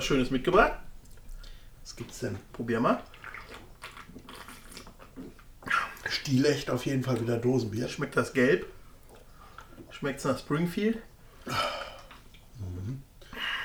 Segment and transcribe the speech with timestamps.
[0.00, 0.72] was Schönes mitgebracht.
[1.82, 2.38] Was gibt's denn?
[2.54, 3.02] Probier mal.
[6.08, 7.86] Stilecht auf jeden Fall wieder Dosenbier.
[7.86, 8.64] Schmeckt das gelb?
[9.90, 11.02] Schmeckt es nach Springfield?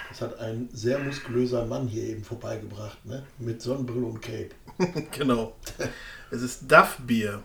[0.10, 3.26] Das hat ein sehr muskulöser Mann hier eben vorbeigebracht, ne?
[3.40, 4.50] Mit Sonnenbrille und Cape.
[5.12, 5.56] genau.
[6.32, 7.44] Es ist Duff-Bier.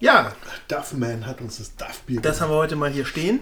[0.00, 0.34] Ja,
[0.68, 3.40] Duffman hat uns das Duff-Bier das haben wir heute mal hier stehen.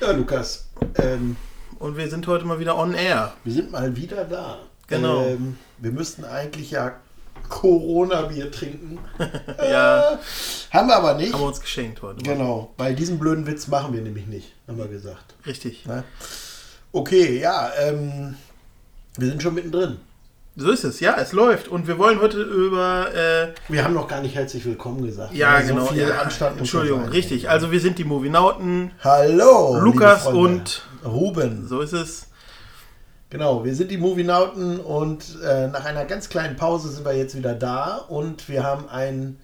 [0.00, 1.36] Ja, Lukas, ähm,
[1.84, 3.34] Und wir sind heute mal wieder on air.
[3.44, 4.58] wir sind mal wieder da.
[4.86, 5.22] Genau.
[5.22, 6.94] Ähm, wir müssten eigentlich ja
[7.50, 8.98] Corona-Bier trinken.
[9.58, 10.14] Ja.
[10.14, 10.16] Äh,
[10.70, 11.34] haben wir aber nicht.
[11.34, 12.24] Haben wir uns geschenkt heute.
[12.24, 12.32] mal.
[12.32, 15.34] Genau, weil diesen blöden Witz machen wir nämlich nicht, haben wir gesagt.
[15.44, 15.84] Richtig.
[15.84, 16.04] Ne?
[16.90, 18.36] Okay, ja, ähm,
[19.18, 19.98] wir sind schon mittendrin.
[20.56, 21.66] So ist es, ja, es läuft.
[21.68, 23.12] Und wir wollen heute über.
[23.12, 25.34] Äh, Wir haben noch gar nicht herzlich willkommen gesagt.
[25.34, 25.86] ja, So genau.
[25.86, 27.48] viel ja, Anstand muss Entschuldigung, richtig.
[27.50, 28.92] Also, wir sind die Movienauten.
[29.02, 31.66] Hallo, Lukas und- Ruben.
[31.66, 32.28] So ist es.
[33.30, 37.36] Genau, wir sind die Movienauten und äh, nach einer ganz kleinen Pause sind wir jetzt
[37.36, 39.40] wieder da und wir haben ein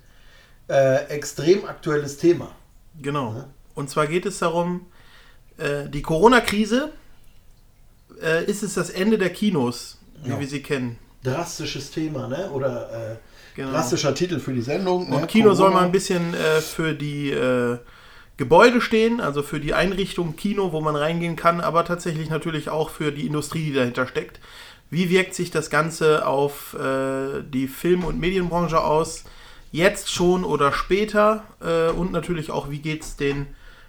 [0.69, 2.53] äh, extrem aktuelles Thema.
[3.03, 3.35] Genau.
[3.37, 3.47] Ja.
[3.75, 4.87] Und zwar geht es darum,
[5.59, 6.91] äh, die Corona-Krise.
[8.23, 10.41] Äh, ist es das Ende der Kinos, wie Ja.
[10.41, 10.99] wir sie kennen?
[11.23, 12.51] Drastisches Thema, ne?
[12.51, 13.17] Oder äh,
[13.57, 13.73] Genau.
[13.73, 15.11] drastischer Titel für die Sendung.
[15.11, 15.17] ne?
[15.17, 15.81] Und Kino soll Corona.
[15.81, 17.79] mal ein bisschen äh, für die äh,
[18.37, 22.89] Gebäude stehen, also für die Einrichtung Kino, wo man reingehen kann, aber tatsächlich natürlich auch
[22.91, 24.41] für die Industrie, die dahinter steckt.
[24.89, 29.25] Wie wirkt sich das Ganze auf äh, die Film- und Medienbranche aus?
[29.73, 31.45] Jetzt schon oder später?
[31.61, 33.47] Äh, und natürlich auch, wie geht es den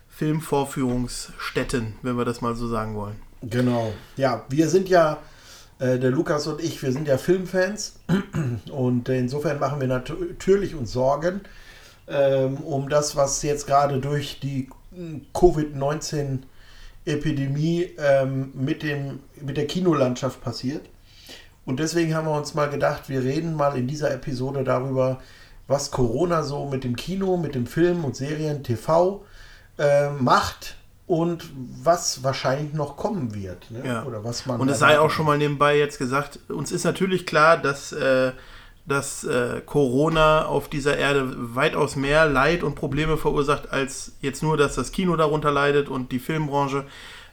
[0.09, 3.16] Filmvorführungsstätten, wenn wir das mal so sagen wollen?
[3.41, 3.94] Genau.
[4.18, 5.18] Ja, wir sind ja,
[5.81, 8.00] äh, der Lukas und ich, wir sind ja Filmfans
[8.72, 11.42] und insofern machen wir nat- natürlich uns Sorgen
[12.08, 18.86] ähm, um das, was jetzt gerade durch die mm, Covid-19-Epidemie ähm, mit,
[19.41, 20.88] mit der Kinolandschaft passiert.
[21.66, 25.20] Und deswegen haben wir uns mal gedacht, wir reden mal in dieser Episode darüber,
[25.68, 29.24] was Corona so mit dem Kino, mit dem Film und Serien, TV
[29.78, 30.75] äh, macht
[31.11, 31.49] und
[31.83, 33.69] was wahrscheinlich noch kommen wird.
[33.69, 33.83] Ne?
[33.85, 34.05] Ja.
[34.05, 37.25] Oder was man Und es sei auch schon mal nebenbei jetzt gesagt, uns ist natürlich
[37.25, 38.31] klar, dass, äh,
[38.85, 44.55] dass äh, Corona auf dieser Erde weitaus mehr Leid und Probleme verursacht, als jetzt nur,
[44.55, 46.85] dass das Kino darunter leidet und die Filmbranche.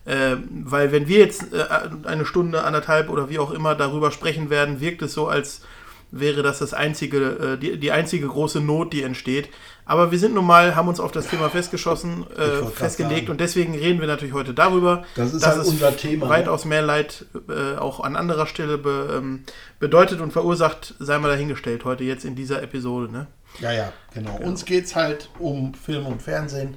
[0.07, 1.65] Äh, weil wenn wir jetzt äh,
[2.03, 5.63] eine Stunde, anderthalb oder wie auch immer darüber sprechen werden, wirkt es so, als
[6.11, 7.19] wäre das das einzige,
[7.55, 9.51] äh, die, die einzige große Not, die entsteht.
[9.89, 13.31] Aber wir sind nun mal, haben uns auf das Thema festgeschossen, äh, festgelegt sagen.
[13.31, 15.05] und deswegen reden wir natürlich heute darüber.
[15.15, 16.31] Das ist dass halt es unser Thema, ne?
[16.31, 19.45] Weitaus mehr Leid äh, auch an anderer Stelle be, ähm,
[19.81, 23.11] bedeutet und verursacht, sei mal dahingestellt, heute jetzt in dieser Episode.
[23.11, 23.29] Ne?
[23.61, 24.37] Ja, ja, genau.
[24.37, 26.77] Uns geht es halt um Film und Fernsehen.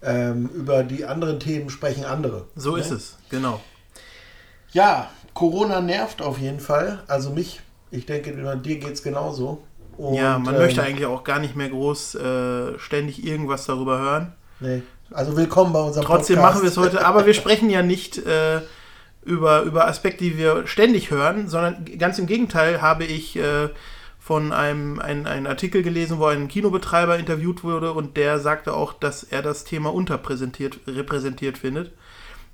[0.00, 2.46] Ähm, über die anderen Themen sprechen andere.
[2.54, 2.82] So ne?
[2.82, 3.60] ist es, genau.
[4.70, 7.02] Ja, Corona nervt auf jeden Fall.
[7.08, 9.64] Also mich, ich denke, dir geht es genauso.
[9.96, 13.98] Und, ja, man ähm, möchte eigentlich auch gar nicht mehr groß äh, ständig irgendwas darüber
[13.98, 14.32] hören.
[14.60, 14.82] Nee.
[15.10, 16.54] Also willkommen bei unserem Trotzdem Podcast.
[16.54, 18.60] machen wir es heute, aber wir sprechen ja nicht äh,
[19.24, 23.68] über, über Aspekte, die wir ständig hören, sondern ganz im Gegenteil habe ich äh,
[24.18, 28.94] von einem ein, einen Artikel gelesen, wo ein Kinobetreiber interviewt wurde und der sagte auch,
[28.94, 31.92] dass er das Thema unterpräsentiert, repräsentiert findet.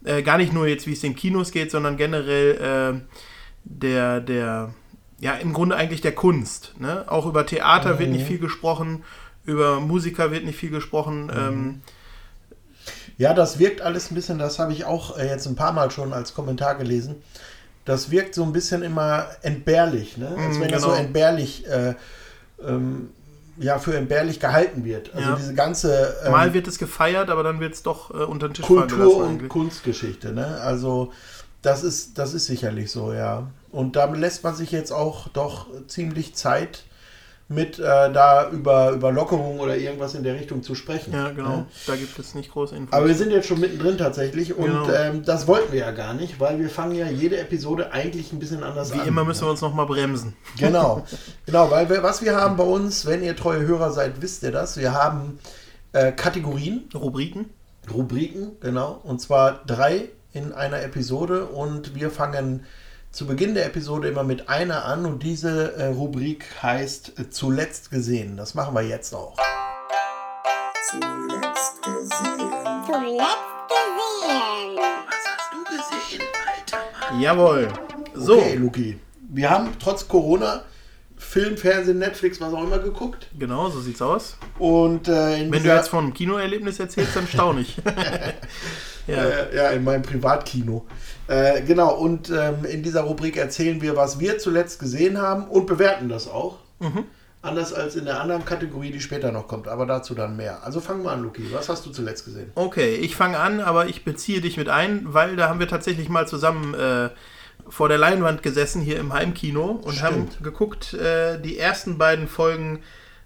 [0.04, 3.00] Äh, gar nicht nur jetzt, wie es den Kinos geht, sondern generell äh,
[3.64, 4.74] der, der,
[5.20, 6.75] ja, im Grunde eigentlich der Kunst.
[6.78, 7.05] Ne?
[7.06, 9.05] Auch über Theater wird nicht viel gesprochen,
[9.44, 11.31] über Musiker wird nicht viel gesprochen.
[11.34, 11.81] Ähm,
[13.19, 15.90] Ja, das wirkt alles ein bisschen, das habe ich auch äh, jetzt ein paar Mal
[15.90, 17.17] schon als Kommentar gelesen.
[17.84, 20.28] Das wirkt so ein bisschen immer entbehrlich, ne?
[20.38, 21.00] Als Mm, wenn das so genau.
[21.00, 21.94] entbehrlich, äh,
[22.67, 23.11] ähm,
[23.58, 25.14] ja, für entbehrlich gehalten wird.
[25.14, 25.37] Also Ja.
[25.37, 28.55] diese ganze ähm, Mal wird es gefeiert, aber dann wird es doch äh, unter den
[28.55, 29.49] Tisch fallen Kultur und.
[29.50, 30.58] Kunstgeschichte, ne?
[30.62, 31.12] Also
[31.62, 33.48] das ist, das ist sicherlich so, ja.
[33.70, 36.84] Und da lässt man sich jetzt auch doch ziemlich Zeit
[37.48, 41.12] mit, äh, da über, über Lockerung oder irgendwas in der Richtung zu sprechen.
[41.12, 41.56] Ja, genau.
[41.58, 41.66] Ne?
[41.88, 42.92] Da gibt es nicht große Infos.
[42.92, 44.88] Aber wir sind jetzt schon mittendrin tatsächlich und Genau.
[44.92, 48.38] ähm, das wollten wir ja gar nicht, weil wir fangen ja jede Episode eigentlich ein
[48.38, 49.08] bisschen anders Wie an.
[49.08, 50.36] immer müssen wir uns nochmal bremsen.
[50.58, 51.04] Genau,
[51.46, 54.52] genau, weil wir, was wir haben bei uns, wenn ihr treue Hörer seid, wisst ihr
[54.52, 54.76] das.
[54.76, 55.40] Wir haben
[55.92, 57.46] äh, Kategorien, Rubriken?
[57.92, 62.65] Rubriken, genau, und zwar drei in einer Episode und wir fangen
[63.11, 67.91] zu Beginn der Episode immer mit einer an und diese äh, Rubrik heißt äh, Zuletzt
[67.91, 68.37] gesehen.
[68.37, 69.37] Das machen wir jetzt auch.
[70.88, 72.50] Zuletzt gesehen.
[72.87, 73.27] Zuletzt
[77.09, 77.21] gesehen.
[77.21, 77.69] Jawohl.
[78.15, 79.00] So, Okay, Luki.
[79.29, 80.62] Wir haben trotz Corona
[81.17, 83.29] Film, Fernsehen, Netflix, was auch immer geguckt.
[83.38, 84.37] Genau, so sieht's aus.
[84.59, 87.77] Und äh, Wenn du jetzt von einem Kinoerlebnis erzählst, dann staune ich.
[89.10, 89.24] ja.
[89.24, 90.86] Äh, ja, in meinem Privatkino.
[91.28, 95.66] Äh, genau, und ähm, in dieser Rubrik erzählen wir, was wir zuletzt gesehen haben und
[95.66, 96.58] bewerten das auch.
[96.80, 97.04] Mhm.
[97.42, 100.62] Anders als in der anderen Kategorie, die später noch kommt, aber dazu dann mehr.
[100.62, 101.42] Also fangen wir an, Luki.
[101.52, 102.50] Was hast du zuletzt gesehen?
[102.54, 106.10] Okay, ich fange an, aber ich beziehe dich mit ein, weil da haben wir tatsächlich
[106.10, 107.08] mal zusammen äh,
[107.66, 110.02] vor der Leinwand gesessen hier im Heimkino und Stimmt.
[110.02, 112.80] haben geguckt äh, die ersten beiden Folgen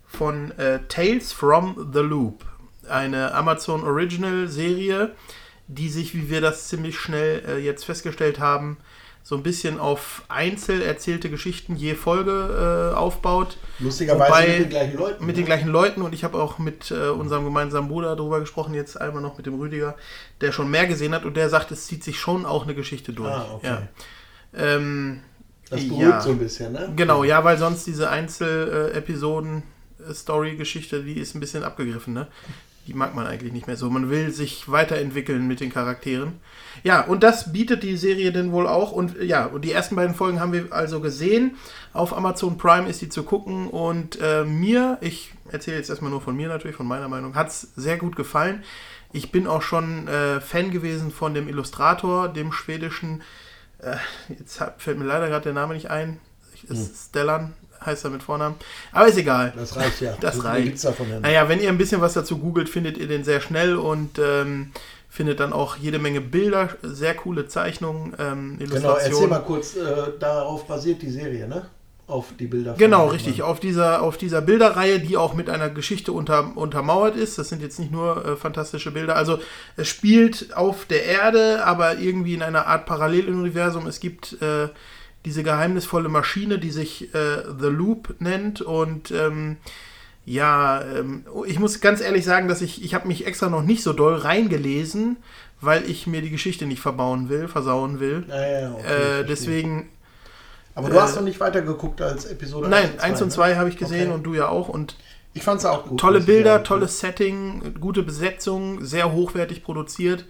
[0.06, 2.44] von äh, Tales from the Loop,
[2.88, 5.12] eine Amazon Original Serie,
[5.66, 8.78] die sich, wie wir das ziemlich schnell äh, jetzt festgestellt haben,
[9.26, 13.56] so ein bisschen auf einzel erzählte Geschichten je Folge äh, aufbaut.
[13.78, 15.24] Lustigerweise Wobei, mit den gleichen Leuten.
[15.24, 15.40] Mit ne?
[15.40, 19.00] den gleichen Leuten und ich habe auch mit äh, unserem gemeinsamen Bruder darüber gesprochen, jetzt
[19.00, 19.96] einmal noch mit dem Rüdiger,
[20.42, 23.14] der schon mehr gesehen hat und der sagt, es zieht sich schon auch eine Geschichte
[23.14, 23.32] durch.
[23.32, 23.66] Ah, okay.
[23.66, 23.88] Ja.
[24.56, 25.22] Ähm,
[25.70, 26.92] das beruhigt ja, so ein bisschen, ne?
[26.94, 32.26] Genau, ja, weil sonst diese Einzel-Episoden-Story-Geschichte, die ist ein bisschen abgegriffen, ne?
[32.86, 33.88] Die mag man eigentlich nicht mehr so.
[33.90, 36.34] Man will sich weiterentwickeln mit den Charakteren.
[36.82, 38.92] Ja, und das bietet die Serie denn wohl auch.
[38.92, 41.56] Und ja, und die ersten beiden Folgen haben wir also gesehen.
[41.92, 43.68] Auf Amazon Prime ist die zu gucken.
[43.68, 47.48] Und äh, mir, ich erzähle jetzt erstmal nur von mir natürlich, von meiner Meinung, hat
[47.48, 48.62] es sehr gut gefallen.
[49.12, 53.22] Ich bin auch schon äh, Fan gewesen von dem Illustrator, dem schwedischen
[53.84, 53.96] äh,
[54.38, 56.20] jetzt fällt mir leider gerade der Name nicht ein.
[56.68, 56.94] Ist hm.
[57.08, 57.52] Stellan,
[57.84, 58.56] heißt er mit Vornamen.
[58.92, 59.52] Aber ist egal.
[59.56, 60.14] Das reicht ja.
[60.20, 60.84] Das, das reicht.
[61.22, 64.72] Naja, wenn ihr ein bisschen was dazu googelt, findet ihr den sehr schnell und ähm,
[65.08, 68.82] findet dann auch jede Menge Bilder, sehr coole Zeichnungen, ähm, Illustrationen.
[68.82, 71.66] Genau, erzähl mal kurz, äh, darauf basiert die Serie, ne?
[72.06, 72.74] auf die Bilder.
[72.76, 73.42] Genau, richtig.
[73.42, 77.38] Auf dieser, auf dieser Bilderreihe, die auch mit einer Geschichte unter, untermauert ist.
[77.38, 79.16] Das sind jetzt nicht nur äh, fantastische Bilder.
[79.16, 79.38] Also
[79.76, 83.86] es spielt auf der Erde, aber irgendwie in einer Art Paralleluniversum.
[83.86, 84.68] Es gibt äh,
[85.24, 88.60] diese geheimnisvolle Maschine, die sich äh, The Loop nennt.
[88.60, 89.56] Und ähm,
[90.24, 93.82] ja, ähm, ich muss ganz ehrlich sagen, dass ich, ich habe mich extra noch nicht
[93.82, 95.16] so doll reingelesen,
[95.60, 98.24] weil ich mir die Geschichte nicht verbauen will, versauen will.
[98.28, 99.88] Ah, ja, okay, äh, deswegen
[100.74, 103.56] aber du äh, hast noch nicht weitergeguckt als Episode Nein, 1 und 2 ne?
[103.56, 104.14] habe ich gesehen okay.
[104.14, 104.68] und du ja auch.
[104.68, 104.96] Und
[105.32, 106.00] ich fand es auch gut.
[106.00, 110.26] Tolle Bilder, tolles Setting, gute Besetzung, sehr hochwertig produziert.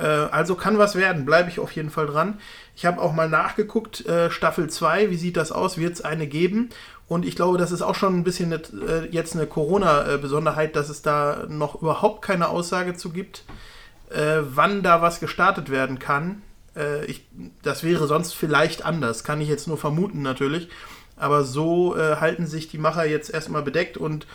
[0.00, 2.38] Äh, also kann was werden, bleibe ich auf jeden Fall dran.
[2.74, 5.76] Ich habe auch mal nachgeguckt, äh, Staffel 2, wie sieht das aus?
[5.76, 6.70] Wird es eine geben?
[7.06, 10.88] Und ich glaube, das ist auch schon ein bisschen eine, äh, jetzt eine Corona-Besonderheit, dass
[10.88, 13.44] es da noch überhaupt keine Aussage zu gibt,
[14.10, 16.42] äh, wann da was gestartet werden kann.
[16.76, 17.26] Äh, ich,
[17.62, 20.68] das wäre sonst vielleicht anders, kann ich jetzt nur vermuten natürlich.
[21.16, 24.26] Aber so halten sich die Macher jetzt erstmal bedeckt und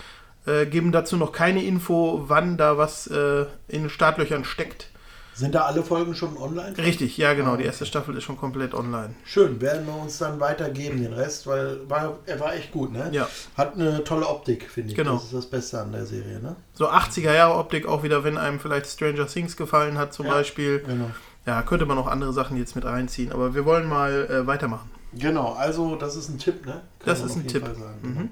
[0.46, 4.90] geben dazu noch keine Info, wann da was in den Startlöchern steckt.
[5.36, 6.78] Sind da alle Folgen schon online?
[6.78, 7.58] Richtig, ja genau.
[7.58, 9.16] Die erste Staffel ist schon komplett online.
[9.26, 13.10] Schön, werden wir uns dann weitergeben, den Rest, weil war, er war echt gut, ne?
[13.12, 13.28] Ja.
[13.58, 14.96] Hat eine tolle Optik, finde ich.
[14.96, 15.16] Genau.
[15.16, 16.56] Das ist das Beste an der Serie, ne?
[16.74, 20.32] So 80er Jahre Optik, auch wieder, wenn einem vielleicht Stranger Things gefallen hat, zum ja,
[20.32, 20.80] Beispiel.
[20.80, 21.12] Genau.
[21.46, 24.90] Ja, könnte man auch andere Sachen jetzt mit reinziehen, aber wir wollen mal äh, weitermachen.
[25.14, 26.72] Genau, also das ist ein Tipp, ne?
[26.72, 27.64] Kann das ist ein Tipp.
[28.02, 28.30] Mhm.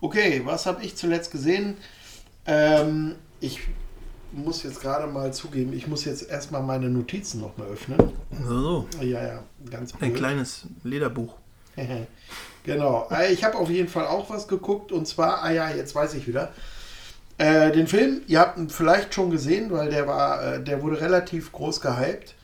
[0.00, 1.76] Okay, was habe ich zuletzt gesehen?
[2.46, 3.60] Ähm, ich
[4.32, 8.12] muss jetzt gerade mal zugeben, ich muss jetzt erstmal meine Notizen nochmal öffnen.
[8.46, 8.86] So.
[9.00, 10.10] Ja, ja, ganz blöd.
[10.10, 11.34] Ein kleines Lederbuch.
[12.64, 13.08] genau.
[13.10, 16.14] Äh, ich habe auf jeden Fall auch was geguckt und zwar, ah ja, jetzt weiß
[16.14, 16.52] ich wieder.
[17.38, 21.00] Äh, den Film, ihr habt ihn vielleicht schon gesehen, weil der war, äh, der wurde
[21.00, 22.34] relativ groß gehypt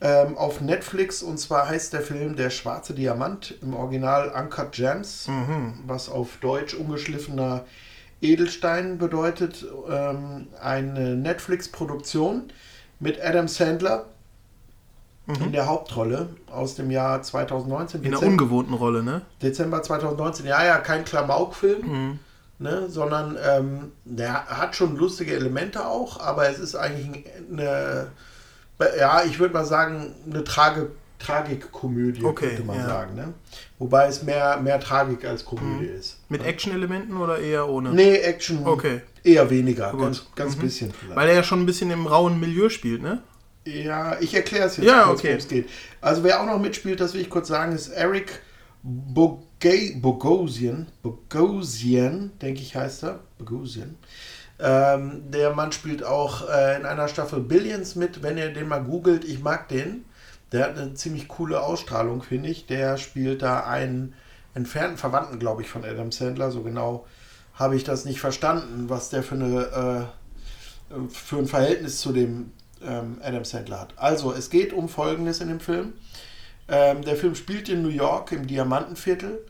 [0.00, 5.28] ähm, auf Netflix und zwar heißt der Film Der schwarze Diamant, im Original Uncut Gems,
[5.28, 5.74] mhm.
[5.86, 7.64] was auf Deutsch ungeschliffener
[8.20, 9.64] Edelstein bedeutet.
[9.88, 12.52] Ähm, eine Netflix-Produktion
[12.98, 14.06] mit Adam Sandler
[15.26, 15.44] mhm.
[15.44, 18.02] in der Hauptrolle aus dem Jahr 2019.
[18.02, 19.22] In einer ungewohnten Rolle, ne?
[19.42, 21.86] Dezember 2019, ja, ja, kein Klamauk-Film.
[21.86, 22.18] Mhm.
[22.62, 28.08] Ne, sondern ähm, der hat schon lustige Elemente auch, aber es ist eigentlich eine
[28.98, 32.86] ja, ich würde mal sagen, eine Trage, Tragikkomödie, okay, könnte man ja.
[32.86, 33.14] sagen.
[33.14, 33.34] Ne?
[33.78, 35.98] Wobei es mehr, mehr Tragik als Komödie mhm.
[35.98, 36.18] ist.
[36.28, 37.90] Mit Action-Elementen oder eher ohne?
[37.90, 39.02] Nee, Action okay.
[39.22, 40.00] eher weniger, Gut.
[40.00, 40.62] ganz, ganz mhm.
[40.62, 41.16] bisschen vielleicht.
[41.16, 43.22] Weil er ja schon ein bisschen im rauen Milieu spielt, ne?
[43.66, 45.28] Ja, ich erkläre es jetzt ja, kurz, okay.
[45.28, 45.68] worum es geht.
[46.00, 48.40] Also wer auch noch mitspielt, das will ich kurz sagen, ist Eric
[48.82, 50.86] Bogosian.
[51.02, 53.20] Bogosian, denke ich heißt er.
[53.38, 53.96] Bogosian.
[54.58, 58.22] Ähm, der Mann spielt auch äh, in einer Staffel Billions mit.
[58.22, 60.06] Wenn ihr den mal googelt, ich mag den.
[60.52, 62.66] Der hat eine ziemlich coole Ausstrahlung, finde ich.
[62.66, 64.14] Der spielt da einen
[64.54, 66.50] entfernten Verwandten, glaube ich, von Adam Sandler.
[66.50, 67.06] So genau
[67.54, 70.10] habe ich das nicht verstanden, was der für, eine,
[70.90, 72.52] äh, für ein Verhältnis zu dem
[72.82, 73.94] ähm, Adam Sandler hat.
[73.96, 75.92] Also, es geht um Folgendes in dem Film.
[76.68, 79.40] Ähm, der Film spielt in New York im Diamantenviertel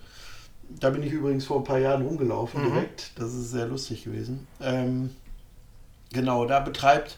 [0.78, 2.72] da bin ich übrigens vor ein paar Jahren rumgelaufen mhm.
[2.72, 3.12] direkt.
[3.16, 4.46] Das ist sehr lustig gewesen.
[4.60, 5.10] Ähm,
[6.12, 7.16] genau, da betreibt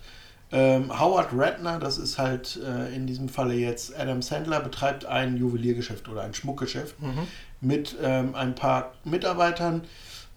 [0.53, 5.37] ähm, Howard Redner, das ist halt äh, in diesem Falle jetzt Adam Sandler, betreibt ein
[5.37, 7.27] Juweliergeschäft oder ein Schmuckgeschäft mhm.
[7.61, 9.83] mit ähm, ein paar Mitarbeitern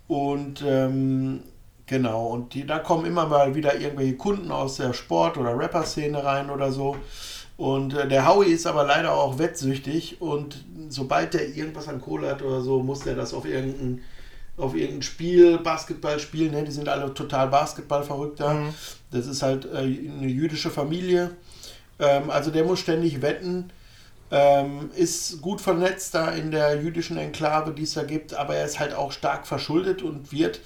[0.08, 1.44] und ähm,
[1.86, 6.24] genau, und die, da kommen immer mal wieder irgendwelche Kunden aus der Sport- oder Rapper-Szene
[6.24, 6.96] rein oder so.
[7.58, 12.30] Und äh, der Howie ist aber leider auch wettsüchtig und sobald der irgendwas an Kohle
[12.30, 14.02] hat oder so, muss der das auf irgendein,
[14.58, 16.52] auf irgendein Spiel, Basketball spielen.
[16.52, 16.64] Ne?
[16.64, 18.74] Die sind alle total Basketball verrückt Mhm.
[19.12, 21.32] Das ist halt äh, eine jüdische Familie.
[22.00, 23.72] Ähm, also der muss ständig wetten.
[24.32, 28.66] Ähm, ist gut vernetzt da in der jüdischen Enklave, die es da gibt, aber er
[28.66, 30.62] ist halt auch stark verschuldet und wird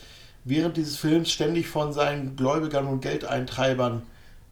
[0.46, 4.04] während dieses Films ständig von seinen Gläubigern und Geldeintreibern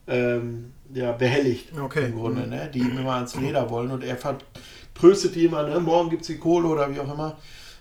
[0.06, 1.72] ähm, ja, behelligt.
[1.78, 2.06] Okay.
[2.06, 2.50] Im Grunde, mhm.
[2.50, 2.70] ne?
[2.72, 5.80] die ihm immer ans Leder wollen und er vertröstet die immer, ne?
[5.80, 7.38] morgen gibt es die Kohle oder wie auch immer.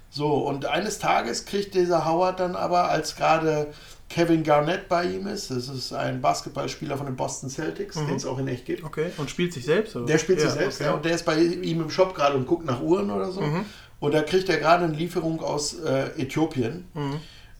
[0.09, 3.67] So, und eines Tages kriegt dieser Howard dann aber, als gerade
[4.09, 8.07] Kevin Garnett bei ihm ist, das ist ein Basketballspieler von den Boston Celtics, mhm.
[8.07, 8.83] den es auch in echt gibt.
[8.83, 9.95] Okay, und spielt sich selbst?
[9.95, 10.05] Oder?
[10.05, 10.89] Der spielt ja, sich selbst, okay.
[10.89, 13.41] ja, und der ist bei ihm im Shop gerade und guckt nach Uhren oder so.
[13.41, 13.65] Mhm.
[13.99, 16.85] Und da kriegt er gerade eine Lieferung aus äh, Äthiopien.
[16.93, 17.19] Mhm.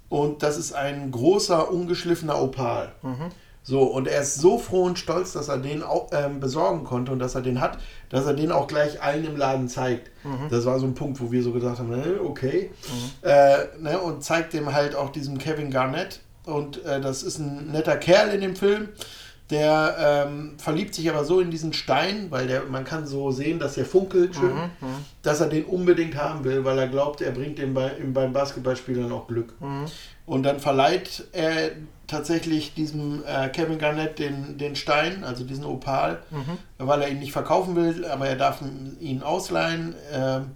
[0.10, 2.94] Und das ist ein großer, ungeschliffener Opal.
[3.01, 3.32] Mhm.
[3.68, 7.12] So, und er ist so froh und stolz, dass er den auch, ähm, besorgen konnte
[7.12, 10.10] und dass er den hat, dass er den auch gleich allen im Laden zeigt.
[10.24, 10.48] Mhm.
[10.50, 11.94] Das war so ein Punkt, wo wir so gesagt haben,
[12.24, 12.72] okay.
[12.88, 13.30] Mhm.
[13.30, 16.22] Äh, ne, und zeigt dem halt auch diesem Kevin Garnett.
[16.46, 18.88] Und äh, das ist ein netter Kerl in dem Film.
[19.50, 23.60] Der ähm, verliebt sich aber so in diesen Stein, weil der, man kann so sehen,
[23.60, 25.06] dass er funkelt schön, mhm, mhm.
[25.24, 29.12] dass er den unbedingt haben will, weil er glaubt, er bringt dem bei, beim Basketballspielen
[29.12, 29.54] auch Glück.
[29.60, 29.86] Mhm.
[30.26, 31.72] Und dann verleiht er
[32.08, 36.58] tatsächlich diesem äh, Kevin Garnett den, den Stein, also diesen Opal, mhm.
[36.78, 38.62] weil er ihn nicht verkaufen will, aber er darf
[39.00, 39.94] ihn ausleihen.
[40.12, 40.52] Ähm,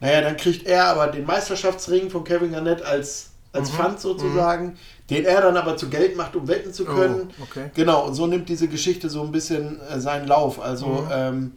[0.00, 3.76] naja, dann kriegt er aber den Meisterschaftsring von Kevin Garnett als, als mhm.
[3.76, 4.76] Pfand sozusagen, mhm.
[5.10, 7.30] den er dann aber zu Geld macht, um wetten zu können.
[7.40, 7.70] Oh, okay.
[7.74, 10.60] Genau, und so nimmt diese Geschichte so ein bisschen äh, seinen Lauf.
[10.60, 11.08] Also mhm.
[11.10, 11.52] ähm,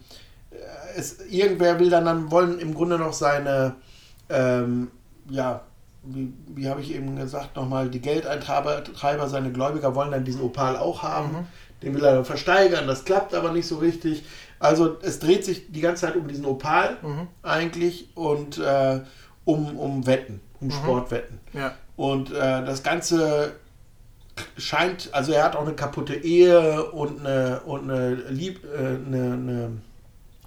[0.96, 3.76] es, irgendwer will dann, dann wollen im Grunde noch seine
[4.28, 4.90] ähm,
[5.30, 5.62] ja,
[6.04, 10.76] wie, wie habe ich eben gesagt, nochmal, die Geldeintreiber, seine Gläubiger wollen dann diesen Opal
[10.76, 11.32] auch haben.
[11.32, 11.46] Mhm.
[11.82, 14.24] Den will er dann versteigern, das klappt aber nicht so richtig.
[14.60, 17.26] Also es dreht sich die ganze Zeit um diesen Opal mhm.
[17.42, 19.00] eigentlich und äh,
[19.44, 20.72] um, um Wetten, um mhm.
[20.72, 21.40] Sportwetten.
[21.52, 21.74] Ja.
[21.96, 23.54] Und äh, das Ganze
[24.56, 29.32] scheint, also er hat auch eine kaputte Ehe und eine, und eine, Lieb, äh, eine,
[29.32, 29.70] eine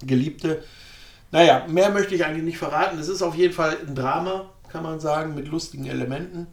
[0.02, 0.62] Geliebte.
[1.32, 2.98] Naja, mehr möchte ich eigentlich nicht verraten.
[2.98, 6.48] Es ist auf jeden Fall ein Drama kann man sagen, mit lustigen Elementen.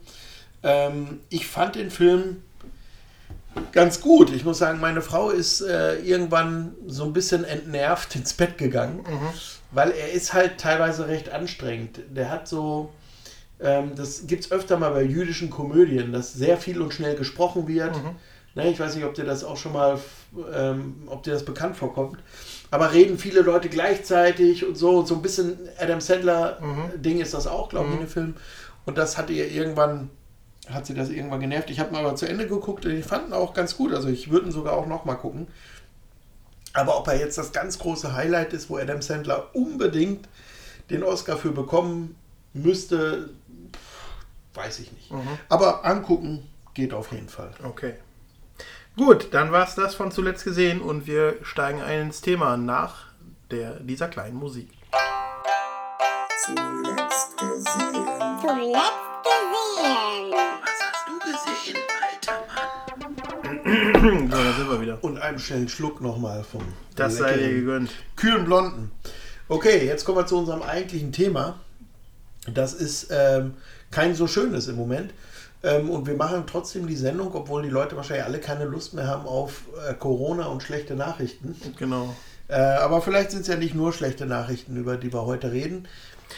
[0.63, 2.41] Ähm, ich fand den Film
[3.73, 4.31] ganz gut.
[4.31, 8.99] Ich muss sagen, meine Frau ist äh, irgendwann so ein bisschen entnervt ins Bett gegangen,
[8.99, 9.27] mhm.
[9.71, 11.99] weil er ist halt teilweise recht anstrengend.
[12.15, 12.93] Der hat so,
[13.59, 17.67] ähm, das gibt es öfter mal bei jüdischen Komödien, dass sehr viel und schnell gesprochen
[17.67, 17.93] wird.
[17.93, 18.15] Mhm.
[18.55, 19.99] Ne, ich weiß nicht, ob dir das auch schon mal,
[20.55, 22.19] ähm, ob dir das bekannt vorkommt.
[22.73, 24.97] Aber reden viele Leute gleichzeitig und so.
[24.97, 27.21] Und so ein bisschen Adam Sandler-Ding mhm.
[27.21, 27.99] ist das auch, glaube ich, mhm.
[27.99, 28.35] in dem Film.
[28.85, 30.09] Und das hat ihr irgendwann,
[30.67, 31.69] hat sie das irgendwann genervt.
[31.69, 33.93] Ich habe mal aber zu Ende geguckt und die fanden auch ganz gut.
[33.93, 35.49] Also ich würde ihn sogar auch nochmal gucken.
[36.73, 40.27] Aber ob er jetzt das ganz große Highlight ist, wo Adam Sandler unbedingt
[40.89, 42.15] den Oscar für bekommen
[42.53, 43.29] müsste,
[44.55, 45.11] weiß ich nicht.
[45.11, 45.37] Mhm.
[45.47, 47.51] Aber angucken geht auf jeden Fall.
[47.63, 47.93] Okay.
[48.95, 53.07] Gut, dann war es das von zuletzt gesehen und wir steigen ein ins Thema nach
[53.49, 54.69] der, dieser kleinen Musik.
[56.45, 58.05] Zuletzt gesehen.
[58.39, 60.33] Zuletzt gesehen.
[60.61, 62.43] Was hast du gesehen, alter
[64.11, 64.29] Mann?
[64.29, 65.03] so, da sind wir wieder.
[65.03, 66.61] Und einen schnellen Schluck nochmal vom.
[66.95, 67.89] Das sei dir gegönnt.
[68.15, 68.91] Kühlen Blonden.
[69.47, 71.59] Okay, jetzt kommen wir zu unserem eigentlichen Thema.
[72.45, 73.55] Das ist ähm,
[73.89, 75.13] kein so schönes im Moment.
[75.63, 79.07] Ähm, und wir machen trotzdem die Sendung, obwohl die Leute wahrscheinlich alle keine Lust mehr
[79.07, 81.55] haben auf äh, Corona und schlechte Nachrichten.
[81.77, 82.13] Genau.
[82.49, 85.87] Äh, aber vielleicht sind es ja nicht nur schlechte Nachrichten, über die wir heute reden.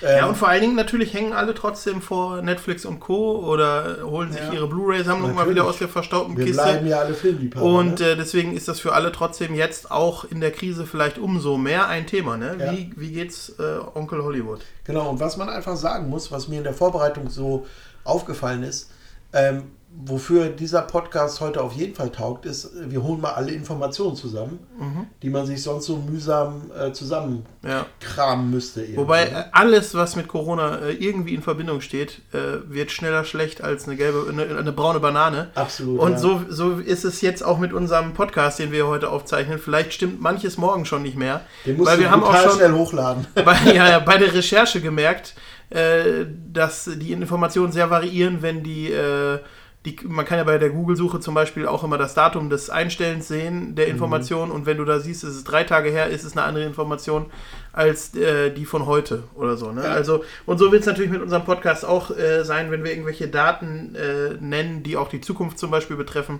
[0.04, 3.40] Ähm, ja, und vor allen Dingen natürlich hängen alle trotzdem vor Netflix und Co.
[3.40, 6.64] oder holen sich ja, ihre Blu-ray-Sammlung mal wieder aus der verstaubten Wir Kiste.
[6.64, 7.66] Wir bleiben ja alle Filmliebhaber.
[7.66, 8.12] Und ne?
[8.12, 11.88] äh, deswegen ist das für alle trotzdem jetzt auch in der Krise vielleicht umso mehr
[11.88, 12.38] ein Thema.
[12.38, 12.58] Ne?
[12.60, 12.72] Ja.
[12.74, 14.62] Wie, wie geht's äh, Onkel Hollywood?
[14.84, 17.66] Genau, und was man einfach sagen muss, was mir in der Vorbereitung so
[18.04, 18.92] aufgefallen ist,
[19.36, 19.64] ähm,
[20.04, 24.60] wofür dieser Podcast heute auf jeden Fall taugt, ist, wir holen mal alle Informationen zusammen,
[24.78, 25.08] mhm.
[25.22, 28.36] die man sich sonst so mühsam äh, zusammenkramen ja.
[28.36, 28.86] müsste.
[28.96, 33.64] Wobei äh, alles, was mit Corona äh, irgendwie in Verbindung steht, äh, wird schneller schlecht
[33.64, 35.50] als eine gelbe, eine, eine braune Banane.
[35.56, 36.00] Absolut.
[36.00, 36.18] Und ja.
[36.18, 39.60] so, so ist es jetzt auch mit unserem Podcast, den wir heute aufzeichnen.
[39.60, 41.42] Vielleicht stimmt manches morgen schon nicht mehr.
[41.66, 43.28] Den musst weil du wir haben auch schon schnell hochladen.
[43.46, 45.36] Bei, ja, bei der Recherche gemerkt,
[45.70, 49.40] äh, dass die Informationen sehr variieren, wenn die, äh,
[49.86, 53.28] die, man kann ja bei der Google-Suche zum Beispiel auch immer das Datum des Einstellens
[53.28, 54.56] sehen, der Information, mhm.
[54.56, 57.28] und wenn du da siehst, es ist drei Tage her, ist es eine andere Information
[57.72, 59.72] als äh, die von heute oder so.
[59.72, 59.84] Ne?
[59.84, 59.90] Ja.
[59.90, 63.28] Also, und so wird es natürlich mit unserem Podcast auch äh, sein, wenn wir irgendwelche
[63.28, 66.40] Daten äh, nennen, die auch die Zukunft zum Beispiel betreffen.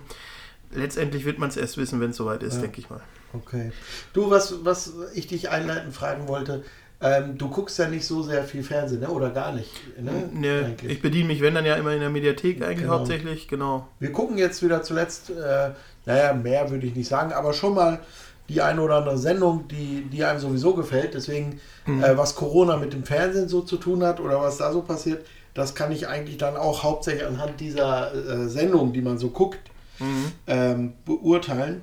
[0.72, 2.62] Letztendlich wird man es erst wissen, wenn es soweit ist, ja.
[2.62, 3.00] denke ich mal.
[3.32, 3.72] Okay.
[4.12, 6.64] Du, was, was ich dich einleitend fragen wollte,
[7.00, 9.08] ähm, du guckst ja nicht so sehr viel Fernsehen, ne?
[9.08, 9.70] oder gar nicht.
[10.00, 10.30] Ne?
[10.32, 12.94] Nee, ich bediene mich, wenn dann ja immer in der Mediathek eigentlich genau.
[12.94, 13.86] hauptsächlich, genau.
[13.98, 15.70] Wir gucken jetzt wieder zuletzt, äh,
[16.06, 18.00] naja, mehr würde ich nicht sagen, aber schon mal
[18.48, 21.14] die eine oder andere Sendung, die, die einem sowieso gefällt.
[21.14, 22.02] Deswegen, mhm.
[22.02, 25.26] äh, was Corona mit dem Fernsehen so zu tun hat oder was da so passiert,
[25.52, 29.70] das kann ich eigentlich dann auch hauptsächlich anhand dieser äh, Sendung, die man so guckt,
[29.98, 30.32] mhm.
[30.46, 31.82] ähm, beurteilen.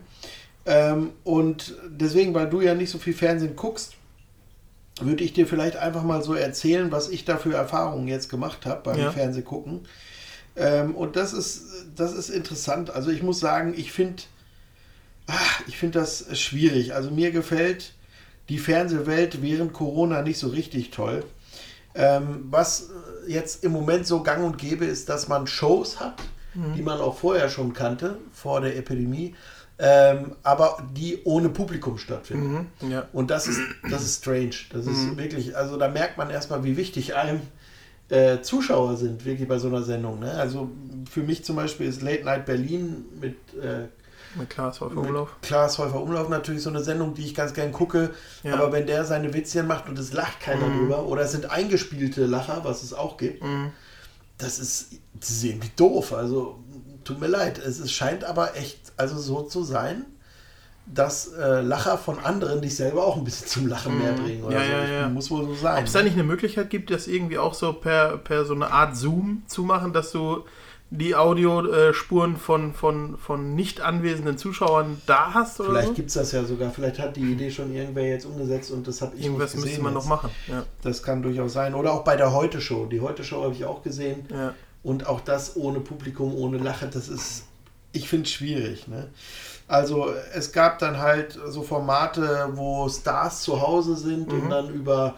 [0.65, 3.95] Ähm, und deswegen, weil du ja nicht so viel Fernsehen guckst,
[5.01, 8.65] würde ich dir vielleicht einfach mal so erzählen, was ich da für Erfahrungen jetzt gemacht
[8.65, 9.11] habe beim ja.
[9.11, 9.87] Fernsehgucken.
[10.55, 12.91] Ähm, und das ist, das ist interessant.
[12.91, 14.23] Also ich muss sagen, ich finde
[15.67, 16.93] ich finde das schwierig.
[16.93, 17.93] Also mir gefällt
[18.49, 21.23] die Fernsehwelt während Corona nicht so richtig toll.
[21.95, 22.89] Ähm, was
[23.27, 26.21] jetzt im Moment so gang und gäbe ist, dass man Shows hat,
[26.53, 26.73] mhm.
[26.75, 29.35] die man auch vorher schon kannte, vor der Epidemie,
[29.79, 32.71] ähm, aber die ohne Publikum stattfinden.
[32.81, 33.07] Mhm, ja.
[33.11, 34.55] Und das ist, das ist strange.
[34.71, 35.17] Das ist mhm.
[35.17, 37.41] wirklich, also da merkt man erstmal, wie wichtig einem
[38.09, 40.19] äh, Zuschauer sind, wirklich bei so einer Sendung.
[40.19, 40.31] Ne?
[40.31, 40.69] Also
[41.09, 43.87] für mich zum Beispiel ist Late Night Berlin mit, äh,
[44.35, 45.35] mit Klaas Häufer Umlauf.
[45.41, 48.11] Klaas Häufer Umlauf natürlich so eine Sendung, die ich ganz gern gucke.
[48.43, 48.53] Ja.
[48.53, 50.79] Aber wenn der seine Witzchen macht und es lacht keiner mhm.
[50.79, 53.71] drüber, oder es sind eingespielte Lacher, was es auch gibt, mhm.
[54.37, 56.13] das, ist, das ist irgendwie doof.
[56.13, 56.59] Also
[57.03, 57.57] tut mir leid.
[57.59, 60.05] Es, es scheint aber echt also so zu sein,
[60.85, 64.23] dass äh, Lacher von anderen dich selber auch ein bisschen zum Lachen mehr mhm.
[64.23, 64.43] bringen.
[64.43, 64.71] Oder ja, so.
[64.71, 65.09] ja, ja.
[65.09, 65.79] Muss wohl so sein.
[65.79, 68.69] Ob es da nicht eine Möglichkeit gibt, das irgendwie auch so per, per so eine
[68.71, 70.43] Art Zoom zu machen, dass du
[70.89, 75.59] die Audiospuren von, von, von nicht anwesenden Zuschauern da hast?
[75.59, 75.93] Oder Vielleicht so?
[75.95, 76.69] gibt es das ja sogar.
[76.69, 79.69] Vielleicht hat die Idee schon irgendwer jetzt umgesetzt und das habe ich Irgendwas nicht gesehen.
[79.69, 80.03] müsste man jetzt.
[80.03, 80.29] noch machen.
[80.47, 80.65] Ja.
[80.83, 81.73] Das kann durchaus sein.
[81.73, 82.85] Oder auch bei der Heute-Show.
[82.85, 84.27] Die Heute-Show habe ich auch gesehen.
[84.29, 84.53] Ja.
[84.83, 87.45] Und auch das ohne Publikum, ohne Lache, das ist
[87.93, 88.87] ich finde es schwierig.
[88.87, 89.07] Ne?
[89.67, 94.41] Also es gab dann halt so Formate, wo Stars zu Hause sind mhm.
[94.41, 95.15] und dann über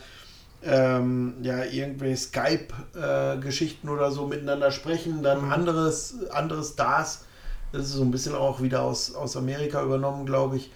[0.64, 5.24] ähm, ja, irgendwelche Skype-Geschichten äh, oder so miteinander sprechen.
[5.24, 5.52] Dann mhm.
[5.52, 7.26] anderes, andere Stars,
[7.72, 10.72] das ist so ein bisschen auch wieder aus, aus Amerika übernommen, glaube ich,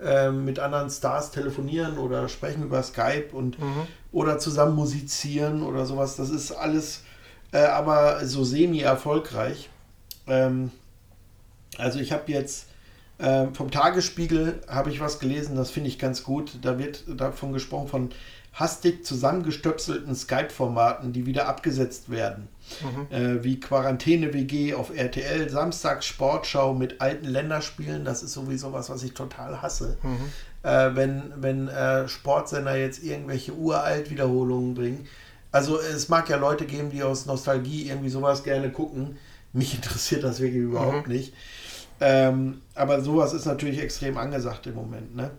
[0.00, 3.86] äh, mit anderen Stars telefonieren oder sprechen über Skype und mhm.
[4.12, 6.16] oder zusammen musizieren oder sowas.
[6.16, 7.02] Das ist alles
[7.52, 9.68] äh, aber so semi-erfolgreich.
[10.26, 10.70] Ähm,
[11.78, 12.66] also ich habe jetzt
[13.18, 16.58] äh, vom Tagesspiegel habe ich was gelesen, das finde ich ganz gut.
[16.62, 18.10] Da wird davon gesprochen von
[18.52, 22.48] hastig zusammengestöpselten Skype-Formaten, die wieder abgesetzt werden.
[22.82, 23.14] Mhm.
[23.14, 28.04] Äh, wie Quarantäne-WG auf RTL, Samstags Sportschau mit alten Länderspielen.
[28.04, 29.98] Das ist sowieso was, was ich total hasse.
[30.02, 30.18] Mhm.
[30.62, 35.06] Äh, wenn wenn äh, Sportsender jetzt irgendwelche uralt Wiederholungen bringen.
[35.52, 39.16] Also es mag ja Leute geben, die aus Nostalgie irgendwie sowas gerne gucken.
[39.52, 41.14] Mich interessiert das wirklich überhaupt mhm.
[41.14, 41.34] nicht.
[42.00, 45.14] Ähm, aber sowas ist natürlich extrem angesagt im Moment.
[45.14, 45.30] Ne?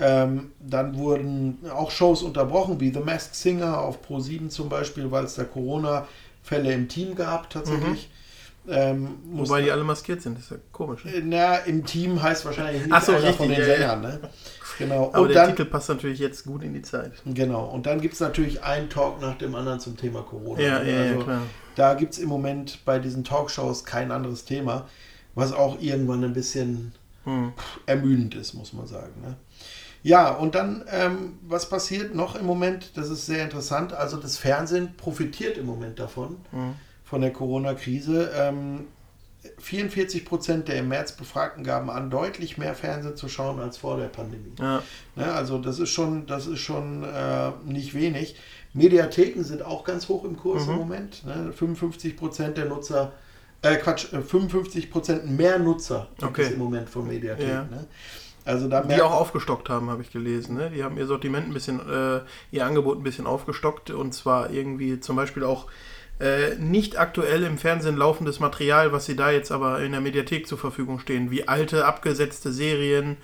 [0.00, 5.24] Ähm, dann wurden auch Shows unterbrochen, wie The Masked Singer auf Pro7 zum Beispiel, weil
[5.24, 8.08] es da Corona-Fälle im Team gab tatsächlich.
[8.08, 8.20] Mhm.
[8.68, 11.04] Ähm, Wobei die alle maskiert sind, das ist ja komisch.
[11.04, 11.22] Ne?
[11.24, 14.02] Na, im Team heißt wahrscheinlich nicht so, einer von den ja, Sängern.
[14.02, 14.20] Ne?
[14.80, 15.10] Genau.
[15.12, 17.12] Aber und der dann, Titel passt natürlich jetzt gut in die Zeit.
[17.24, 17.66] Genau.
[17.66, 20.60] Und dann gibt es natürlich einen Talk nach dem anderen zum Thema Corona.
[20.60, 21.42] Ja, ja, also, ja klar.
[21.76, 24.86] Da gibt es im Moment bei diesen Talkshows kein anderes Thema
[25.34, 26.92] was auch irgendwann ein bisschen
[27.24, 27.52] hm.
[27.86, 29.20] ermüdend ist, muss man sagen.
[29.22, 29.36] Ne?
[30.02, 32.96] Ja, und dann, ähm, was passiert noch im Moment?
[32.96, 33.92] Das ist sehr interessant.
[33.92, 36.74] Also das Fernsehen profitiert im Moment davon, hm.
[37.04, 38.30] von der Corona-Krise.
[38.34, 38.86] Ähm,
[39.58, 43.96] 44 Prozent der im März Befragten gaben an, deutlich mehr Fernsehen zu schauen als vor
[43.96, 44.52] der Pandemie.
[44.58, 44.82] Ja.
[45.16, 48.36] Ne, also das ist schon, das ist schon äh, nicht wenig.
[48.72, 50.72] Mediatheken sind auch ganz hoch im Kurs mhm.
[50.72, 51.26] im Moment.
[51.26, 51.52] Ne?
[51.52, 53.12] 55 Prozent der Nutzer
[53.62, 56.52] äh, Quatsch, 55% äh, mehr Nutzer okay.
[56.52, 57.48] im Moment von Mediathek.
[57.48, 57.64] Ja.
[57.64, 57.86] Ne?
[58.44, 60.56] Also da die auch aufgestockt haben, habe ich gelesen.
[60.56, 60.70] Ne?
[60.70, 64.98] Die haben ihr Sortiment ein bisschen, äh, ihr Angebot ein bisschen aufgestockt und zwar irgendwie
[65.00, 65.66] zum Beispiel auch
[66.20, 70.46] äh, nicht aktuell im Fernsehen laufendes Material, was sie da jetzt aber in der Mediathek
[70.46, 73.16] zur Verfügung stehen, wie alte abgesetzte Serien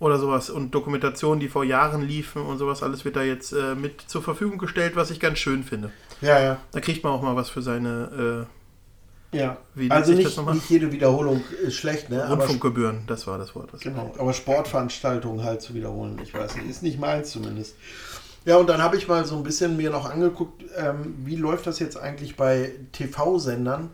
[0.00, 3.74] oder sowas und Dokumentationen, die vor Jahren liefen und sowas, alles wird da jetzt äh,
[3.74, 5.90] mit zur Verfügung gestellt, was ich ganz schön finde.
[6.20, 6.58] Ja, ja.
[6.72, 9.58] Da kriegt man auch mal was für seine äh, ja,
[9.90, 12.08] also nicht, nicht jede Wiederholung ist schlecht.
[12.08, 12.26] Ne?
[12.26, 13.68] Rundfunkgebühren, das war das Wort.
[13.80, 17.76] genau, aber Sportveranstaltungen halt zu wiederholen, ich weiß nicht, ist nicht meins zumindest.
[18.48, 21.66] Ja, und dann habe ich mal so ein bisschen mir noch angeguckt, ähm, wie läuft
[21.66, 23.90] das jetzt eigentlich bei TV-Sendern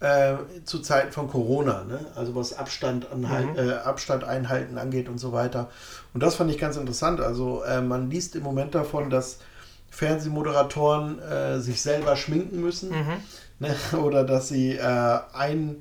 [0.00, 0.34] äh,
[0.64, 2.00] zu Zeiten von Corona, ne?
[2.16, 3.58] also was Abstand, anhalt, mhm.
[3.58, 5.70] äh, Abstand einhalten angeht und so weiter.
[6.14, 7.20] Und das fand ich ganz interessant.
[7.20, 9.38] Also äh, man liest im Moment davon, dass
[9.90, 13.16] Fernsehmoderatoren äh, sich selber schminken müssen mhm.
[13.60, 13.76] ne?
[14.02, 15.80] oder dass sie äh, ein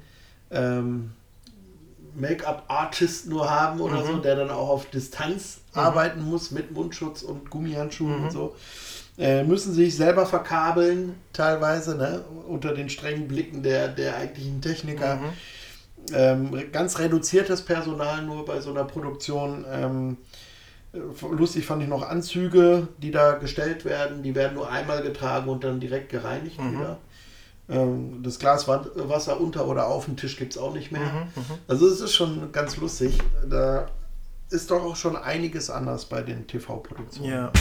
[0.51, 1.13] ähm,
[2.15, 4.05] Make-up-Artist nur haben oder mhm.
[4.05, 5.79] so, der dann auch auf Distanz mhm.
[5.79, 8.23] arbeiten muss mit Mundschutz und Gummihandschuhen mhm.
[8.25, 8.55] und so.
[9.17, 12.23] Äh, müssen sich selber verkabeln, teilweise, ne?
[12.47, 15.17] unter den strengen Blicken der, der eigentlichen Techniker.
[15.17, 15.33] Mhm.
[16.13, 19.65] Ähm, ganz reduziertes Personal nur bei so einer Produktion.
[19.71, 20.17] Ähm,
[20.93, 24.23] lustig fand ich noch Anzüge, die da gestellt werden.
[24.23, 26.73] Die werden nur einmal getragen und dann direkt gereinigt mhm.
[26.73, 26.97] wieder.
[27.71, 31.01] Ähm, das Glas Wasser unter oder auf dem Tisch gibt es auch nicht mehr.
[31.01, 33.17] Mhm, mhm, also es ist schon ganz lustig.
[33.49, 33.87] Da
[34.49, 37.29] ist doch auch schon einiges anders bei den TV-Produktionen.
[37.29, 37.51] Ja.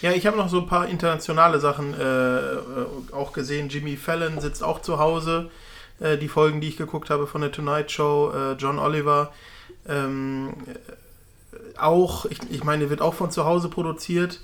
[0.00, 3.68] Ja, ich habe noch so ein paar internationale Sachen äh, äh, auch gesehen.
[3.68, 5.50] Jimmy Fallon sitzt auch zu Hause
[6.00, 9.32] äh, die Folgen, die ich geguckt habe von der Tonight Show, äh, John Oliver.
[9.88, 14.40] Ähm, äh, auch, ich, ich meine, wird auch von zu Hause produziert.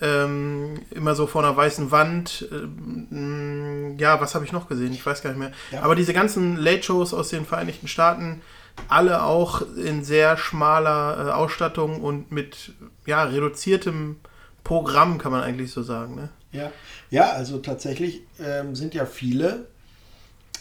[0.00, 2.48] Ähm, immer so vor einer weißen Wand.
[2.50, 4.92] Ähm, ja, was habe ich noch gesehen?
[4.92, 5.52] Ich weiß gar nicht mehr.
[5.70, 5.82] Ja.
[5.82, 8.40] Aber diese ganzen Late-Shows aus den Vereinigten Staaten,
[8.88, 12.72] alle auch in sehr schmaler äh, Ausstattung und mit
[13.06, 14.16] ja, reduziertem
[14.64, 16.14] Programm, kann man eigentlich so sagen.
[16.14, 16.30] Ne?
[16.52, 16.72] Ja.
[17.10, 19.66] ja, also tatsächlich ähm, sind ja viele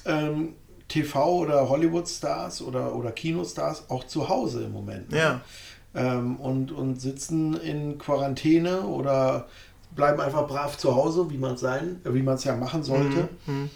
[0.06, 0.54] ähm,
[0.90, 5.12] TV- oder Hollywood-Stars oder, oder Kinostars auch zu Hause im Moment.
[5.12, 5.18] Ne?
[5.18, 5.42] Ja.
[5.94, 9.48] Ähm, und, und sitzen in Quarantäne oder
[9.96, 13.30] bleiben einfach brav zu Hause, wie man es sein, wie man es ja machen sollte.
[13.46, 13.54] Mhm.
[13.54, 13.70] mhm.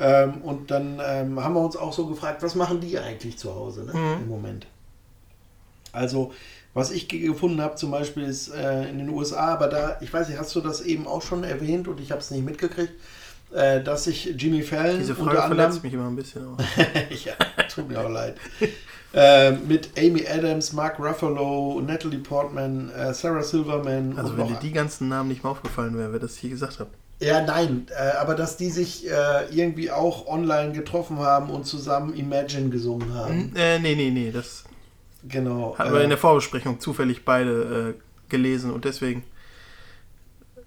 [0.00, 3.52] Ähm, und dann ähm, haben wir uns auch so gefragt, was machen die eigentlich zu
[3.52, 4.22] Hause ne, mhm.
[4.22, 4.66] im Moment?
[5.90, 6.32] Also,
[6.72, 10.28] was ich gefunden habe zum Beispiel ist äh, in den USA, aber da, ich weiß
[10.28, 12.92] nicht, hast du das eben auch schon erwähnt und ich habe es nicht mitgekriegt,
[13.52, 16.42] äh, dass sich Jimmy Fallon Diese Frage unter anderem, verletzt mich immer ein bisschen.
[17.24, 17.34] ja,
[17.74, 18.36] tut mir auch leid.
[19.14, 24.18] Äh, mit Amy Adams, Mark Ruffalo, Natalie Portman, äh, Sarah Silverman.
[24.18, 26.88] Also wenn dir die ganzen Namen nicht mehr aufgefallen wären, wer das hier gesagt hat.
[27.20, 32.14] Ja, nein, äh, aber dass die sich äh, irgendwie auch online getroffen haben und zusammen
[32.14, 33.50] Imagine gesungen haben.
[33.50, 34.64] Hm, äh, nee, nee, nee, das
[35.26, 39.24] genau, haben wir in der Vorbesprechung zufällig beide äh, gelesen und deswegen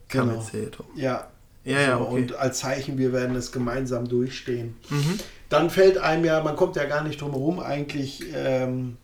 [0.10, 0.42] kam genau.
[0.42, 1.28] jetzt Ja,
[1.64, 2.14] ja, ja, okay.
[2.14, 4.76] Und als Zeichen, wir werden es gemeinsam durchstehen.
[4.90, 5.20] Mhm.
[5.50, 8.98] Dann fällt einem ja, man kommt ja gar nicht drum herum, eigentlich ähm,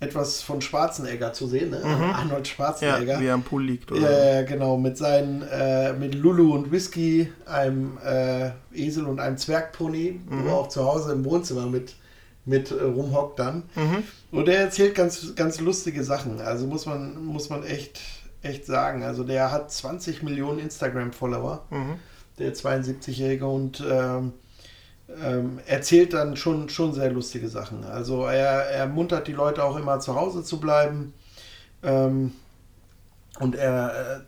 [0.00, 1.82] etwas von Schwarzenegger zu sehen, ne?
[1.84, 2.02] mhm.
[2.14, 3.14] Arnold Schwarzenegger.
[3.14, 4.40] Ja, wie er am Pool liegt, oder?
[4.40, 10.20] Ja, genau, mit seinen, äh, mit Lulu und Whisky, einem äh, Esel und einem Zwergpony,
[10.26, 10.44] mhm.
[10.44, 11.94] wo er auch zu Hause im Wohnzimmer mit,
[12.46, 13.64] mit äh, rumhockt dann.
[13.76, 14.02] Mhm.
[14.32, 16.40] Und er erzählt ganz, ganz lustige Sachen.
[16.40, 18.00] Also muss man, muss man echt
[18.42, 19.02] echt sagen.
[19.02, 21.96] Also der hat 20 Millionen Instagram-Follower, mhm.
[22.38, 24.32] der 72-Jährige, und ähm,
[25.22, 27.84] ähm, erzählt dann schon, schon sehr lustige Sachen.
[27.84, 31.14] Also er, er muntert die Leute auch immer zu Hause zu bleiben.
[31.82, 32.32] Ähm,
[33.40, 34.22] und er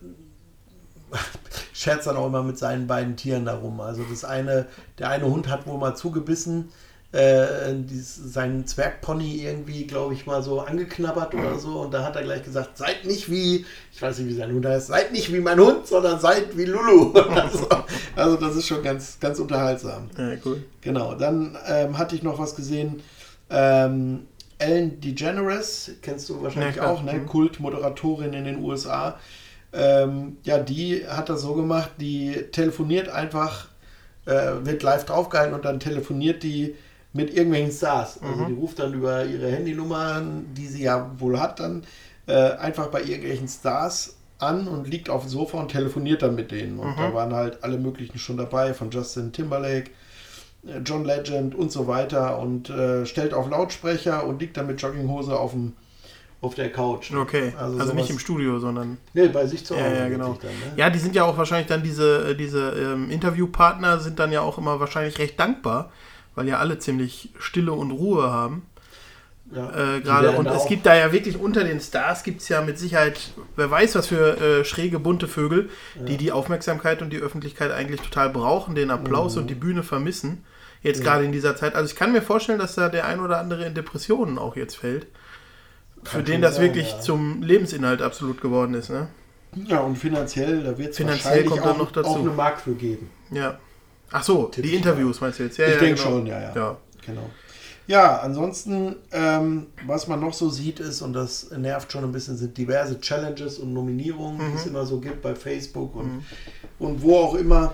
[1.11, 1.17] äh,
[1.73, 3.79] scherzt dann auch immer mit seinen beiden Tieren darum.
[3.79, 4.67] Also das eine,
[4.99, 6.69] der eine Hund hat wohl mal zugebissen
[7.13, 11.81] äh, seinen Zwergpony irgendwie, glaube ich, mal so angeknabbert oder so.
[11.81, 14.65] Und da hat er gleich gesagt, seid nicht wie, ich weiß nicht, wie sein Hund
[14.65, 17.13] heißt, seid nicht wie mein Hund, sondern seid wie Lulu.
[17.29, 17.67] also,
[18.15, 20.09] also, das ist schon ganz, ganz unterhaltsam.
[20.17, 20.63] Ja, cool.
[20.81, 23.03] Genau, dann ähm, hatte ich noch was gesehen.
[23.51, 24.25] Ähm,
[24.57, 27.13] Ellen DeGeneres, kennst du wahrscheinlich ja, auch, ne?
[27.13, 27.27] Mhm.
[27.27, 29.19] Kultmoderatorin in den USA.
[29.71, 33.67] Ähm, ja, die hat das so gemacht, die telefoniert einfach,
[34.25, 36.75] äh, wird live draufgehalten und dann telefoniert die
[37.13, 38.19] mit irgendwelchen Stars.
[38.21, 38.47] Also mhm.
[38.47, 41.83] die ruft dann über ihre Handynummern, die sie ja wohl hat, dann
[42.27, 46.51] äh, einfach bei irgendwelchen Stars an und liegt auf dem Sofa und telefoniert dann mit
[46.51, 46.79] denen.
[46.79, 46.97] Und mhm.
[46.97, 49.91] da waren halt alle möglichen schon dabei, von Justin Timberlake,
[50.67, 54.81] äh, John Legend und so weiter und äh, stellt auf Lautsprecher und liegt dann mit
[54.81, 55.73] Jogginghose auf dem
[56.43, 57.13] auf der Couch.
[57.13, 58.97] Okay, also, also nicht im Studio, sondern.
[59.13, 59.85] Nee, bei sich zu Hause.
[59.85, 60.37] Ja, ja genau.
[60.41, 60.73] Dann, ne?
[60.75, 64.41] Ja, die sind ja auch wahrscheinlich dann diese, äh, diese ähm, Interviewpartner sind dann ja
[64.41, 65.89] auch immer wahrscheinlich recht dankbar,
[66.35, 68.65] weil ja alle ziemlich Stille und Ruhe haben.
[69.53, 72.61] Ja, äh, gerade und es gibt da ja wirklich unter den Stars gibt es ja
[72.61, 76.05] mit Sicherheit, wer weiß was für äh, schräge bunte Vögel, ja.
[76.05, 79.41] die die Aufmerksamkeit und die Öffentlichkeit eigentlich total brauchen, den Applaus mhm.
[79.41, 80.43] und die Bühne vermissen.
[80.81, 81.05] Jetzt ja.
[81.05, 81.75] gerade in dieser Zeit.
[81.75, 84.75] Also ich kann mir vorstellen, dass da der ein oder andere in Depressionen auch jetzt
[84.75, 85.07] fällt.
[86.03, 88.89] Kann für den das sein, wirklich zum Lebensinhalt absolut geworden ist.
[88.89, 89.07] Ne?
[89.55, 92.09] Ja, und finanziell, da wird es finanziell kommt auch, dann noch dazu.
[92.09, 93.09] auch eine Mark für geben.
[93.31, 93.59] Ja.
[94.13, 95.57] Ach so, Tipp die Interviews meinst du jetzt?
[95.57, 96.09] Ja, ich ja, denke genau.
[96.15, 96.55] schon, ja, ja.
[96.55, 96.77] Ja.
[97.05, 97.29] Genau.
[97.85, 102.37] Ja, ansonsten, ähm, was man noch so sieht, ist, und das nervt schon ein bisschen,
[102.37, 104.55] sind diverse Challenges und Nominierungen, die Mhm.
[104.55, 106.23] es immer so gibt bei Facebook und,
[106.79, 107.73] und wo auch immer.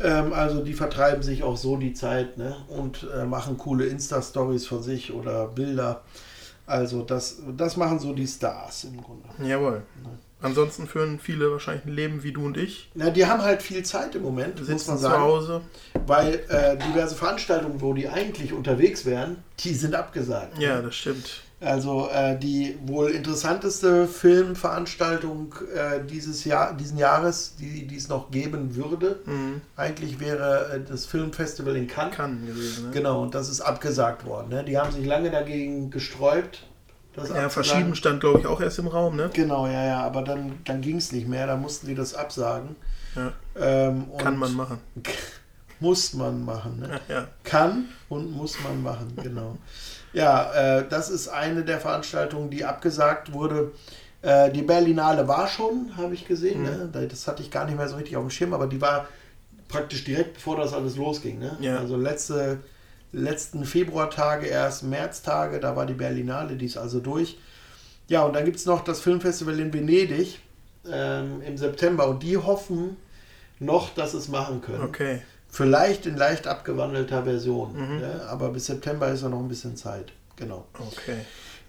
[0.00, 2.56] Ähm, also die vertreiben sich auch so die Zeit ne?
[2.68, 6.02] und äh, machen coole Insta-Stories von sich oder Bilder.
[6.66, 9.28] Also das, das machen so die Stars im Grunde.
[9.48, 9.82] Jawohl.
[10.42, 12.90] Ansonsten führen viele wahrscheinlich ein Leben wie du und ich.
[12.94, 15.22] Na, die haben halt viel Zeit im Moment, muss Sitzen man zu sagen.
[15.22, 15.60] Hause.
[16.06, 20.58] Weil äh, diverse Veranstaltungen, wo die eigentlich unterwegs wären, die sind abgesagt.
[20.58, 21.42] Ja, das stimmt.
[21.58, 28.30] Also äh, die wohl interessanteste Filmveranstaltung äh, dieses Jahr, diesen Jahres, die, die es noch
[28.30, 29.62] geben würde, Mhm.
[29.74, 32.14] eigentlich wäre äh, das Filmfestival in Cannes.
[32.14, 32.90] Kann gewesen, ne?
[32.92, 34.48] Genau, und das ist abgesagt worden.
[34.50, 34.64] Ne?
[34.64, 36.64] Die haben sich lange dagegen gesträubt.
[37.16, 39.30] Das Ja, verschieben stand, glaube ich, auch erst im Raum, ne?
[39.32, 42.76] Genau, ja, ja, aber dann, dann ging es nicht mehr, da mussten die das absagen.
[43.14, 43.32] Ja.
[43.58, 44.78] Ähm, Kann man machen.
[45.80, 46.80] Muss man machen.
[46.80, 47.00] Ne?
[47.08, 47.28] Ja, ja.
[47.44, 49.58] Kann und muss man machen, genau.
[50.14, 53.72] Ja, äh, das ist eine der Veranstaltungen, die abgesagt wurde.
[54.22, 56.62] Äh, die Berlinale war schon, habe ich gesehen.
[56.62, 56.88] Ne?
[56.90, 59.06] Da- Das hatte ich gar nicht mehr so richtig auf dem Schirm, aber die war
[59.68, 61.38] praktisch direkt bevor das alles losging.
[61.40, 61.54] Ne?
[61.60, 61.76] Ja.
[61.78, 62.60] Also letzte,
[63.12, 67.38] letzten Februartage, erst Märztage, da war die Berlinale, die ist also durch.
[68.08, 70.40] Ja, und dann gibt es noch das Filmfestival in Venedig
[70.90, 72.96] ähm, im September und die hoffen
[73.58, 74.82] noch, dass es machen können.
[74.82, 75.22] Okay.
[75.48, 77.72] Vielleicht in leicht abgewandelter Version.
[77.74, 78.00] Mhm.
[78.02, 80.12] Ja, aber bis September ist ja noch ein bisschen Zeit.
[80.36, 80.66] Genau.
[80.74, 81.18] Okay.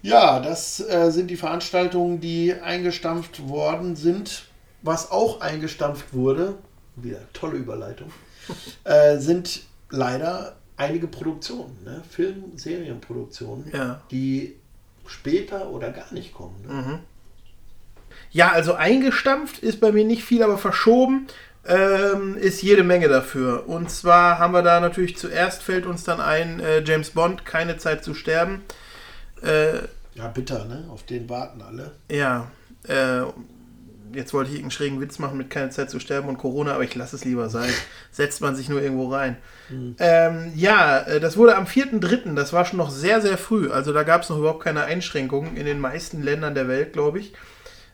[0.02, 4.44] Ja, das äh, sind die Veranstaltungen, die eingestampft worden sind.
[4.82, 6.54] Was auch eingestampft wurde,
[6.94, 8.12] wieder tolle Überleitung,
[8.84, 12.02] äh, sind leider einige Produktionen, ne?
[12.08, 14.00] Film-, Serienproduktionen, Ja.
[14.10, 14.56] die
[15.06, 16.56] später oder gar nicht kommen.
[16.66, 16.72] Ne?
[16.72, 16.98] Mhm.
[18.30, 21.26] Ja, also eingestampft ist bei mir nicht viel, aber verschoben
[21.66, 23.68] ähm, ist jede Menge dafür.
[23.68, 27.76] Und zwar haben wir da natürlich zuerst fällt uns dann ein äh, James Bond, keine
[27.78, 28.62] Zeit zu sterben.
[29.42, 29.78] Äh,
[30.14, 30.86] Ja, bitter, ne?
[30.90, 31.92] Auf den warten alle.
[32.10, 32.50] ja,
[32.86, 33.22] äh,
[34.14, 36.84] jetzt wollte ich irgendeinen schrägen Witz machen mit keine Zeit zu sterben und Corona, aber
[36.84, 37.70] ich lasse es lieber sein.
[38.10, 39.36] Setzt man sich nur irgendwo rein.
[39.98, 43.70] Ähm, ja, äh, das wurde am 4.3., das war schon noch sehr, sehr früh.
[43.70, 47.18] Also da gab es noch überhaupt keine Einschränkungen in den meisten Ländern der Welt, glaube
[47.18, 47.32] ich.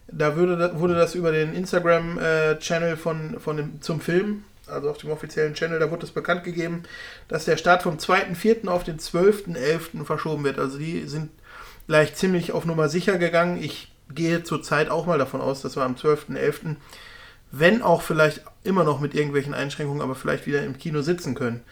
[0.07, 5.11] Da würde, wurde das über den Instagram-Channel von, von dem, zum Film, also auf dem
[5.11, 6.85] offiziellen Channel, da wurde das bekannt gegeben,
[7.29, 8.69] dass der Start vom 2.4.
[8.69, 10.05] auf den 12.11.
[10.05, 10.59] verschoben wird.
[10.59, 11.31] Also die sind
[11.87, 13.63] gleich ziemlich auf Nummer sicher gegangen.
[13.63, 16.77] Ich gehe zurzeit auch mal davon aus, dass wir am 12.11.,
[17.51, 21.63] wenn auch vielleicht immer noch mit irgendwelchen Einschränkungen, aber vielleicht wieder im Kino sitzen können.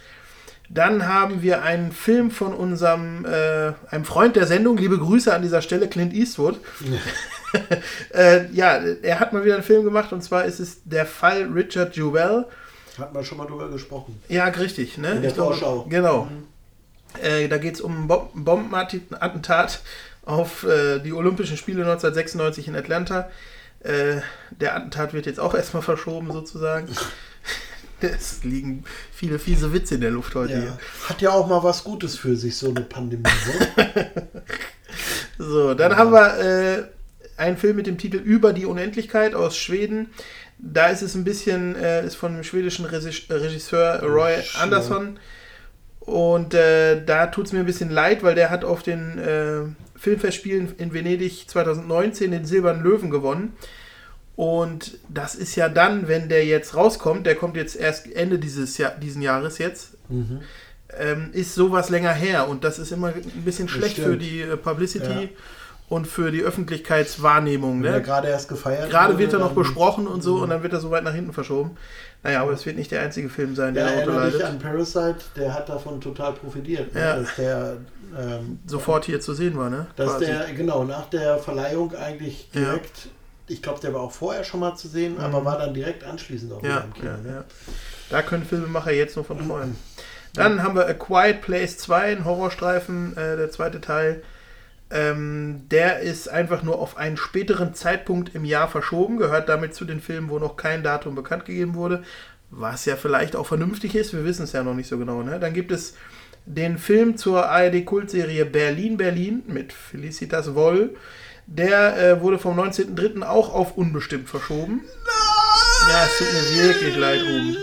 [0.69, 5.43] Dann haben wir einen Film von unserem, äh, einem Freund der Sendung, liebe Grüße an
[5.43, 6.61] dieser Stelle, Clint Eastwood.
[8.15, 11.45] äh, ja, er hat mal wieder einen Film gemacht und zwar ist es der Fall
[11.53, 12.47] Richard Jewell.
[12.99, 14.21] Hat man schon mal drüber gesprochen.
[14.29, 15.13] Ja, richtig, ne?
[15.13, 15.87] In der Vorschau.
[15.89, 16.29] Genau.
[17.23, 19.83] Äh, da geht es um ein Bom- Bombenattentat
[20.25, 23.31] auf äh, die Olympischen Spiele 1996 in Atlanta.
[23.81, 26.89] Äh, der Attentat wird jetzt auch erstmal verschoben, sozusagen.
[28.01, 28.83] Es liegen
[29.13, 30.65] viele fiese Witze in der Luft heute hier.
[30.65, 30.79] Ja.
[31.09, 33.23] Hat ja auch mal was Gutes für sich, so eine Pandemie.
[35.39, 36.83] So, dann haben wir äh,
[37.37, 40.11] einen Film mit dem Titel Über die Unendlichkeit aus Schweden.
[40.59, 44.61] Da ist es ein bisschen, äh, ist von dem schwedischen Regis- Regisseur Roy Schön.
[44.63, 45.19] Andersson.
[46.01, 49.92] Und äh, da tut es mir ein bisschen leid, weil der hat auf den äh,
[50.03, 53.53] Filmfestspielen in Venedig 2019 den Silbernen Löwen gewonnen.
[54.35, 58.79] Und das ist ja dann, wenn der jetzt rauskommt, der kommt jetzt erst Ende dieses
[58.79, 60.41] Jahr, diesen Jahres jetzt, Mhm.
[60.99, 62.49] ähm, ist sowas länger her.
[62.49, 65.29] Und das ist immer ein bisschen schlecht für die äh, Publicity Ja.
[65.89, 67.81] und für die Öffentlichkeitswahrnehmung.
[67.81, 68.03] Ne?
[68.03, 70.91] gerade erst gefeiert Gerade wird er noch besprochen und so und dann wird er so
[70.91, 71.77] weit nach hinten verschoben.
[72.25, 74.55] Naja, aber es wird nicht der einzige Film sein, der Ja, darunter erinnere dich leidet.
[74.55, 76.95] an Parasite, der hat davon total profitiert.
[76.95, 77.01] Ne?
[77.01, 77.17] Ja.
[77.17, 77.77] Dass der,
[78.19, 79.87] ähm, Sofort hier zu sehen war, ne?
[79.97, 80.27] dass Quasi.
[80.27, 82.61] der, genau, nach der Verleihung eigentlich Ja.
[82.61, 83.09] direkt,
[83.49, 86.53] ich glaube, der war auch vorher schon mal zu sehen, aber war dann direkt anschließend
[86.53, 87.07] auch wieder ja, im Kino.
[87.07, 87.31] ja, ne?
[87.37, 87.45] ja.
[88.11, 89.77] Da können Filmemacher jetzt nur von träumen.
[90.35, 94.23] Dann haben wir A Quiet Place 2, ein Horrorstreifen, äh, der zweite Teil.
[94.91, 99.85] Ähm, der ist einfach nur auf einen späteren Zeitpunkt im Jahr verschoben, gehört damit zu
[99.87, 102.03] den Filmen, wo noch kein Datum bekannt gegeben wurde,
[102.51, 105.23] was ja vielleicht auch vernünftig ist, wir wissen es ja noch nicht so genau.
[105.23, 105.41] Ne?
[105.41, 105.95] Dann gibt es
[106.47, 110.97] den Film zur ARD-Kultserie Berlin Berlin mit Felicitas Woll.
[111.47, 113.23] Der äh, wurde vom 19.03.
[113.23, 114.83] auch auf unbestimmt verschoben.
[115.89, 117.57] Ja, es tut mir wirklich leid, Ruben.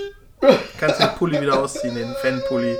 [0.79, 2.75] Kannst den Pulli wieder ausziehen, den Fanpulli.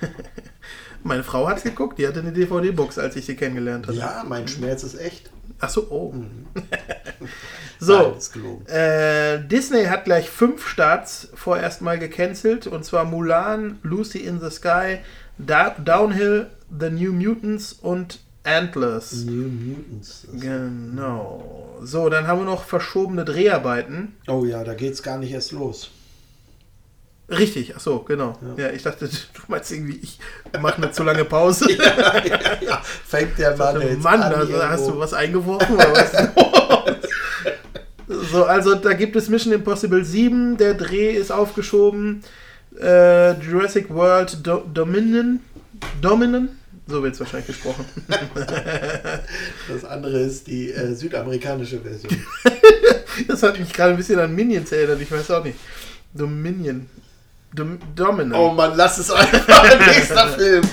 [1.02, 3.98] Meine Frau hat geguckt, die hatte eine DVD-Box, als ich sie kennengelernt hatte.
[3.98, 5.30] Ja, mein Schmerz ist echt.
[5.60, 6.14] Ach so, oh.
[7.80, 12.66] So, Nein, äh, Disney hat gleich fünf Starts vorerst mal gecancelt.
[12.66, 14.98] Und zwar Mulan, Lucy in the Sky,
[15.38, 19.24] da Downhill, The New Mutants und Antlers.
[19.24, 20.26] New Mutants.
[20.38, 21.78] Genau.
[21.82, 24.14] So, dann haben wir noch verschobene Dreharbeiten.
[24.28, 25.90] Oh ja, da geht's gar nicht erst los.
[27.30, 28.38] Richtig, ach so, genau.
[28.56, 28.70] Ja.
[28.70, 30.18] ich dachte, du meinst irgendwie, ich
[30.60, 31.72] mache eine zu lange Pause.
[31.78, 32.82] ja, ja, ja.
[32.82, 36.12] Fängt der Mann jetzt Mann, an, also, hast du was eingeworfen oder was?
[38.34, 42.24] so, also da gibt es Mission Impossible 7, der Dreh ist aufgeschoben.
[42.80, 45.38] Äh, Jurassic World Do Dominion,
[46.02, 46.48] Dominion,
[46.88, 47.84] so wird es wahrscheinlich gesprochen.
[49.68, 52.16] Das andere ist die äh, südamerikanische Version.
[53.28, 55.56] Das hat mich gerade ein bisschen an Minions erinnert, ich weiß auch nicht.
[56.12, 56.88] Dominion.
[57.54, 58.34] Dom Dominion.
[58.34, 59.78] Oh Mann, lass es einfach.
[59.86, 60.64] Nächster Film.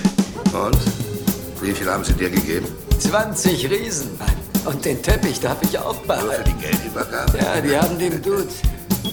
[0.52, 0.78] Und?
[1.62, 2.66] Wie viel haben sie dir gegeben?
[2.98, 4.18] 20 Riesen.
[4.64, 6.44] Und den Teppich darf ich auch Nur für behalten.
[6.58, 7.38] die Geldübergabe?
[7.38, 8.48] Ja, die haben dem Dude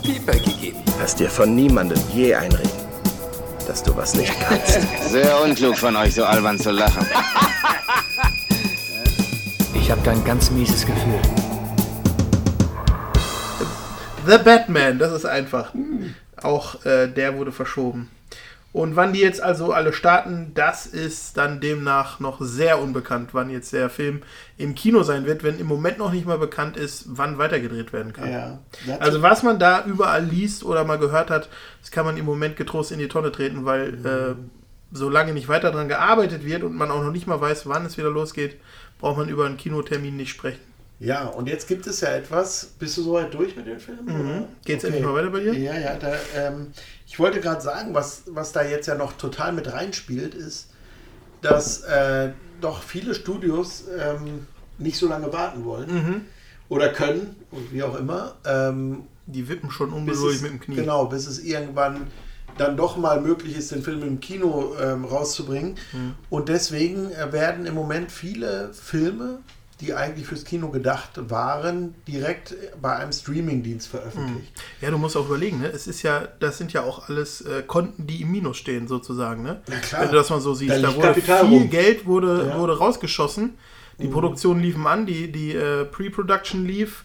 [0.04, 0.80] Pieper gegeben.
[1.00, 2.70] Lass dir von niemandem je einreden,
[3.68, 4.80] dass du was nicht kannst.
[5.10, 7.06] Sehr unklug von euch, so albern zu lachen.
[9.76, 11.20] Ich habe da ein ganz mieses Gefühl.
[14.28, 15.74] The Batman, das ist einfach.
[16.42, 18.10] Auch äh, der wurde verschoben.
[18.72, 23.50] Und wann die jetzt also alle starten, das ist dann demnach noch sehr unbekannt, wann
[23.50, 24.22] jetzt der Film
[24.58, 28.14] im Kino sein wird, wenn im Moment noch nicht mal bekannt ist, wann weitergedreht werden
[28.14, 28.32] kann.
[28.32, 28.60] Ja.
[29.00, 31.50] Also was man da überall liest oder mal gehört hat,
[31.82, 34.36] das kann man im Moment getrost in die Tonne treten, weil äh,
[34.92, 37.98] solange nicht weiter daran gearbeitet wird und man auch noch nicht mal weiß, wann es
[37.98, 38.58] wieder losgeht,
[39.00, 40.60] braucht man über einen Kinotermin nicht sprechen.
[41.00, 42.74] Ja, und jetzt gibt es ja etwas.
[42.78, 44.04] Bist du soweit durch mit Filmen?
[44.04, 44.14] oder?
[44.14, 44.46] Mhm.
[44.66, 45.54] Geht's endlich mal weiter bei dir?
[45.54, 45.96] Ja, ja.
[45.96, 46.74] Da, ähm,
[47.10, 50.70] ich wollte gerade sagen, was, was da jetzt ja noch total mit reinspielt, ist,
[51.42, 52.30] dass äh,
[52.62, 54.46] doch viele Studios ähm,
[54.78, 55.92] nicht so lange warten wollen.
[55.92, 56.22] Mhm.
[56.70, 58.36] Oder können, und wie auch immer.
[58.46, 60.76] Ähm, Die wippen schon ungeduldig mit dem Knie.
[60.76, 62.08] Genau, bis es irgendwann
[62.60, 65.78] dann doch mal möglich ist, den Film im Kino ähm, rauszubringen.
[65.92, 66.14] Mhm.
[66.30, 69.40] Und deswegen äh, werden im Moment viele Filme,
[69.82, 74.52] die eigentlich fürs Kino gedacht waren, direkt bei einem Streamingdienst veröffentlicht.
[74.82, 75.68] Ja, du musst auch überlegen, ne?
[75.68, 79.42] Es ist ja, das sind ja auch alles äh, Konten, die im Minus stehen, sozusagen,
[79.44, 79.62] ne?
[79.68, 80.02] Na klar.
[80.02, 80.72] Wenn du das mal so siehst.
[80.76, 81.70] Da Da, wurde Kapital viel rum.
[81.70, 82.56] Geld wurde, Ja.
[82.56, 82.60] Mhm.
[82.60, 83.58] wurde rausgeschossen.
[84.00, 87.04] Die Produktionen liefen an, die, die äh, Pre-Production lief.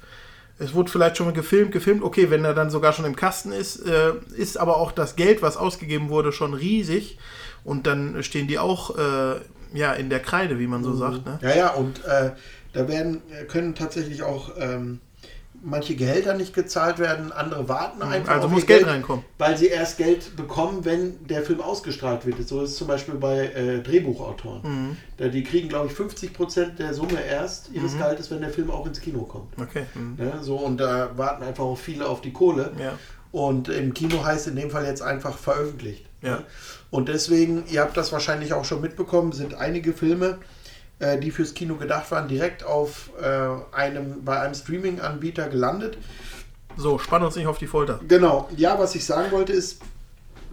[0.60, 2.04] Es wurde vielleicht schon mal gefilmt, gefilmt.
[2.04, 5.42] Okay, wenn er dann sogar schon im Kasten ist, äh, ist aber auch das Geld,
[5.42, 7.18] was ausgegeben wurde, schon riesig.
[7.64, 9.40] Und dann stehen die auch äh,
[9.72, 10.84] ja, in der Kreide, wie man Mhm.
[10.84, 11.26] so sagt.
[11.26, 11.38] Ne?
[11.42, 12.30] Ja, ja, und äh,
[12.74, 15.00] da werden, können tatsächlich auch ähm,
[15.62, 18.34] manche Gehälter nicht gezahlt werden, andere warten einfach.
[18.34, 19.24] also muss ihr Geld reinkommen.
[19.38, 22.46] Weil sie erst Geld bekommen, wenn der Film ausgestrahlt wird.
[22.46, 24.60] So ist es zum Beispiel bei äh, Drehbuchautoren.
[24.62, 24.96] Mhm.
[25.16, 27.98] Da, die kriegen, glaube ich, 50% der Summe erst ihres Mhm.
[27.98, 29.54] Gehaltes, wenn der Film auch ins Kino kommt.
[29.58, 29.84] Okay.
[29.94, 30.16] hm.
[30.16, 30.32] Ne?
[30.42, 32.72] So, und da warten einfach auch viele auf die Kohle.
[32.78, 32.98] Ja.
[33.32, 36.04] Und im Kino heißt in dem Fall jetzt einfach veröffentlicht.
[36.22, 36.42] Ja.
[36.90, 40.38] Und deswegen, ihr habt das wahrscheinlich auch schon mitbekommen, sind einige Filme,
[41.04, 45.98] äh, die fürs Kino gedacht waren, direkt auf äh, einem, bei einem Streaming-Anbieter gelandet.
[46.76, 48.00] So, spann uns nicht auf die Folter.
[48.08, 48.48] Genau.
[48.56, 49.80] Ja, was ich sagen wollte ist,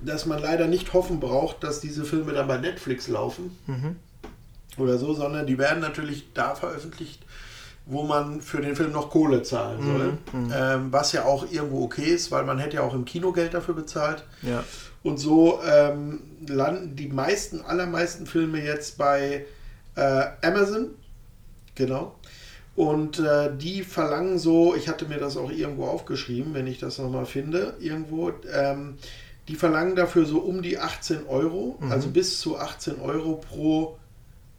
[0.04, 3.56] dass man leider nicht hoffen braucht, dass diese Filme dann bei Netflix laufen
[4.78, 7.24] oder so, sondern die werden natürlich da veröffentlicht,
[7.86, 10.18] wo man für den Film noch Kohle zahlen soll.
[10.54, 13.54] Ähm, was ja auch irgendwo okay ist, weil man hätte ja auch im Kino Geld
[13.54, 14.24] dafür bezahlt.
[14.42, 14.64] Ja.
[15.04, 19.46] Und so ähm, landen die meisten, allermeisten Filme jetzt bei
[19.96, 20.92] äh, Amazon.
[21.76, 22.16] Genau.
[22.76, 26.98] Und äh, die verlangen so, ich hatte mir das auch irgendwo aufgeschrieben, wenn ich das
[26.98, 28.96] nochmal finde, irgendwo, ähm,
[29.48, 33.98] die verlangen dafür so um die 18 Euro, also bis zu 18 Euro pro,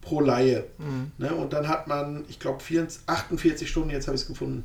[0.02, 0.64] pro Laie.
[1.18, 1.34] Ne?
[1.34, 2.62] Und dann hat man, ich glaube,
[3.06, 4.64] 48 Stunden, jetzt habe ich es gefunden,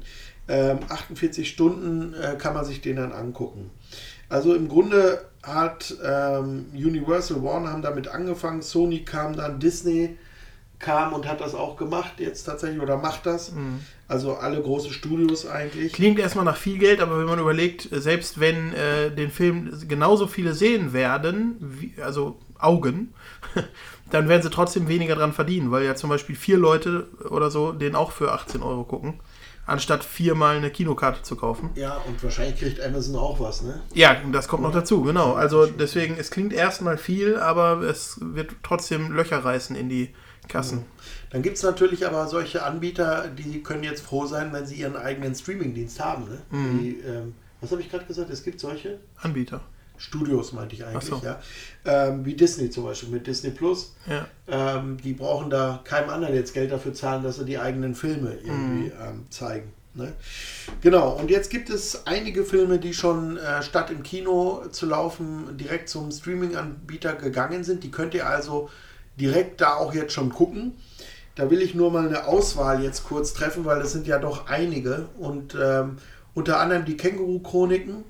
[0.49, 3.69] ähm, 48 Stunden äh, kann man sich den dann angucken.
[4.27, 10.17] Also im Grunde hat ähm, Universal Warner haben damit angefangen, Sony kam dann, Disney
[10.79, 13.51] kam und hat das auch gemacht jetzt tatsächlich oder macht das.
[14.07, 15.93] Also alle große Studios eigentlich.
[15.93, 20.27] Klingt erstmal nach viel Geld, aber wenn man überlegt, selbst wenn äh, den Film genauso
[20.27, 23.13] viele sehen werden, wie, also Augen,
[24.11, 27.71] dann werden sie trotzdem weniger dran verdienen, weil ja zum Beispiel vier Leute oder so
[27.71, 29.19] den auch für 18 Euro gucken,
[29.65, 31.71] anstatt viermal eine Kinokarte zu kaufen.
[31.75, 33.81] Ja, und wahrscheinlich kriegt Amazon auch was, ne?
[33.93, 35.33] Ja, das kommt noch dazu, genau.
[35.33, 40.13] Also deswegen, es klingt erstmal viel, aber es wird trotzdem Löcher reißen in die
[40.47, 40.85] Kassen.
[41.29, 44.95] Dann gibt es natürlich aber solche Anbieter, die können jetzt froh sein, wenn sie ihren
[44.95, 46.25] eigenen Streamingdienst haben.
[46.25, 46.37] Ne?
[46.51, 48.29] Die, ähm, was habe ich gerade gesagt?
[48.29, 49.61] Es gibt solche Anbieter.
[49.99, 51.19] Studios, meinte ich eigentlich, so.
[51.25, 51.39] ja.
[51.83, 53.95] Ähm, wie Disney zum Beispiel mit Disney Plus.
[54.07, 54.27] Ja.
[54.47, 58.29] Ähm, die brauchen da keinem anderen jetzt Geld dafür zahlen, dass sie die eigenen Filme
[58.29, 58.45] Mhm.
[58.45, 59.73] irgendwie ähm, zeigen.
[59.95, 60.13] Ne?
[60.81, 65.57] Genau, und jetzt gibt es einige Filme, die schon äh, statt im Kino zu laufen,
[65.57, 67.83] direkt zum Streaming-Anbieter gegangen sind.
[67.83, 68.69] Die könnt ihr also
[69.19, 70.73] direkt da auch jetzt schon gucken.
[71.35, 74.47] Da will ich nur mal eine Auswahl jetzt kurz treffen, weil es sind ja doch
[74.47, 75.09] einige.
[75.19, 75.97] Und ähm,
[76.33, 78.03] unter anderem die Känguru-Chroniken.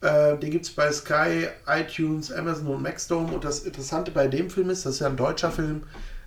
[0.00, 3.32] Äh, den gibt es bei Sky, iTunes, Amazon und Maxdome.
[3.32, 5.84] Und das Interessante bei dem Film ist, das ist ja ein deutscher Film,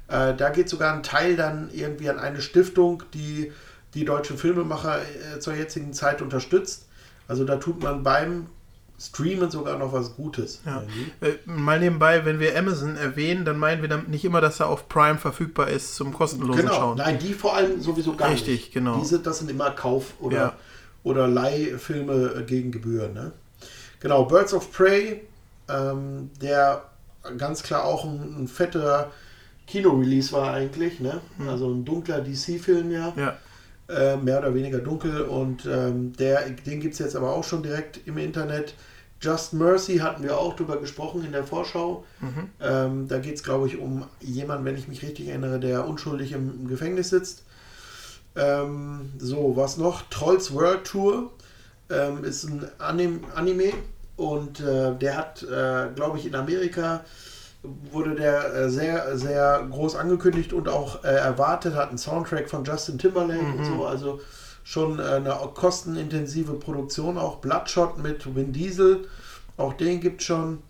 [0.08, 3.52] äh, da geht sogar ein Teil dann irgendwie an eine Stiftung, die
[3.94, 6.88] die deutschen Filmemacher äh, zur jetzigen Zeit unterstützt.
[7.28, 8.48] Also da tut man beim
[9.00, 10.62] Streamen sogar noch was Gutes.
[10.66, 10.84] Ja.
[11.22, 14.68] Äh, mal nebenbei, wenn wir Amazon erwähnen, dann meinen wir damit nicht immer, dass er
[14.70, 16.98] auf Prime verfügbar ist zum kostenlosen Genau, Schauen.
[16.98, 18.74] nein, die vor allem sowieso gar Richtig, nicht.
[18.74, 18.98] genau.
[19.00, 20.54] Diese, das sind immer Kauf- oder, Ja.
[21.04, 23.14] oder Leihfilme äh, gegen Gebühren.
[23.14, 23.32] Ne?
[24.00, 25.22] Genau, Birds of Prey,
[25.68, 26.84] ähm, der
[27.38, 29.12] ganz klar auch ein, ein fetter
[29.68, 31.00] Kino-Release war eigentlich.
[31.00, 31.20] Ne?
[31.50, 33.14] Also ein dunkler DC-Film ja.
[33.16, 33.22] Hm.
[33.24, 33.38] Ja,
[33.90, 37.64] äh, mehr oder weniger dunkel und ähm, der, den gibt es jetzt aber auch schon
[37.64, 38.74] direkt im Internet.
[39.22, 42.04] Just Mercy hatten wir auch drüber gesprochen in der Vorschau.
[42.62, 46.34] Ähm, da geht es, glaube ich, um jemanden, wenn ich mich richtig erinnere, der unschuldig
[46.34, 47.44] im, im Gefängnis sitzt.
[48.36, 50.02] Ähm, so, was noch?
[50.10, 51.32] Trolls World Tour
[51.90, 53.72] ähm, ist ein Anim Anime
[54.18, 57.04] und äh, der hat, äh, glaube ich, in Amerika
[57.92, 62.64] wurde der äh, sehr, sehr groß angekündigt und auch äh, erwartet, hat einen Soundtrack von
[62.64, 64.20] Justin Timberlake und so, also
[64.64, 69.08] schon äh, eine kostenintensive Produktion, auch Bloodshot mit Vin Diesel,
[69.58, 70.62] auch den gibt es schon.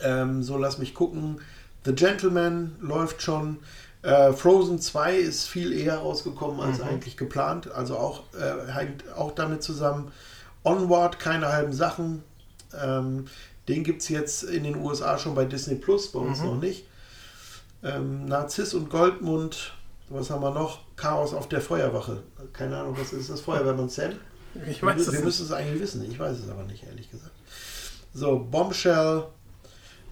[0.00, 1.40] Ähm, so, lass mich gucken.
[1.84, 3.58] The Gentleman läuft schon.
[4.02, 9.32] Äh, Frozen 2 ist viel eher rausgekommen als eigentlich geplant, also auch, äh, hängt auch
[9.32, 10.12] damit zusammen.
[10.62, 12.22] Onward, keine halben Sachen.
[12.82, 13.26] Ähm,
[13.68, 16.86] den gibt es jetzt in den USA schon bei Disney Plus, bei uns noch nicht.
[17.82, 19.72] Ähm, Narziss und Goldmund,
[20.08, 20.80] was haben wir noch?
[20.96, 22.22] Chaos auf der Feuerwache.
[22.52, 23.40] Keine Ahnung, was ist das?
[23.40, 24.12] Feuerwehrmann Sam?
[24.66, 25.24] ich Wir, weiß es wir nicht.
[25.24, 26.10] müssen es eigentlich wissen.
[26.10, 27.32] Ich weiß es aber nicht, ehrlich gesagt.
[28.12, 29.24] So, Bombshell,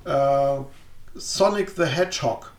[0.04, 0.58] äh,
[1.14, 2.52] Sonic the Hedgehog.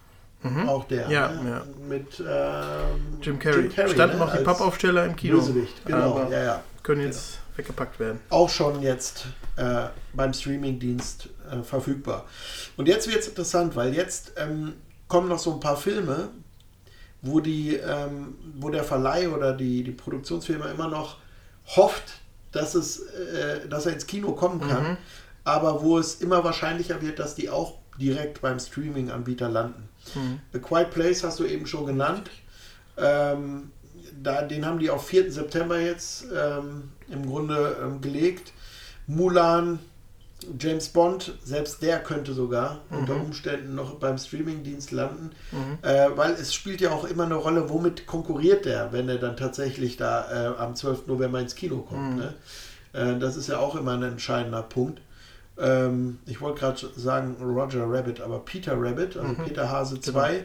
[0.68, 1.06] Auch der.
[1.06, 1.12] Mhm.
[1.12, 1.50] Ja, ne?
[1.50, 1.64] ja.
[1.88, 3.70] Mit ähm, Jim Carrey.
[3.72, 5.38] Standen ne, noch die Pappaufsteller im Kino.
[5.38, 5.86] Bösewicht.
[5.86, 6.64] Genau, Aber ja, ja.
[6.82, 8.20] können jetzt weggepackt werden.
[8.30, 9.26] Auch schon jetzt
[9.56, 12.26] äh, beim Streamingdienst äh, verfügbar.
[12.78, 14.74] Und jetzt wird es interessant, weil jetzt ähm,
[15.08, 16.30] kommen noch so ein paar Filme,
[17.22, 21.18] wo, die, ähm, wo der Verleih oder die, die Produktionsfirma immer noch
[21.76, 22.20] hofft,
[22.52, 24.98] dass, es, äh, dass er ins Kino kommen kann,
[25.44, 29.90] aber wo es immer wahrscheinlicher wird, dass die auch direkt beim Streaming-Anbieter landen.
[30.54, 32.30] A Quiet Place hast du eben schon genannt.
[32.98, 33.72] Ähm,
[34.22, 35.32] da, den haben die auf 4.
[35.32, 38.52] September jetzt ähm, im Grunde ähm, gelegt.
[39.08, 39.80] Mulan,
[40.60, 45.32] James Bond, selbst der könnte sogar unter Umständen noch beim Streamingdienst landen,
[45.82, 49.38] äh, weil es spielt ja auch immer eine Rolle, womit konkurriert der, wenn er dann
[49.38, 51.08] tatsächlich da äh, am 12.
[51.08, 52.18] November ins Kino kommt.
[52.18, 52.34] Ne?
[52.94, 55.02] Äh, das ist ja auch immer ein entscheidender Punkt.
[55.58, 60.44] Ähm, ich wollte gerade sagen Roger Rabbit, aber Peter Rabbit, also Peter Hase 2.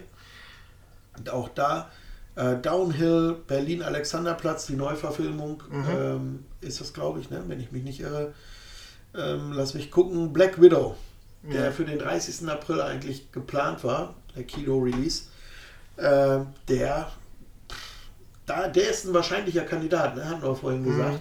[1.19, 1.91] Und auch da
[2.37, 7.43] äh, Downhill, Berlin Alexanderplatz, die Neuverfilmung ähm, ist das, glaube ich, ne?
[7.47, 8.33] wenn ich mich nicht irre.
[9.17, 10.33] Ähm, lass mich gucken.
[10.33, 10.97] Black Widow,
[11.43, 12.49] der für den 30.
[12.49, 15.25] April eigentlich geplant war, der Kino-Release.
[15.97, 17.11] Äh, der,
[18.47, 20.29] da, der ist ein wahrscheinlicher Kandidat, ne?
[20.29, 21.21] hatten wir vorhin gesagt,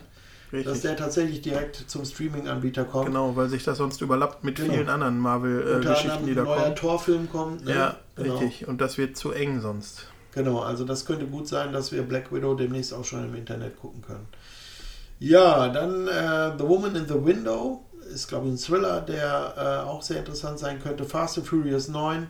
[0.52, 0.82] dass Richtig.
[0.84, 3.08] der tatsächlich direkt zum Streaming-Anbieter kommt.
[3.08, 4.74] Genau, weil sich das sonst überlappt mit Genau.
[4.74, 6.76] vielen anderen Marvel-Geschichten, anderem die ein da neuer kommen.
[6.76, 7.66] Torfilm kommt.
[7.66, 7.74] Ne?
[7.74, 8.38] Ja, Genau.
[8.38, 8.68] richtig.
[8.68, 10.08] Und das wird zu eng sonst.
[10.34, 13.78] Genau, also das könnte gut sein, dass wir Black Widow demnächst auch schon im Internet
[13.78, 14.28] gucken können.
[15.20, 19.90] Ja, dann äh, The Woman in the Window ist, glaube ich, ein Thriller, der äh,
[19.90, 21.06] auch sehr interessant sein könnte.
[21.06, 22.28] Fast and Furious 9.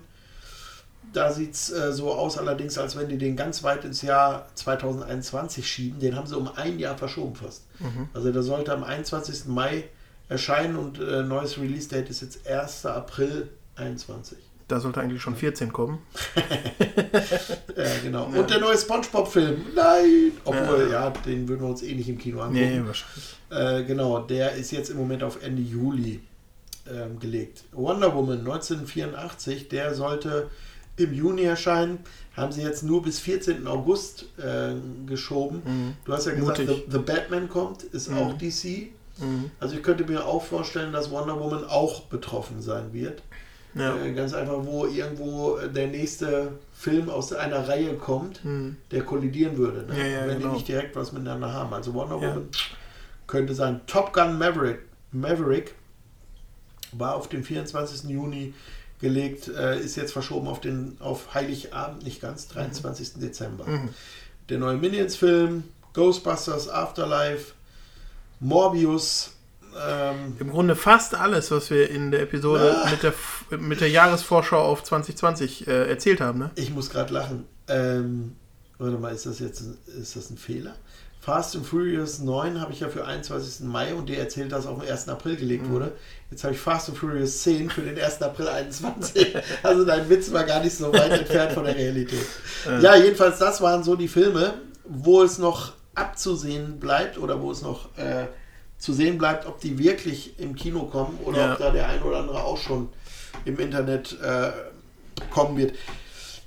[1.13, 4.47] Da sieht es äh, so aus, allerdings, als wenn die den ganz weit ins Jahr
[4.55, 5.99] 2021 schieben.
[5.99, 7.63] Den haben sie um ein Jahr verschoben fast.
[8.13, 9.45] Also der sollte am 21.
[9.45, 9.85] Mai
[10.29, 12.85] erscheinen und äh, neues Release-Date ist jetzt 1.
[12.85, 14.37] April 21.
[14.67, 15.99] Da sollte eigentlich schon 14 kommen.
[17.77, 18.25] Ja, genau.
[18.25, 19.61] Und der neue Spongebob-Film.
[19.75, 20.31] Nein!
[20.43, 21.11] Obwohl, ja.
[21.11, 22.59] den würden wir uns eh nicht im Kino angucken.
[22.59, 23.35] Nee, wahrscheinlich.
[23.51, 26.19] Äh, genau, der ist jetzt im Moment auf Ende Juli
[26.91, 27.65] ähm, gelegt.
[27.71, 30.49] Wonder Woman 1984, der sollte
[30.95, 31.99] im Juni erscheinen.
[32.35, 33.67] Haben sie jetzt nur bis 14.
[33.67, 34.73] August äh,
[35.05, 35.95] geschoben.
[36.03, 36.57] Du hast ja gesagt.
[36.57, 38.89] The, The Batman kommt, ist auch DC.
[39.59, 43.23] Also ich könnte mir auch vorstellen, dass Wonder Woman auch betroffen sein wird.
[43.73, 43.95] Ja.
[43.95, 48.41] Äh, ganz einfach, wo irgendwo äh, der nächste Film aus einer Reihe kommt,
[48.91, 49.85] der kollidieren würde.
[49.85, 49.99] Ne?
[49.99, 50.49] Ja, ja, wenn genau.
[50.49, 51.73] die nicht direkt was miteinander haben.
[51.73, 52.15] Also Wonder.
[52.15, 52.49] Woman
[53.27, 53.81] könnte sein.
[53.87, 54.79] Top Gun Maverick,
[55.11, 55.75] Maverick
[56.93, 58.09] war auf den 24.
[58.09, 58.53] Juni
[58.99, 63.15] gelegt, äh, ist jetzt verschoben auf den auf Heiligabend, nicht ganz, 23.
[63.15, 63.65] Dezember.
[64.49, 65.63] Der neue Minions-Film
[65.93, 67.53] Ghostbusters Afterlife,
[68.39, 69.33] Morbius,
[69.89, 72.89] ähm, Im Grunde fast alles, was wir in der Episode Ah.
[72.89, 73.13] mit, der,
[73.59, 76.39] mit der Jahresvorschau auf 2020 äh, erzählt haben.
[76.39, 76.51] Ne?
[76.55, 77.45] ich muss gerade lachen.
[77.67, 78.35] Ähm,
[78.77, 80.75] warte mal, ist das jetzt ein, ist das ein Fehler?
[81.19, 83.65] Fast and Furious 9 habe ich ja für 21.
[83.67, 85.09] Mai und dir erzählt, dass auf den 1.
[85.09, 85.91] April gelegt wurde.
[86.31, 88.21] Jetzt habe ich Fast and Furious 10 für den 1.
[88.21, 89.35] April 21.
[89.63, 92.25] Also dein Witz war gar nicht so weit entfernt von der Realität.
[92.81, 94.53] Ja, jedenfalls, das waren so die Filme,
[94.87, 98.27] wo es noch abzusehen bleibt oder wo es noch äh,
[98.77, 101.53] zu sehen bleibt, ob die wirklich im Kino kommen oder Ja.
[101.53, 102.89] ob da der ein oder andere auch schon
[103.45, 104.51] im Internet äh,
[105.31, 105.75] kommen wird.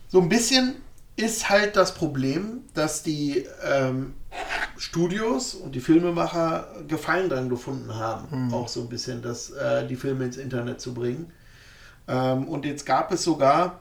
[0.09, 0.77] So ein bisschen
[1.17, 4.15] ist halt das Problem, dass die ähm,
[4.79, 9.97] Studios und die Filmemacher Gefallen dran gefunden haben, auch so ein bisschen, das, äh, die
[9.97, 11.33] Filme ins Internet zu bringen.
[12.09, 13.81] Ähm, und jetzt gab es sogar,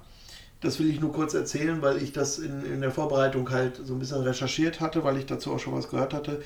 [0.62, 3.94] das will ich nur kurz erzählen, weil ich das in, in der Vorbereitung halt so
[3.94, 6.42] ein bisschen recherchiert hatte, weil ich dazu auch schon was gehört hatte,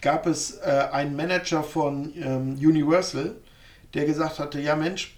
[0.00, 3.36] gab es äh, einen Manager von ähm, Universal,
[3.94, 5.16] der gesagt hatte, ja Mensch,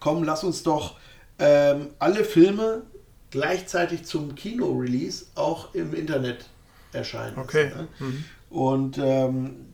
[0.00, 0.96] komm, lass uns doch
[1.38, 2.82] ähm, alle Filme
[3.30, 6.46] gleichzeitig zum Kino-Release auch im Internet
[6.92, 7.38] erscheinen.
[7.38, 7.70] Okay.
[7.74, 7.88] ne?
[8.50, 9.66] Und ähm,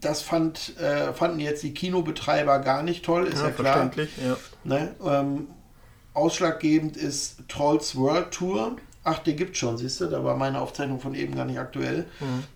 [0.00, 3.74] das fand, äh, fanden jetzt die Kinobetreiber gar nicht toll, ist ja, klar.
[3.74, 4.10] verständlich.
[4.16, 4.36] Ja.
[4.64, 4.94] Ne?
[5.04, 5.48] Ähm,
[6.16, 8.76] ausschlaggebend ist Trolls World Tour.
[9.04, 12.06] Ach, der gibt schon, siehst du, da war meine Aufzeichnung von eben gar nicht aktuell.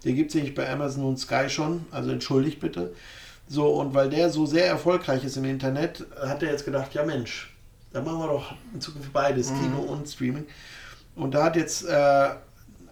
[0.04, 2.92] Der gibt es nämlich bei Amazon und Sky schon, also entschuldigt bitte.
[3.48, 7.04] So, und weil der so sehr erfolgreich ist im Internet, hat er jetzt gedacht, ja
[7.04, 7.54] Mensch,
[7.92, 10.46] dann machen wir doch in Zukunft beides, Kino und Streaming.
[11.16, 12.28] Und da hat jetzt äh,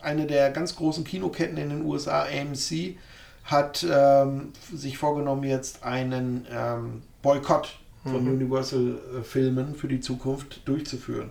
[0.02, 2.96] eine der ganz großen Kinoketten in den USA, AMC,
[3.44, 11.30] hat ähm, sich vorgenommen, jetzt einen ähm, Boykott von Universal-Filmen für die Zukunft durchzuführen.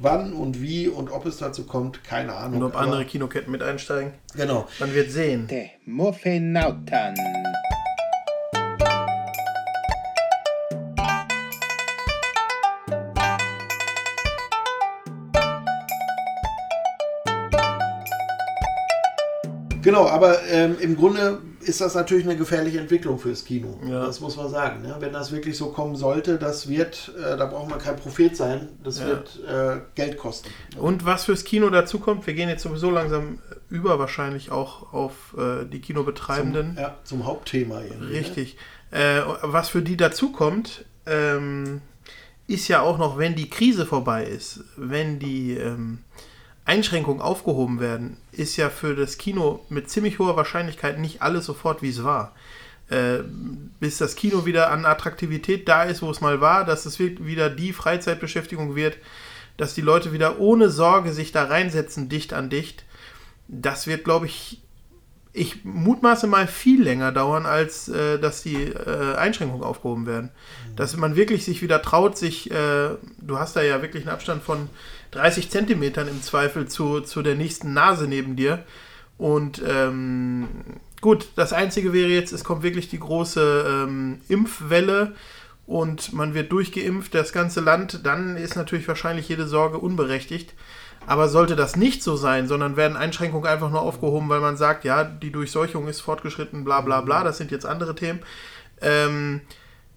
[0.00, 2.60] Wann und wie und ob es dazu kommt, keine Ahnung.
[2.60, 4.12] Und ob Aber- andere Kinoketten mit einsteigen.
[4.36, 4.68] Genau.
[4.78, 5.48] Man wird sehen.
[5.86, 7.14] Morphenautan.
[19.82, 23.78] Genau, aber ähm, im Grunde ist das natürlich eine gefährliche Entwicklung fürs Kino.
[23.84, 24.06] Ja.
[24.06, 24.82] Das muss man sagen.
[24.82, 24.96] Ne?
[25.00, 28.68] Wenn das wirklich so kommen sollte, das wird, äh, da braucht man kein Prophet sein,
[28.82, 29.06] das Ja.
[29.06, 30.48] wird äh, Geld kosten.
[30.78, 33.38] Und was fürs Kino dazu kommt, wir gehen jetzt sowieso langsam
[33.70, 36.74] über wahrscheinlich auch auf äh, die Kinobetreibenden.
[36.74, 37.80] Zum, ja, zum Hauptthema.
[37.80, 38.08] Ne?
[38.10, 38.56] Richtig.
[38.90, 41.82] Äh, was für die dazu kommt, ähm,
[42.46, 45.98] ist ja auch noch, wenn die Krise vorbei ist, wenn die ähm,
[46.68, 51.80] Einschränkungen aufgehoben werden, ist ja für das Kino mit ziemlich hoher Wahrscheinlichkeit nicht alles sofort,
[51.80, 52.34] wie es war.
[52.90, 53.20] Äh,
[53.80, 57.48] bis das Kino wieder an Attraktivität da ist, wo es mal war, dass es wieder
[57.48, 58.98] die Freizeitbeschäftigung wird,
[59.56, 62.84] dass die Leute wieder ohne Sorge sich da reinsetzen, dicht an dicht.
[63.48, 64.62] Das wird, glaube ich,
[65.32, 70.30] ich mutmaße mal viel länger dauern, als äh, dass die äh, Einschränkungen aufgehoben werden.
[70.76, 72.90] Dass man wirklich sich wieder traut, sich, äh,
[73.20, 74.68] du hast da ja wirklich einen Abstand von
[75.18, 78.64] 30 Zentimetern im Zweifel zu, zu der nächsten Nase neben dir.
[79.18, 80.48] Und ähm,
[81.00, 85.14] gut, das Einzige wäre jetzt, es kommt wirklich die große ähm, Impfwelle
[85.66, 90.54] und man wird durchgeimpft, das ganze Land, dann ist natürlich wahrscheinlich jede Sorge unberechtigt.
[91.06, 94.84] Aber sollte das nicht so sein, sondern werden Einschränkungen einfach nur aufgehoben, weil man sagt,
[94.84, 98.20] ja, die Durchseuchung ist fortgeschritten, bla bla bla, das sind jetzt andere Themen.
[98.80, 99.40] Ähm,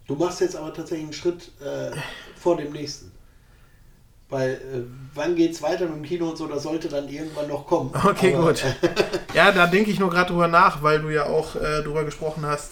[0.08, 1.92] Du machst jetzt aber tatsächlich einen Schritt äh,
[2.36, 3.11] vor dem nächsten.
[4.32, 4.58] Weil, äh,
[5.14, 7.92] wann geht's weiter mit dem Kino und so, das sollte dann irgendwann noch kommen.
[7.94, 8.64] Okay, Aber, gut.
[9.34, 12.46] Ja, da denke ich nur gerade drüber nach, weil du ja auch äh, drüber gesprochen
[12.46, 12.72] hast,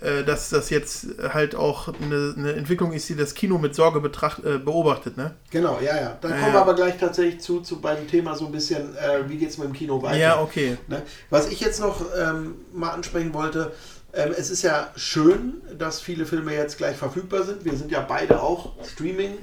[0.00, 4.00] äh, dass das jetzt halt auch eine, eine Entwicklung ist, die das Kino mit Sorge
[4.00, 5.34] betracht, äh, beobachtet, ne?
[5.50, 6.18] Genau, ja, ja.
[6.20, 6.52] Dann Ja, kommen ja.
[6.54, 9.66] wir aber gleich tatsächlich zu, zu beim Thema so ein bisschen, äh, wie geht's mit
[9.66, 10.16] dem Kino weiter.
[10.16, 10.78] Ja, okay.
[10.86, 11.02] Ne?
[11.28, 13.72] Was ich jetzt noch ähm, mal ansprechen wollte,
[14.12, 17.64] ähm, es ist ja schön, dass viele Filme jetzt gleich verfügbar sind.
[17.64, 19.38] Wir sind ja beide auch Streaming.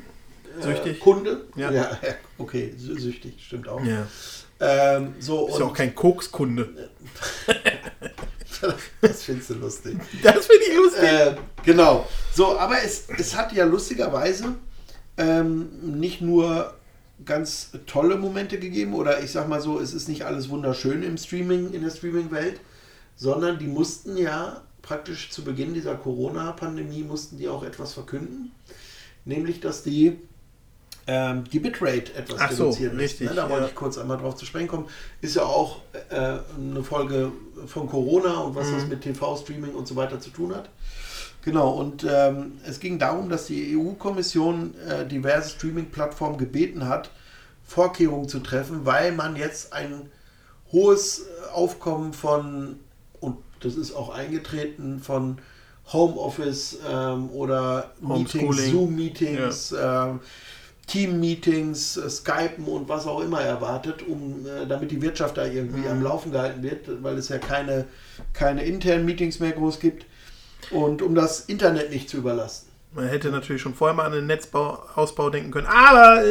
[0.60, 1.00] Äh, Süchtig.
[1.00, 1.46] Kunde.
[1.56, 1.72] Ja.
[1.72, 1.98] ja,
[2.38, 3.84] okay, sü- süchtig, stimmt auch.
[3.84, 4.08] Ja.
[4.60, 6.90] Ähm, so, Ist ja auch kein Kokskunde.
[9.02, 9.98] das findest du lustig.
[10.22, 11.04] Das finde ich lustig.
[11.04, 12.08] Äh, genau.
[12.34, 14.56] So, aber es, es hat ja lustigerweise
[15.18, 16.76] ähm, nicht nur
[17.26, 21.18] ganz tolle Momente gegeben oder ich sag mal so, es ist nicht alles wunderschön im
[21.18, 22.60] Streaming, in der Streaming-Welt,
[23.16, 28.52] sondern die mussten ja praktisch zu Beginn dieser Corona-Pandemie mussten die auch etwas verkünden,
[29.26, 30.20] nämlich dass die
[31.14, 33.36] ähm, die Bitrate etwas Ach so, reduzieren müssen, richtig, Ne?
[33.36, 33.68] Da wollte ja.
[33.70, 34.88] ich kurz einmal drauf zu sprechen kommen.
[35.20, 36.16] Ist ja auch äh,
[36.58, 37.34] eine Folge
[37.68, 38.76] von Corona und was Mhm.
[38.76, 40.70] das mit TV-Streaming und so weiter zu tun hat.
[41.44, 47.10] Genau, und ähm, es ging darum, dass die EU-Kommission äh, diverse Streaming-Plattformen gebeten hat,
[47.66, 50.10] Vorkehrungen zu treffen, weil man jetzt ein
[50.72, 52.80] hohes Aufkommen von,
[53.20, 55.40] und das ist auch eingetreten, von
[55.92, 58.68] Homeoffice ähm, oder Meetings.
[58.70, 60.20] Zoom-Meetings, ähm,
[60.88, 65.88] Team-Meetings, äh, Skypen und was auch immer erwartet, um, äh, damit die Wirtschaft da irgendwie
[65.88, 67.86] am Laufen gehalten wird, weil es ja keine,
[68.34, 70.06] keine internen Meetings mehr groß gibt
[70.70, 72.70] und um das Internet nicht zu überlasten.
[72.94, 76.24] Man hätte natürlich schon vorher mal an den Netzausbau denken können, aber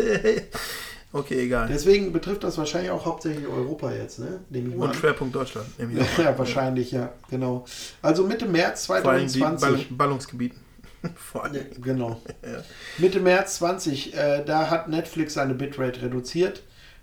[1.12, 1.68] okay, egal.
[1.68, 4.40] Deswegen betrifft das wahrscheinlich auch hauptsächlich Europa jetzt, ne?
[4.50, 4.96] Nehme ich mal Und.
[4.96, 5.66] Schwerpunkt Deutschland.
[5.78, 7.64] nehme ich auch Ja, wahrscheinlich, ja, genau.
[8.02, 9.88] Also Mitte März Vor allem die 2020.
[9.88, 10.60] Ball Ballungsgebieten.
[11.14, 11.54] Vor allem.
[11.54, 12.20] Ja, genau.
[12.98, 16.62] Mitte März 20, äh, da hat Netflix seine Bitrate reduziert.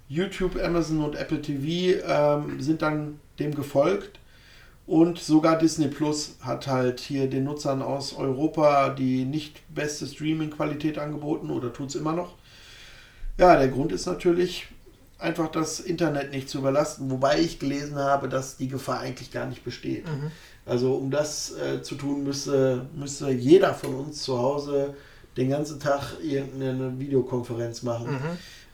[0.10, 4.20] YouTube, Amazon und Apple TV ähm, sind dann dem gefolgt.
[4.86, 10.98] Und sogar Disney Plus hat halt hier den Nutzern aus Europa die nicht beste Streaming-Qualität
[10.98, 12.36] angeboten oder tut es immer noch.
[13.38, 14.68] Ja, der Grund ist natürlich
[15.20, 19.46] einfach das Internet nicht zu überlasten, wobei ich gelesen habe, dass die Gefahr eigentlich gar
[19.46, 20.06] nicht besteht.
[20.68, 24.96] Also um das äh, zu tun, müsste, müsste jeder von uns zu Hause
[25.38, 28.20] den ganzen Tag irgendeine Videokonferenz machen.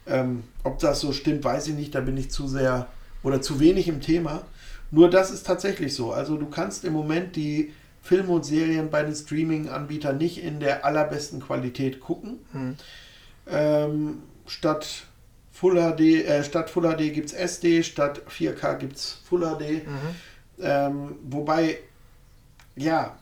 [0.07, 2.87] Ähm, ob das so stimmt, weiß ich nicht, da bin ich zu sehr
[3.21, 4.43] oder zu wenig im Thema.
[4.91, 6.11] Nur das ist tatsächlich so.
[6.11, 10.85] Also du kannst im Moment die Filme und Serien bei den Streaming-Anbietern nicht in der
[10.85, 12.39] allerbesten Qualität gucken.
[13.47, 15.05] Ähm, statt
[15.51, 19.85] Full HD, äh, statt Full HD gibt es SD, statt 4K gibt es Full HD.
[20.61, 21.79] Ähm, wobei,
[22.75, 23.15] ja,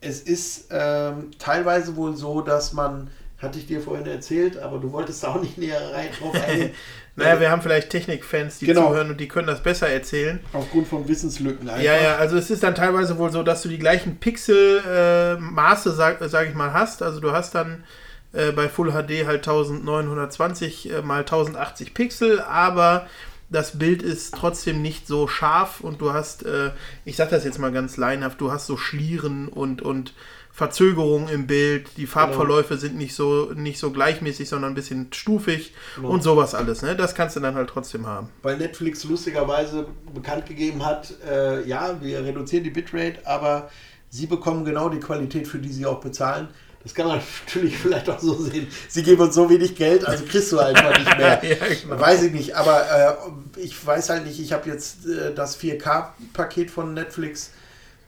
[0.00, 4.92] es ist ähm, teilweise wohl so, dass man, hatte ich dir vorhin erzählt, aber du
[4.92, 6.70] wolltest da auch nicht näher rein drauf eingehen.
[7.16, 8.88] Naja, wir haben vielleicht Technikfans, die Genau.
[8.88, 10.40] zuhören und die können das besser erzählen.
[10.52, 11.82] Aufgrund von Wissenslücken einfach.
[11.82, 15.40] Ja, ja, also es ist dann teilweise wohl so, dass du die gleichen Pixelmaße, äh,
[15.40, 17.02] Maße, sag, sag ich mal, hast.
[17.02, 17.84] Also du hast dann
[18.32, 23.06] äh, bei Full HD halt 1920 äh, mal 1080 Pixel, aber
[23.54, 26.72] das Bild ist trotzdem nicht so scharf und du hast, äh,
[27.04, 30.12] ich sag das jetzt mal ganz leinhaft, du hast so Schlieren und, und
[30.50, 35.72] Verzögerungen im Bild, die Farbverläufe sind nicht so, nicht so gleichmäßig, sondern ein bisschen stufig
[36.00, 36.82] und sowas alles.
[36.82, 36.94] Ne?
[36.94, 38.28] Das kannst du dann halt trotzdem haben.
[38.42, 43.70] Weil Netflix lustigerweise bekannt gegeben hat, äh, ja, wir reduzieren die Bitrate, aber
[44.10, 46.48] sie bekommen genau die Qualität, für die sie auch bezahlen.
[46.84, 48.68] Das kann man natürlich vielleicht auch so sehen.
[48.88, 51.40] Sie geben uns so wenig Geld, also kriegst du einfach nicht mehr.
[51.42, 51.98] Ja, genau.
[52.00, 53.18] Weiß ich nicht, aber
[53.56, 57.50] äh, ich weiß halt nicht, ich habe jetzt äh, das 4K-Paket von Netflix.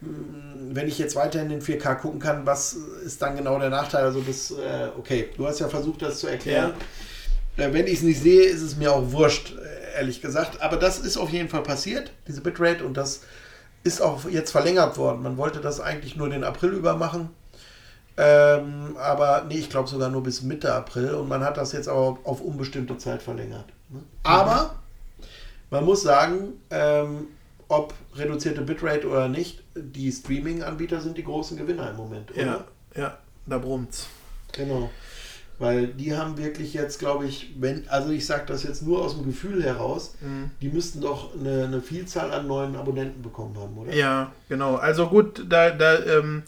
[0.01, 2.73] Hm, Wenn ich jetzt weiterhin in 4K gucken kann, was
[3.03, 4.03] ist dann genau der Nachteil?
[4.05, 6.73] Also das, äh, okay, du hast ja versucht, das zu erklären.
[7.57, 10.61] Äh, Wenn ich es nicht sehe, ist es mir auch wurscht, äh, ehrlich gesagt.
[10.61, 13.21] Aber das ist auf jeden Fall passiert, diese Bitrate, und das
[13.83, 15.23] ist auch jetzt verlängert worden.
[15.23, 17.29] Man wollte das eigentlich nur den April über machen.
[18.17, 21.87] Ähm, aber nee, ich glaube sogar nur bis Mitte April und man hat das jetzt
[21.87, 23.65] aber auf unbestimmte Zeit verlängert.
[23.89, 24.01] ne?
[24.23, 24.75] Aber
[25.69, 27.27] man muss sagen, ähm,
[27.67, 32.41] ob reduzierte Bitrate oder nicht, die Streaming-Anbieter sind die großen Gewinner im Moment, oder?
[32.45, 32.65] Ja,
[32.95, 34.07] ja, da brummt's.
[34.53, 34.89] Genau.
[35.59, 39.15] Weil die haben wirklich jetzt, glaube ich, wenn, also ich sage das jetzt nur aus
[39.15, 40.51] dem Gefühl heraus, Mhm.
[40.61, 43.93] die müssten doch eine, eine Vielzahl an neuen Abonnenten bekommen haben, oder?
[43.93, 44.75] Ja, genau.
[44.75, 46.43] Also gut, da, da ähm,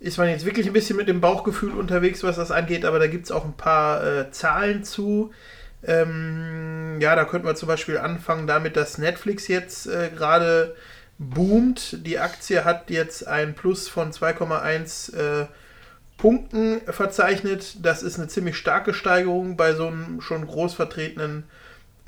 [0.00, 3.06] ist man jetzt wirklich ein bisschen mit dem Bauchgefühl unterwegs, was das angeht, aber da
[3.06, 5.32] gibt es auch ein paar äh, Zahlen zu.
[5.82, 10.74] Ähm, ja, da könnten wir zum Beispiel anfangen damit, dass Netflix jetzt äh, gerade
[11.18, 12.06] boomt.
[12.06, 15.46] Die Aktie hat jetzt ein Plus von 2,1 äh,
[16.16, 17.76] Punkten verzeichnet.
[17.84, 21.44] Das ist eine ziemlich starke Steigerung bei so einem schon groß vertretenen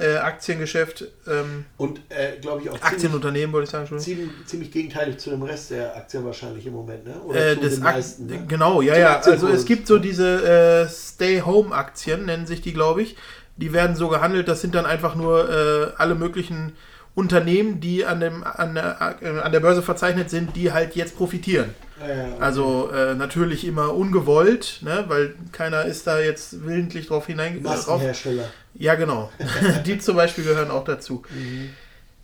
[0.01, 1.05] äh, Aktiengeschäft.
[1.29, 3.87] Ähm, Und äh, glaube ich auch Aktienunternehmen, wollte ich sagen.
[3.87, 4.29] Entschuldigung.
[4.31, 7.15] ziemlich, ziemlich gegenteilig zu dem Rest der Aktien wahrscheinlich im Moment, ne?
[7.35, 8.45] Äh, zu den meisten, ne?
[8.49, 9.21] Genau, ja, ja.
[9.21, 13.17] Also es gibt so diese äh, Stay-Home-Aktien, nennen sich die, glaube ich.
[13.57, 16.73] Die werden so gehandelt, das sind dann einfach nur äh, alle möglichen
[17.15, 21.17] Unternehmen, die an, dem, an, der, äh, an der Börse verzeichnet sind, die halt jetzt
[21.17, 21.75] profitieren.
[22.01, 27.63] Äh, Also äh, natürlich immer ungewollt, ne, weil keiner ist da jetzt willentlich drauf hinein.
[27.63, 28.45] Drauf, Maskenhersteller.
[28.75, 29.31] Ja, genau.
[29.87, 31.23] die zum Beispiel gehören auch dazu.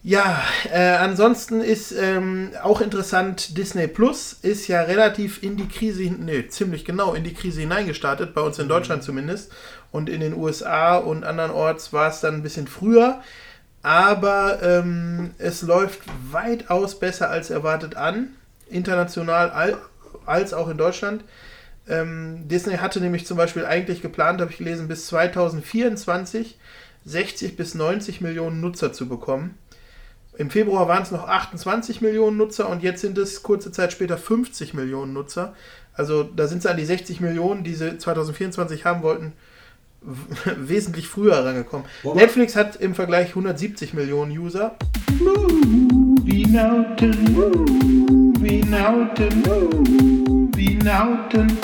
[0.03, 0.41] Ja,
[0.73, 6.47] äh, ansonsten ist ähm, auch interessant, Disney Plus ist ja relativ in die Krise, nee,
[6.47, 9.51] ziemlich genau in die Krise hineingestartet, bei uns in Deutschland zumindest.
[9.91, 13.21] Und in den USA und andernorts war es dann ein bisschen früher.
[13.83, 18.29] Aber ähm, es läuft weitaus besser als erwartet an,
[18.69, 19.77] international al
[20.25, 21.25] als auch in Deutschland.
[21.89, 26.59] Ähm, Disney hatte nämlich zum Beispiel eigentlich geplant, habe ich gelesen, bis 2024
[27.05, 29.57] 60 bis 90 Millionen Nutzer zu bekommen.
[30.37, 34.19] Im Februar waren es noch 28 Millionen Nutzer und jetzt sind es kurze Zeit später
[34.19, 35.55] 50 Millionen Nutzer.
[35.95, 39.33] Also da sind sie an die 60 Millionen, die sie 2024 haben wollten,
[40.57, 41.87] wesentlich früher rangekommen.
[42.03, 44.77] Wobei- Netflix hat im Vergleich 170 Millionen User.
[45.19, 51.59] Movie Nauten, Movie Nauten, Movie Nauten.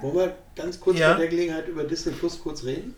[0.00, 1.12] Wollen wir ganz kurz Ja.
[1.14, 2.94] bei der Gelegenheit über Disney Plus kurz reden?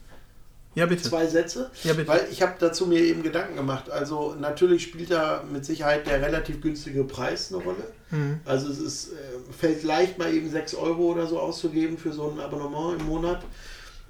[0.75, 1.05] Ja, bitte.
[1.05, 1.71] Zwei Sätze.
[1.85, 2.09] Ja, bitte.
[2.09, 3.89] Weil ich habe dazu mir eben Gedanken gemacht.
[3.91, 7.93] Also natürlich spielt da mit Sicherheit der relativ günstige Preis eine Rolle.
[8.11, 8.41] Mhm.
[8.45, 9.17] Also es ist, äh,
[9.59, 13.41] fällt leicht mal eben 6 Euro oder so auszugeben für so ein Abonnement im Monat.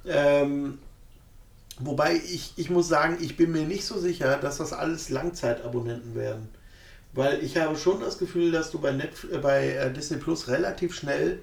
[0.07, 0.79] Ähm,
[1.79, 6.15] wobei ich, ich muss sagen, ich bin mir nicht so sicher, dass das alles Langzeitabonnenten
[6.15, 6.49] werden.
[7.13, 10.49] Weil ich habe schon das Gefühl, dass du bei, Netf äh, bei äh, Disney Plus
[10.49, 11.41] relativ schnell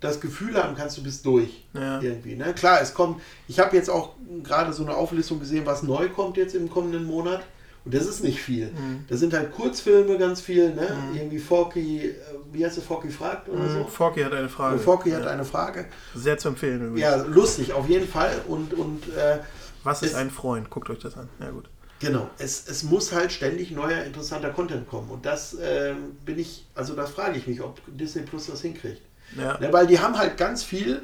[0.00, 1.64] das Gefühl haben kannst, du bist durch.
[1.74, 2.00] Ja.
[2.00, 2.36] Irgendwie.
[2.36, 2.54] Ne?
[2.54, 4.14] Klar, es kommt, ich habe jetzt auch
[4.44, 7.42] gerade so eine Auflistung gesehen, was neu kommt jetzt im kommenden Monat.
[7.88, 8.66] Und das ist nicht viel.
[8.66, 9.04] Mhm.
[9.08, 10.94] Das sind halt Kurzfilme ganz viel, ne?
[11.14, 12.14] Irgendwie Forky, äh,
[12.52, 13.78] wie heißt der Forky fragt oder so?
[13.78, 13.86] Mhm.
[13.88, 14.78] Forky hat eine Frage.
[14.78, 15.86] Forky hat eine Frage.
[16.14, 17.00] Sehr zu empfehlen übrigens.
[17.00, 18.42] Ja, lustig, auf jeden Fall.
[18.46, 19.38] Und, und äh,
[19.84, 20.68] Was ist es- ein Freund?
[20.68, 21.30] Guckt euch das an.
[21.40, 21.64] Ja, gut.
[22.00, 25.10] Genau, es, es muss halt ständig neuer, interessanter Content kommen.
[25.10, 29.00] Und das ähm, bin ich, also da frage ich mich, ob Disney Plus das hinkriegt.
[29.34, 29.58] Ja.
[29.58, 31.02] Ne, weil die haben halt ganz viel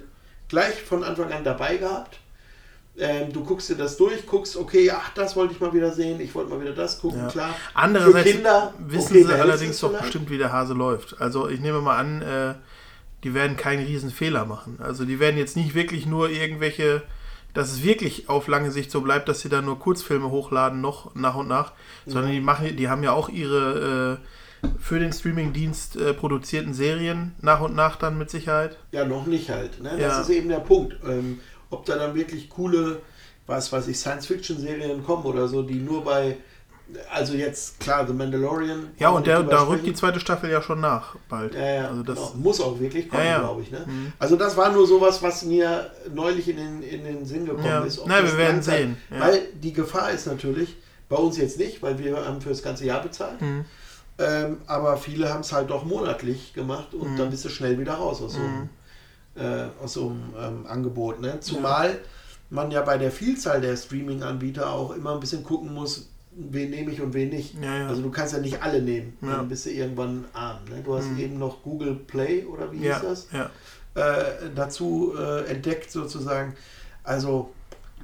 [0.49, 2.21] gleich von Anfang an dabei gehabt.
[2.97, 6.21] Ähm, du guckst dir das durch, guckst, okay, ach, das wollte ich mal wieder sehen,
[6.21, 7.29] ich wollte mal wieder das gucken, Ja.
[7.29, 7.57] klar.
[7.75, 10.05] Andererseits Kinder, wissen okay, sie allerdings doch vielleicht.
[10.05, 11.21] bestimmt, wie der Hase läuft.
[11.21, 12.55] Also ich nehme mal an, äh,
[13.25, 14.79] die werden keinen riesen Fehler machen.
[14.81, 17.03] Also die werden jetzt nicht wirklich nur irgendwelche,
[17.53, 21.15] dass es wirklich auf lange Sicht so bleibt, dass sie da nur Kurzfilme hochladen, noch
[21.17, 21.73] nach und nach,
[22.07, 24.21] sondern die machen, die haben ja auch ihre
[24.63, 28.79] äh, für den Streamingdienst äh, produzierten Serien nach und nach dann mit Sicherheit.
[28.93, 29.83] Ja, noch nicht halt.
[29.83, 29.91] Ne?
[29.91, 30.21] Das Ja.
[30.21, 30.97] ist eben der Punkt.
[31.07, 31.41] Ähm,
[31.71, 33.01] ob da dann wirklich coole,
[33.47, 36.37] was weiß ich, Science-Fiction-Serien kommen oder so, die nur bei,
[37.13, 38.89] also jetzt klar, The Mandalorian.
[38.99, 41.55] Ja, und der, da rückt die zweite Staffel ja schon nach bald.
[41.55, 42.33] Ja, ja, also das, genau.
[42.37, 43.71] muss auch wirklich kommen, Ja, glaube ich.
[43.71, 43.85] Ne?
[43.87, 44.13] Mhm.
[44.19, 47.99] Also das war nur sowas, was mir neulich in den, in den Sinn gekommen ist.
[47.99, 48.97] das wir werden Langzeit- sehen.
[49.11, 50.77] Weil die Gefahr ist natürlich,
[51.09, 53.41] bei uns jetzt nicht, weil wir haben für das ganze Jahr bezahlt.
[53.41, 53.65] Mhm.
[54.19, 57.17] Ähm, aber viele haben es halt doch monatlich gemacht und Mhm.
[57.19, 58.69] dann bist du schnell wieder raus aus so einem,
[59.37, 61.21] äh, aus so einem ähm, Angebot.
[61.21, 61.41] Ne?
[61.41, 61.99] Zumal
[62.51, 66.91] man ja bei der Vielzahl der Streaming-Anbieter auch immer ein bisschen gucken muss, wen nehme
[66.93, 67.55] ich und wen nicht.
[67.61, 67.89] Ja, ja.
[67.89, 69.37] Also du kannst ja nicht alle nehmen, Ja.
[69.39, 70.59] dann bist du irgendwann arm.
[70.71, 70.83] Ne?
[70.85, 71.19] Du hast Mhm.
[71.19, 73.29] eben noch Google Play oder wie ja, hieß das?
[73.33, 73.51] ja.
[73.95, 76.55] äh, dazu äh, entdeckt sozusagen.
[77.03, 77.53] Also,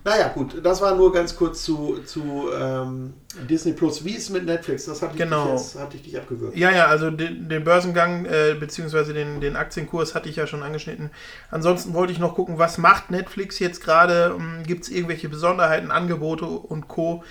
[0.05, 3.15] naja, gut, das war nur ganz kurz zu, zu ähm,
[3.49, 4.05] Disney Plus.
[4.05, 4.87] Wie ist es mit Netflix?
[4.87, 5.45] Das hatte ich, Genau.
[5.45, 6.57] dich, jetzt, hatte ich dich abgewürgt.
[6.57, 10.63] Ja, ja, also den, den Börsengang äh, beziehungsweise den, den Aktienkurs hatte ich ja schon
[10.63, 11.11] angeschnitten.
[11.51, 14.35] Ansonsten wollte ich noch gucken, was macht Netflix jetzt gerade?
[14.67, 17.23] Gibt es irgendwelche Besonderheiten, Angebote und Co.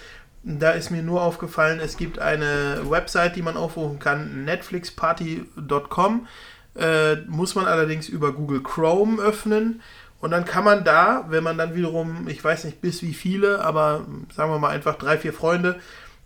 [0.43, 6.27] Da ist mir nur aufgefallen, es gibt eine Website, die man aufrufen kann, netflixparty.com.
[6.75, 9.81] Äh, muss man allerdings über Google Chrome öffnen.
[10.19, 13.63] Und dann kann man da, wenn man dann wiederum, ich weiß nicht bis wie viele,
[13.63, 14.05] aber
[14.35, 15.79] sagen wir mal einfach drei, vier Freunde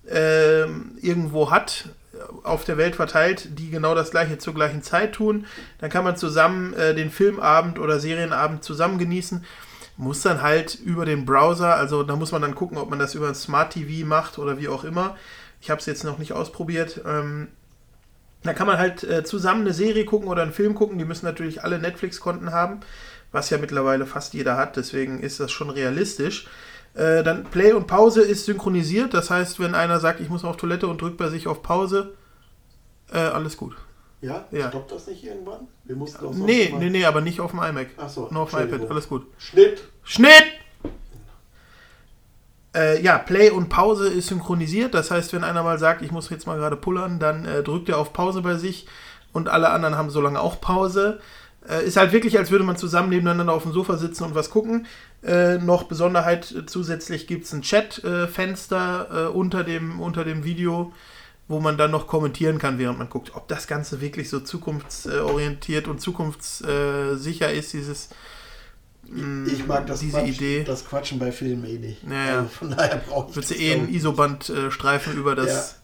[0.09, 1.89] ähm, irgendwo hat,
[2.43, 5.45] auf der Welt verteilt, die genau das gleiche zur gleichen Zeit tun,
[5.79, 9.43] dann kann man zusammen äh, den Filmabend oder Serienabend zusammen genießen.
[9.97, 13.15] Muss dann halt über den Browser, also da muss man dann gucken, ob man das
[13.15, 15.15] über ein Smart TV macht oder wie auch immer.
[15.61, 17.01] Ich habe es jetzt noch nicht ausprobiert.
[17.05, 17.47] Ähm,
[18.43, 20.97] da kann man halt äh, zusammen eine Serie gucken oder einen Film gucken.
[20.97, 22.81] Die müssen natürlich alle Netflix-Konten haben,
[23.33, 24.77] was ja mittlerweile fast jeder hat.
[24.77, 26.47] Deswegen ist das schon realistisch.
[26.93, 29.13] Äh, dann Play und Pause ist synchronisiert.
[29.13, 32.13] Das heißt, wenn einer sagt, ich muss auf Toilette und drückt bei sich auf Pause,
[33.11, 33.75] äh, alles gut.
[34.21, 34.45] Ja?
[34.51, 34.69] Ja.
[34.69, 35.67] Stoppt das nicht irgendwann?
[35.83, 37.87] Wir mussten auch sonst Nee, nee, nee, aber nicht auf dem iMac.
[37.97, 39.25] Ach so, Nur auf dem iPad, alles gut.
[39.37, 39.83] Schnitt.
[40.03, 40.45] Schnitt!
[42.75, 44.93] Äh, ja, Play und Pause ist synchronisiert.
[44.93, 47.89] Das heißt, wenn einer mal sagt, ich muss jetzt mal gerade pullern, dann äh, drückt
[47.89, 48.87] er auf Pause bei sich
[49.33, 51.19] und alle anderen haben so lange auch Pause.
[51.69, 54.49] Äh, ist halt wirklich, als würde man zusammen nebeneinander auf dem Sofa sitzen und was
[54.49, 54.85] gucken.
[55.23, 60.91] Äh, noch Besonderheit äh, zusätzlich gibt es ein Chat-Fenster äh, unter, dem, unter dem Video,
[61.47, 65.87] wo man dann noch kommentieren kann, während man guckt, ob das Ganze wirklich so zukunftsorientiert
[65.87, 68.09] und zukunftssicher ist, dieses
[69.09, 70.63] mh, Ich mag das, diese Quatsch, Idee.
[70.65, 72.03] das Quatschen bei Filmen eh nicht.
[72.03, 72.37] Ja, ja.
[72.39, 73.93] Also von daher brauche ich Würdest du eh einen.
[73.93, 75.79] Isoband-Streifen über das,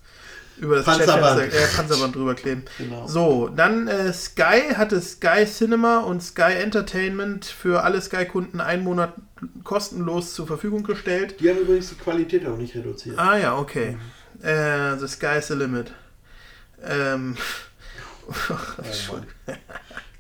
[0.60, 1.42] über das Panzerband.
[1.42, 2.64] Chatfenster- äh, Panzerband drüber kleben.
[2.78, 3.08] Genau.
[3.08, 9.14] So, dann äh, Sky hatte Sky Cinema und Sky Entertainment für alle Sky-Kunden einen Monat
[9.64, 11.40] kostenlos zur Verfügung gestellt.
[11.40, 13.18] Die haben übrigens die Qualität auch nicht reduziert.
[13.18, 13.98] Ah ja, okay.
[14.42, 15.92] Äh, the Sky's the Limit.
[16.84, 17.36] Ähm,
[18.50, 19.18] Oh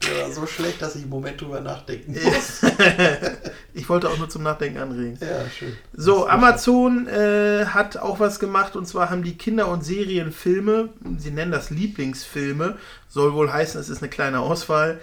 [0.02, 2.62] War so schlecht, dass ich im Moment drüber nachdenken muss.
[3.74, 5.18] ich wollte auch nur zum Nachdenken anregen.
[5.22, 5.76] Ja, schön.
[5.94, 11.32] So, Amazon äh, hat auch was gemacht und zwar haben die Kinder- und Serienfilme, sie
[11.32, 12.78] nennen das Lieblingsfilme,
[13.10, 15.02] soll wohl heißen, es ist eine kleine Auswahl,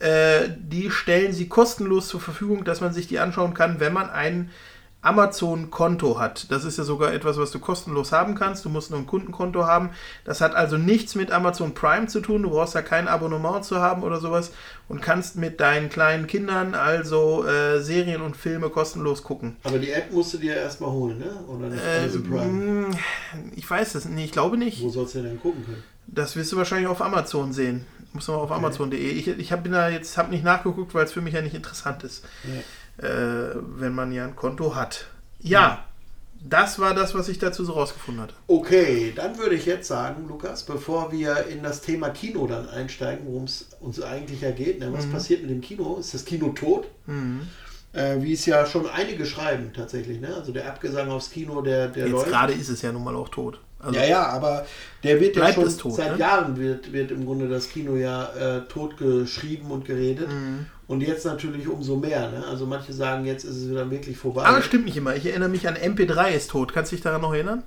[0.00, 4.10] äh, die stellen sie kostenlos zur Verfügung, dass man sich die anschauen kann, wenn man
[4.10, 4.50] ein
[5.02, 6.50] Amazon-Konto hat.
[6.50, 8.64] Das ist ja sogar etwas, was du kostenlos haben kannst.
[8.64, 9.90] Du musst nur ein Kundenkonto haben.
[10.24, 12.44] Das hat also nichts mit Amazon Prime zu tun.
[12.44, 14.52] Du brauchst da kein Abonnement zu haben oder sowas
[14.88, 19.56] und kannst mit deinen kleinen Kindern also äh, Serien und Filme kostenlos gucken.
[19.64, 21.32] Aber die App musst du dir erstmal holen, ne?
[21.48, 21.82] Oder nicht?
[21.84, 22.86] Äh, Amazon Prime.
[22.88, 22.96] mh,
[23.56, 24.26] ich weiß es nicht.
[24.26, 24.82] Ich glaube nicht.
[24.82, 25.82] Wo sollst du denn gucken können?
[26.06, 27.86] Das wirst du wahrscheinlich auf Amazon sehen.
[28.12, 28.98] Muss man auf Amazon.de.
[28.98, 32.04] Ich, ich habe da jetzt hab nicht nachgeguckt, weil es für mich ja nicht interessant
[32.04, 32.22] ist,
[32.98, 33.06] äh,
[33.76, 35.06] wenn man ja ein Konto hat.
[35.40, 35.84] Ja,
[36.44, 38.34] das war das, was ich dazu so rausgefunden hatte.
[38.48, 43.26] Okay, dann würde ich jetzt sagen, Lukas, bevor wir in das Thema Kino dann einsteigen,
[43.26, 44.92] worum es uns eigentlich ja geht, ne?
[44.92, 45.98] was passiert mit dem Kino?
[45.98, 46.88] Ist das Kino tot?
[47.92, 50.20] Äh, wie es ja schon einige schreiben tatsächlich.
[50.20, 50.34] Ne?
[50.34, 52.28] Also der Abgesang aufs Kino, der, der Jetzt läuft.
[52.28, 53.60] gerade ist es ja nun mal auch tot.
[53.78, 54.66] Also, Ja, ja, aber
[55.02, 56.18] der wird ja schon tot, seit ne?
[56.18, 60.28] Jahren wird, wird im Grunde das Kino ja äh, tot geschrieben und geredet.
[60.28, 60.66] Mhm.
[60.92, 62.30] Und jetzt natürlich umso mehr.
[62.30, 62.44] Ne?
[62.46, 64.44] Also manche sagen, jetzt ist es wieder wirklich vorbei.
[64.44, 65.16] Aber stimmt nicht immer.
[65.16, 66.74] Ich erinnere mich an MP3 ist tot.
[66.74, 67.62] Kannst du dich daran noch erinnern?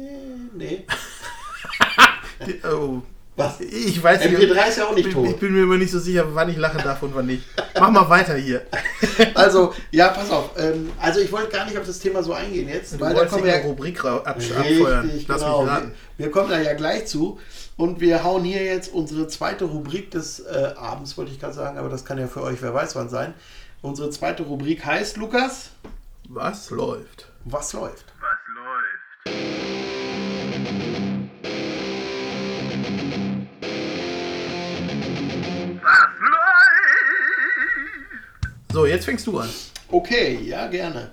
[0.56, 0.86] nee.
[2.70, 3.02] Oh.
[3.36, 3.60] Was?
[3.60, 4.38] Ich weiß nicht.
[4.38, 5.28] MP3 ist ja auch nicht ich, tot.
[5.28, 7.44] Ich bin mir immer nicht so sicher, wann ich lachen darf und wann nicht.
[7.78, 8.62] Mach mal weiter hier.
[9.34, 10.50] Also, ja, pass auf.
[10.58, 13.16] Ähm, also ich wollte gar nicht auf das Thema so eingehen jetzt, Du weil da
[13.16, 15.06] wolltest kommen wir eine ja Rubrik abfeuern.
[15.06, 15.68] Richtig, Lass genau.
[16.16, 17.38] Wir, kommen da ja gleich zu.
[17.76, 21.78] Und wir hauen hier jetzt unsere zweite Rubrik des äh, Abends, wollte ich gerade sagen,
[21.78, 23.34] aber das kann ja für euch, wer weiß wann sein.
[23.82, 25.70] Unsere zweite Rubrik heißt, Lukas,
[26.28, 27.28] Was läuft?
[27.44, 28.12] was läuft?
[38.72, 39.48] So, jetzt fängst du an.
[39.88, 41.10] Okay, ja, gerne.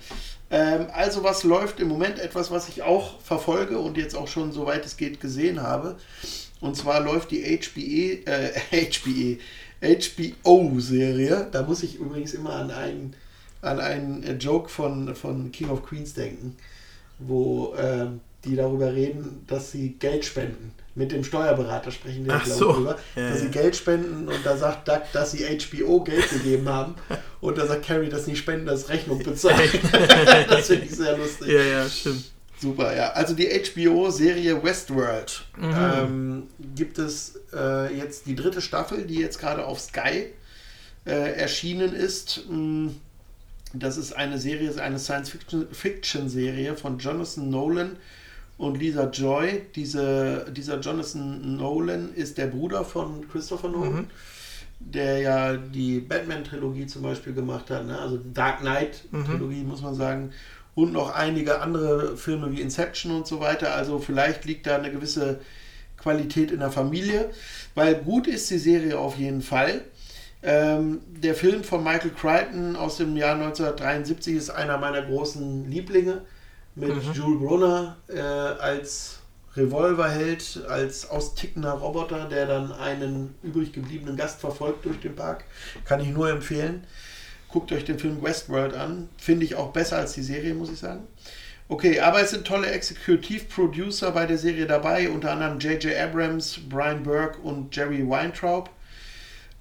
[0.51, 2.20] Ähm, also was läuft im Moment?
[2.20, 5.95] Etwas, was ich auch verfolge und jetzt auch schon, soweit es geht, gesehen habe.
[6.60, 8.51] Und zwar läuft die HBE, äh,
[8.89, 9.39] HBE,
[9.82, 11.47] HBO-Serie.
[11.51, 13.16] Da muss ich übrigens immer an einen,
[13.62, 16.56] an einen äh, Joke von, von King of Queens denken,
[17.20, 20.74] wo ähm, die darüber reden, dass sie Geld spenden.
[20.96, 22.70] Mit dem Steuerberater sprechen die Ach glaube so.
[22.70, 23.46] ich, drüber, Ja, dass ja.
[23.46, 26.96] sie Geld spenden und da sagt Doug, dass sie HBO Geld gegeben haben
[27.41, 29.58] und da sagt Carrie, dass nicht spenden, das Rechnung bezahlen.
[30.50, 31.48] das finde ich sehr lustig.
[31.48, 32.26] Ja, ja, stimmt.
[32.60, 33.10] Super, ja.
[33.14, 35.74] Also die HBO-Serie Westworld Mhm.
[35.76, 36.44] ähm,
[36.76, 40.28] gibt es äh, jetzt die dritte Staffel, die jetzt gerade auf Sky
[41.06, 42.44] äh, erschienen ist.
[42.50, 42.89] Mm,
[43.74, 47.98] Das ist eine Serie, ist eine Science-Fiction-Serie von Jonathan Nolan
[48.58, 49.64] und Lisa Joy.
[49.76, 54.08] Diese, dieser Jonathan Nolan ist der Bruder von Christopher Nolan,
[54.80, 57.97] der ja die Batman-Trilogie zum Beispiel gemacht hat, ne?
[57.97, 60.32] also Dark Knight-Trilogie, muss man sagen.
[60.76, 63.76] Und noch einige andere Filme wie Inception und so weiter.
[63.76, 65.39] Also vielleicht liegt da eine gewisse
[65.97, 67.30] Qualität in der Familie,
[67.76, 69.82] weil gut ist die Serie auf jeden Fall.
[70.41, 76.24] Ähm, der Film von Michael Crichton aus dem Jahr 1973 ist einer meiner großen Lieblinge
[76.76, 79.20] mit Jules Brunner äh, als
[79.56, 85.46] Revolverheld, als austickender Roboter, der dann einen übrig gebliebenen Gast verfolgt durch den Park.
[85.86, 86.86] Kann ich nur empfehlen.
[87.50, 89.10] Guckt euch den Film Westworld an.
[89.18, 91.08] Finde ich auch besser als die Serie, muss ich sagen.
[91.68, 95.96] Okay, aber es sind tolle Executive-Producer bei der Serie dabei, unter anderem J.J.
[95.96, 98.70] Abrams, Brian Burke und Jerry Weintraub.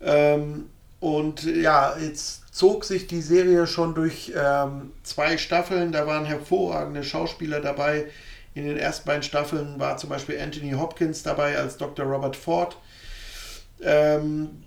[0.00, 5.90] Ähm, und ja, jetzt zog sich die Serie schon durch ähm, zwei Staffeln.
[5.90, 8.06] Da waren hervorragende Schauspieler dabei.
[8.54, 12.04] In den ersten beiden Staffeln war zum Beispiel Anthony Hopkins dabei als Dr.
[12.04, 12.76] Robert Ford.
[13.80, 14.62] Ähm,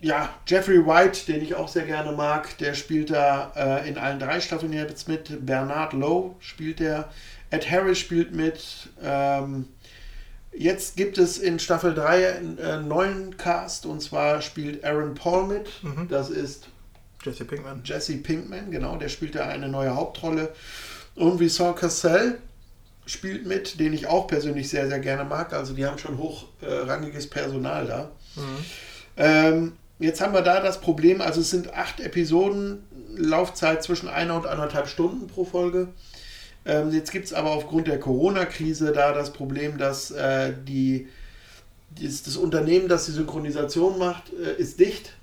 [0.00, 4.20] ja, Jeffrey White, den ich auch sehr gerne mag, der spielt da äh, in allen
[4.20, 5.44] drei Staffeln jetzt mit.
[5.44, 7.08] Bernard Lowe spielt der.
[7.50, 8.90] Ed Harris spielt mit.
[9.02, 9.68] Ähm,
[10.58, 15.46] jetzt gibt es in Staffel 3 einen äh, neuen Cast und zwar spielt Aaron Paul
[15.46, 15.68] mit.
[16.08, 16.68] Das ist
[17.24, 17.82] Jesse Pinkman.
[17.84, 20.52] Jesse Pinkman, genau, der spielt da eine neue Hauptrolle.
[21.14, 22.38] Und Vincent Cassel
[23.06, 25.52] spielt mit, den ich auch persönlich sehr, sehr gerne mag.
[25.52, 28.10] Also die haben schon hochrangiges Personal da.
[29.16, 32.84] Ähm, jetzt haben wir da das Problem, also es sind acht Episoden,
[33.16, 35.88] Laufzeit zwischen einer und anderthalb Stunden pro Folge.
[36.68, 41.08] Ähm, jetzt gibt es aber aufgrund der Corona-Krise da das Problem, dass äh, die
[42.00, 45.14] das, das Unternehmen, das die Synchronisation macht, äh, ist dicht.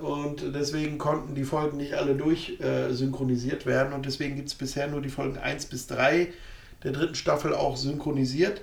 [0.00, 3.92] Und deswegen konnten die Folgen nicht alle durch äh, synchronisiert werden.
[3.92, 6.28] Und deswegen gibt es bisher nur die Folgen 1 bis 3
[6.84, 8.62] der dritten Staffel auch synchronisiert.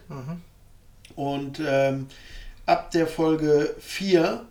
[1.16, 2.08] Und ähm,
[2.66, 4.46] ab der Folge 4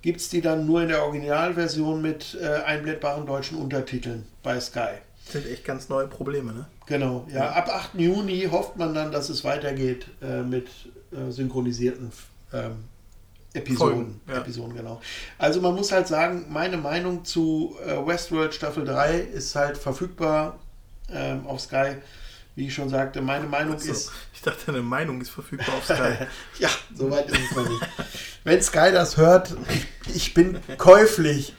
[0.00, 4.94] gibt es die dann nur in der Originalversion mit äh, einblendbaren deutschen Untertiteln bei Sky.
[5.24, 6.66] Das sind echt ganz neue Probleme, ne?
[6.86, 7.50] Genau, ja.
[7.52, 7.94] Ab 8.
[7.94, 10.68] Juni hofft man dann, dass es weitergeht äh, mit
[11.12, 12.12] äh, synchronisierten
[12.52, 12.84] ähm,
[13.54, 13.94] Episoden.
[13.94, 14.38] Folgen, ja.
[14.38, 15.00] Episoden, genau.
[15.38, 20.58] Also man muss halt sagen, meine Meinung zu äh, Westworld Staffel 3 ist halt verfügbar
[21.10, 21.96] ähm, auf Sky.
[22.54, 24.10] Wie ich schon sagte, meine Meinung So, ist.
[24.34, 26.26] ich dachte, deine Meinung ist verfügbar auf Sky.
[26.58, 27.82] ja, soweit ist es noch nicht.
[28.44, 31.54] Wenn Sky das hört, ich, ich bin käuflich.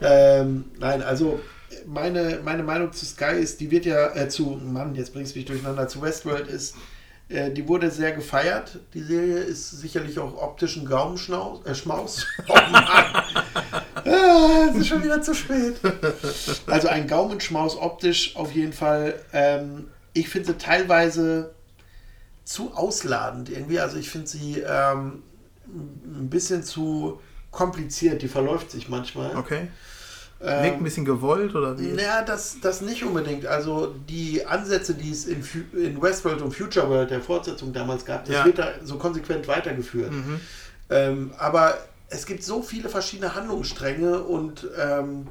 [0.00, 1.40] Ähm, nein, also
[1.86, 5.38] meine, meine Meinung zu Sky ist, die wird ja äh, zu, Mann, jetzt bringst du
[5.38, 6.74] mich durcheinander, zu Westworld ist,
[7.28, 8.78] äh, die wurde sehr gefeiert.
[8.94, 11.64] Die Serie ist sicherlich auch optisch ein Gaumenschmaus.
[11.64, 12.26] Äh, Schmaus.
[12.48, 12.84] Oh Mann.
[14.04, 15.80] ah, es ist schon wieder zu spät.
[16.66, 19.14] Also ein Gaumenschmaus optisch auf jeden Fall.
[19.32, 21.54] Ähm, ich finde sie teilweise
[22.44, 23.80] zu ausladend irgendwie.
[23.80, 25.24] Also ich finde sie ähm,
[25.66, 27.20] ein bisschen zu
[27.50, 28.22] kompliziert.
[28.22, 29.36] Die verläuft sich manchmal.
[29.36, 29.68] Okay.
[30.38, 31.88] Ähm, Wirkt ein bisschen gewollt oder wie?
[31.92, 33.46] naja, das, das nicht unbedingt.
[33.46, 38.24] Also die Ansätze, die es in, in Westworld und Future World der Fortsetzung damals gab,
[38.26, 38.44] das Ja.
[38.44, 40.12] wird da so konsequent weitergeführt.
[40.90, 41.78] Ähm, aber
[42.10, 45.26] es gibt so viele verschiedene Handlungsstränge und ähm,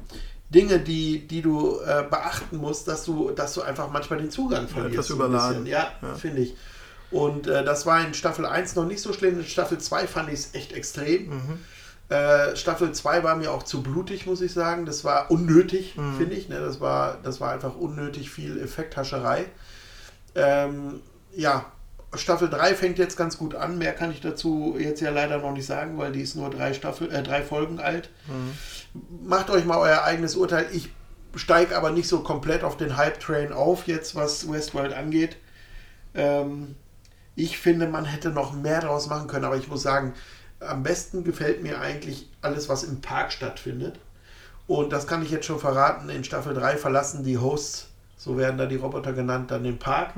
[0.50, 4.68] Dinge, die, die du äh, beachten musst, dass du, dass du einfach manchmal den Zugang
[4.68, 4.92] verlierst.
[4.94, 5.66] etwas so ein überladen.
[5.66, 6.14] Ja, Ja.
[6.14, 6.54] finde ich.
[7.10, 9.38] Und äh, das war in Staffel 1 noch nicht so schlimm.
[9.38, 11.30] In Staffel 2 fand ich es echt extrem.
[12.08, 14.86] Äh, Staffel 2 war mir auch zu blutig, muss ich sagen.
[14.86, 16.48] Das war unnötig, finde ich.
[16.48, 16.60] Ne?
[16.60, 19.46] Das, war, das war einfach unnötig viel Effekthascherei.
[20.36, 21.00] Ähm,
[21.34, 21.66] ja,
[22.14, 23.78] Staffel 3 fängt jetzt ganz gut an.
[23.78, 26.74] Mehr kann ich dazu jetzt ja leider noch nicht sagen, weil die ist nur drei,
[26.74, 28.10] Staffel, äh, drei Folgen alt.
[29.24, 30.66] Macht euch mal euer eigenes Urteil.
[30.72, 30.90] Ich
[31.34, 35.36] steige aber nicht so komplett auf den Hype-Train auf, jetzt was Westworld angeht.
[36.14, 36.76] Ähm,
[37.34, 40.14] ich finde, man hätte noch mehr daraus machen können, aber ich muss sagen,
[40.60, 43.98] am besten gefällt mir eigentlich alles, was im Park stattfindet.
[44.66, 48.58] Und das kann ich jetzt schon verraten, in Staffel 3 verlassen die Hosts, so werden
[48.58, 50.14] da die Roboter genannt, dann den Park.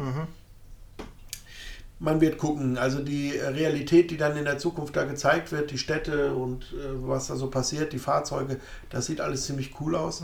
[2.00, 5.78] Man wird gucken, also die Realität, die dann in der Zukunft da gezeigt wird, die
[5.78, 10.22] Städte und äh, was da so passiert, die Fahrzeuge, das sieht alles ziemlich cool aus.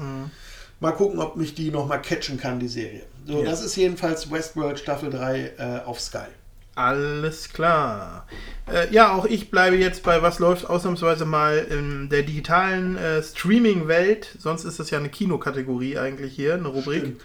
[0.78, 3.02] Mal gucken, ob mich die nochmal catchen kann, die Serie.
[3.26, 3.50] So, Ja.
[3.50, 6.26] das ist jedenfalls Westworld Staffel 3 äh, auf Sky.
[6.74, 8.26] Alles klar.
[8.66, 13.22] Äh, ja, auch ich bleibe jetzt bei was läuft ausnahmsweise mal in der digitalen äh,
[13.22, 14.36] Streaming-Welt.
[14.38, 17.20] Sonst ist das ja eine Kinokategorie eigentlich hier, eine Rubrik.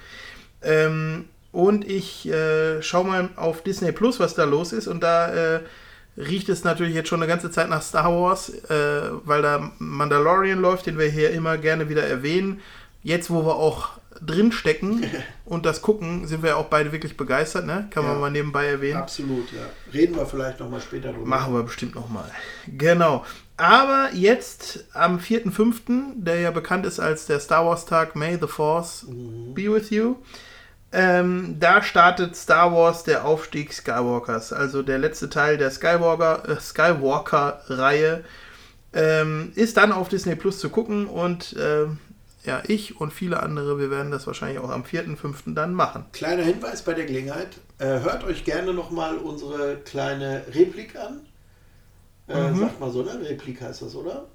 [0.61, 4.87] Ähm, und ich äh, schaue mal auf Disney Plus, was da los ist.
[4.87, 5.59] Und da äh,
[6.17, 10.59] riecht es natürlich jetzt schon eine ganze Zeit nach Star Wars, äh, weil da Mandalorian
[10.59, 12.61] läuft, den wir hier immer gerne wieder erwähnen.
[13.01, 15.05] Jetzt, wo wir auch drin stecken
[15.45, 17.87] und das gucken, sind wir auch beide wirklich begeistert, ne?
[17.89, 18.19] Kann man Ja.
[18.19, 18.97] mal nebenbei erwähnen.
[18.97, 19.61] Absolut, ja.
[19.93, 21.25] Reden wir vielleicht nochmal später drüber.
[21.25, 22.29] Machen wir bestimmt nochmal.
[22.67, 23.25] Genau.
[23.57, 28.47] Aber jetzt am 4.5., der ja bekannt ist als der Star Wars Tag, May the
[28.47, 29.05] Force
[29.53, 30.15] be with you.
[30.91, 36.59] Ähm, da startet Star Wars der Aufstieg Skywalkers, also der letzte Teil der Skywalker, äh,
[36.59, 38.23] Skywalker-Reihe.
[38.91, 41.99] Ähm, ist dann auf Disney Plus zu gucken und ähm,
[42.49, 45.53] ja, ich und viele andere, wir werden das wahrscheinlich auch am 4.5.
[45.53, 46.05] dann machen.
[46.11, 47.57] Kleiner Hinweis bei der Gelegenheit.
[47.77, 51.21] Äh, hört euch gerne nochmal unsere kleine Replik an.
[52.27, 52.59] Äh, Mhm.
[52.59, 53.19] Sagt mal so, ne?
[53.23, 54.25] Replik heißt das, oder?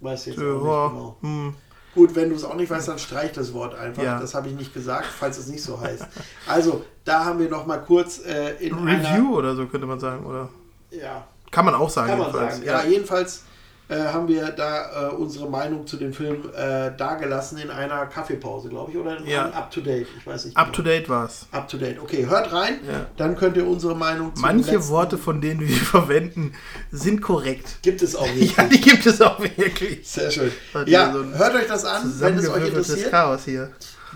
[0.00, 1.16] Weiß jetzt auch Ja, nicht genau.
[1.20, 1.54] hm.
[1.94, 4.02] Gut, wenn du es auch nicht weißt, dann streich das Wort einfach.
[4.02, 4.18] Ja.
[4.18, 6.06] Das habe ich nicht gesagt, falls es nicht so heißt.
[6.48, 10.48] Also, da haben wir nochmal kurz äh, in Review oder so könnte man sagen, oder?
[10.92, 12.08] Einer, ja, Kann man auch sagen.
[12.08, 12.54] kann man jedenfalls.
[12.56, 12.66] sagen.
[12.66, 13.44] Ja, jedenfalls
[13.88, 18.68] äh, haben wir da äh, unsere Meinung zu dem Film äh, dargelassen in einer Kaffeepause,
[18.70, 19.44] glaube ich, oder in Ja.
[19.44, 20.06] einem Up to Date.
[20.18, 20.56] Ich weiß nicht.
[20.56, 21.46] Up to date war's.
[21.52, 22.00] Up to date.
[22.00, 23.06] Okay, hört rein, Ja.
[23.16, 26.52] dann könnt ihr unsere Meinung zu Manche Worte, von denen wir verwenden,
[26.90, 27.78] sind korrekt.
[27.82, 28.56] gibt es auch nicht.
[28.56, 30.08] Ja, die gibt es auch wirklich.
[30.08, 30.50] Sehr schön.
[30.72, 33.10] Hat Ja, so hört euch das an, wenn es euch interessiert.
[33.10, 33.70] Chaos hier.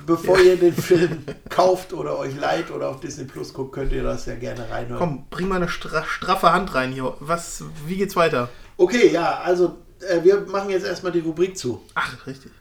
[0.06, 4.02] Bevor ihr den Film kauft oder euch leiht oder auf Disney Plus guckt, könnt ihr
[4.04, 4.98] das ja gerne reinhören.
[4.98, 7.14] Komm, bring mal eine stra straffe Hand rein hier.
[7.20, 8.48] Was, wie geht's weiter?
[8.80, 11.84] Okay, ja, also äh, wir machen jetzt erstmal die Rubrik zu.
[11.94, 12.52] Ach, richtig.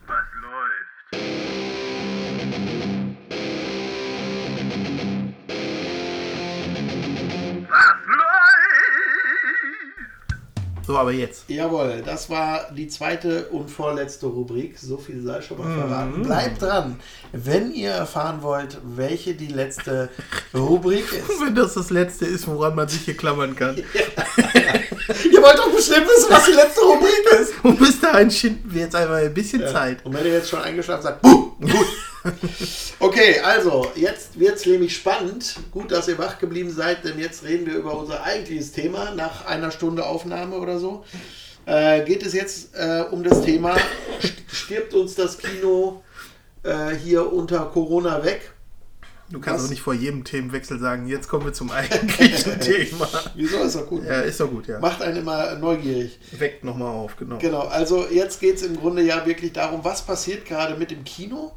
[10.88, 11.44] So, aber jetzt.
[11.50, 14.80] Jawohl, das war die zweite und vorletzte Rubrik.
[14.80, 16.22] So viel sei schon mal verraten.
[16.22, 16.98] Bleibt dran,
[17.34, 20.08] wenn ihr erfahren wollt, welche die letzte
[20.54, 21.42] Rubrik ist.
[21.46, 23.76] Wenn das das Letzte ist, woran man sich hier klammern kann.
[25.32, 27.54] ihr wollt doch bestimmt wissen, was die letzte Rubrik ist.
[27.64, 30.06] Und bis dahin schinden wir jetzt einmal ein bisschen Zeit.
[30.06, 31.88] Und wenn ihr jetzt schon eingeschlafen seid, buh, gut.
[33.00, 35.56] Okay, also jetzt wird es nämlich spannend.
[35.72, 39.46] Gut, dass ihr wach geblieben seid, denn jetzt reden wir über unser eigentliches Thema nach
[39.46, 41.04] einer Stunde Aufnahme oder so.
[41.66, 43.76] Äh, geht es jetzt äh, um das Thema,
[44.22, 46.02] st- stirbt uns das Kino
[46.64, 48.52] äh, hier unter Corona weg?
[49.30, 49.66] Du kannst Was?
[49.66, 53.10] auch nicht vor jedem Themenwechsel sagen, jetzt kommen wir zum eigentlichen Thema.
[53.36, 54.06] Wieso ist doch gut?
[54.06, 54.80] Ja, ist doch gut, ja.
[54.80, 56.18] Macht einen immer neugierig.
[56.32, 57.38] Weckt nochmal auf, genau.
[57.38, 61.04] Genau, also jetzt geht es im Grunde ja wirklich darum, was passiert gerade mit dem
[61.04, 61.52] Kino.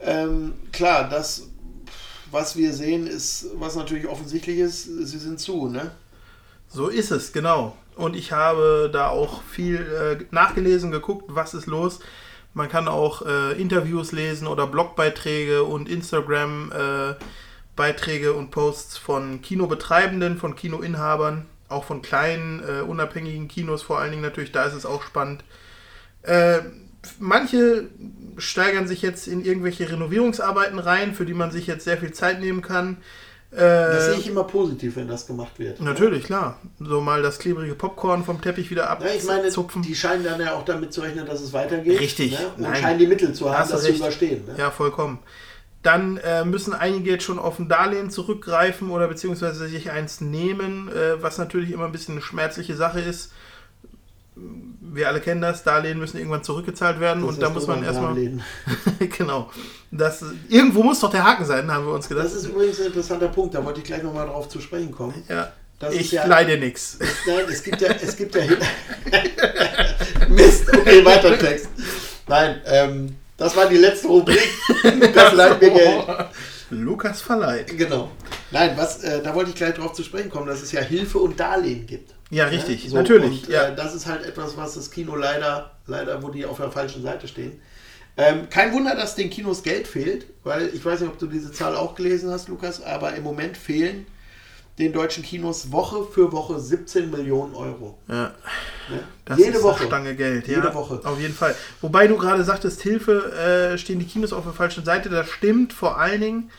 [0.00, 1.48] Ähm, klar, das,
[2.30, 5.90] was wir sehen, ist, was natürlich offensichtlich ist, sie sind zu, ne?
[6.68, 7.76] So ist es, genau.
[7.96, 12.00] Und ich habe da auch viel äh, nachgelesen, geguckt, was ist los.
[12.54, 20.56] Man kann auch äh, Interviews lesen oder Blogbeiträge und Instagram-Beiträge und Posts von Kinobetreibenden, von
[20.56, 24.52] Kinoinhabern, auch von kleinen, äh, unabhängigen Kinos vor allen Dingen natürlich.
[24.52, 25.44] Da ist es auch spannend.
[26.22, 26.60] Äh,
[27.18, 27.88] manche
[28.38, 32.40] steigern sich jetzt in irgendwelche Renovierungsarbeiten rein, für die man sich jetzt sehr viel Zeit
[32.40, 32.98] nehmen kann.
[33.50, 35.80] Das Äh, sehe ich immer positiv, wenn das gemacht wird.
[35.80, 36.58] Natürlich, klar.
[36.80, 39.80] So mal das klebrige Popcorn vom Teppich wieder Ja, ich meine, abzupfen.
[39.80, 41.98] die scheinen dann ja auch damit zu rechnen, dass es weitergeht.
[41.98, 42.32] Richtig.
[42.32, 42.46] Ne?
[42.56, 42.76] Und Nein.
[42.76, 44.00] scheinen die Mittel zu haben, das zu recht.
[44.00, 44.44] überstehen.
[44.46, 44.54] Ne?
[44.58, 45.20] Ja, vollkommen.
[45.82, 50.88] Dann äh, müssen einige jetzt schon auf ein Darlehen zurückgreifen oder beziehungsweise sich eins nehmen,
[50.90, 53.32] äh, was natürlich immer ein bisschen eine schmerzliche Sache ist.
[54.80, 58.14] Wir alle kennen das, Darlehen müssen irgendwann zurückgezahlt werden Das und da muss man erstmal.
[58.14, 58.42] Darlehen.
[59.18, 59.50] genau.
[59.90, 62.24] Das, irgendwo muss doch der Haken sein, haben wir uns gedacht.
[62.26, 65.22] Das ist übrigens ein interessanter Punkt, da wollte ich gleich nochmal drauf zu sprechen kommen.
[65.28, 65.52] ja.
[65.78, 66.98] das ich ja- leide nix.
[67.26, 68.42] Nein, es gibt ja, es gibt ja
[70.28, 71.68] Mist, okay, weiter Text.
[72.26, 74.48] Nein, ähm, das war die letzte Rubrik.
[75.14, 76.06] Das leiht mir Geld.
[76.70, 77.76] Lukas verleiht.
[77.78, 78.10] Genau.
[78.50, 81.18] Nein, was, äh, da wollte ich gleich drauf zu sprechen kommen, dass es ja Hilfe
[81.18, 82.12] und Darlehen gibt.
[82.30, 82.84] Ja, richtig.
[82.84, 82.90] Ne?
[82.90, 83.44] So, Natürlich.
[83.44, 83.68] Und, ja.
[83.68, 87.02] äh, das ist halt etwas, was das Kino leider, leider, wo die auf der falschen
[87.02, 87.60] Seite stehen.
[88.16, 91.52] Ähm, kein Wunder, dass den Kinos Geld fehlt, weil ich weiß nicht, ob du diese
[91.52, 94.06] Zahl auch gelesen hast, Lukas, aber im Moment fehlen
[94.78, 97.98] den deutschen Kinos Woche für Woche 17 Millionen Euro.
[98.08, 98.34] ja.
[98.90, 99.00] Ne?
[99.24, 99.84] Das Jede ist Woche.
[99.84, 100.56] Stange Geld, ja.
[100.56, 101.00] Jede Woche.
[101.04, 101.54] Auf jeden Fall.
[101.80, 105.10] Wobei du gerade sagtest, Hilfe, äh, stehen die Kinos auf der falschen Seite.
[105.10, 106.50] Das stimmt vor allen Dingen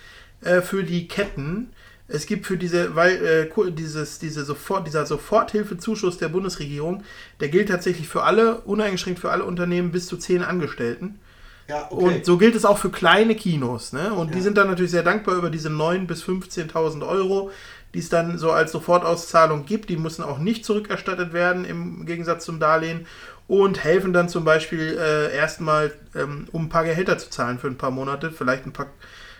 [0.41, 1.73] äh, für die Ketten.
[2.09, 7.03] Es gibt für diese, weil äh, dieses, diese Sofort, dieser Soforthilfezuschuss der Bundesregierung,
[7.39, 11.19] der gilt tatsächlich für alle, uneingeschränkt für alle Unternehmen bis zu zehn Angestellten.
[11.67, 12.03] Ja, okay.
[12.03, 13.93] Und so gilt es auch für kleine Kinos.
[13.93, 14.11] Ne?
[14.11, 14.43] Und die Ja.
[14.43, 17.51] sind dann natürlich sehr dankbar über diese 9.000 bis 15.000 Euro,
[17.93, 19.89] die es dann so als Sofortauszahlung gibt.
[19.89, 23.05] Die müssen auch nicht zurückerstattet werden im Gegensatz zum Darlehen
[23.47, 27.67] und helfen dann zum Beispiel äh, erstmal, ähm, um ein paar Gehälter zu zahlen für
[27.67, 28.87] ein paar Monate, vielleicht ein paar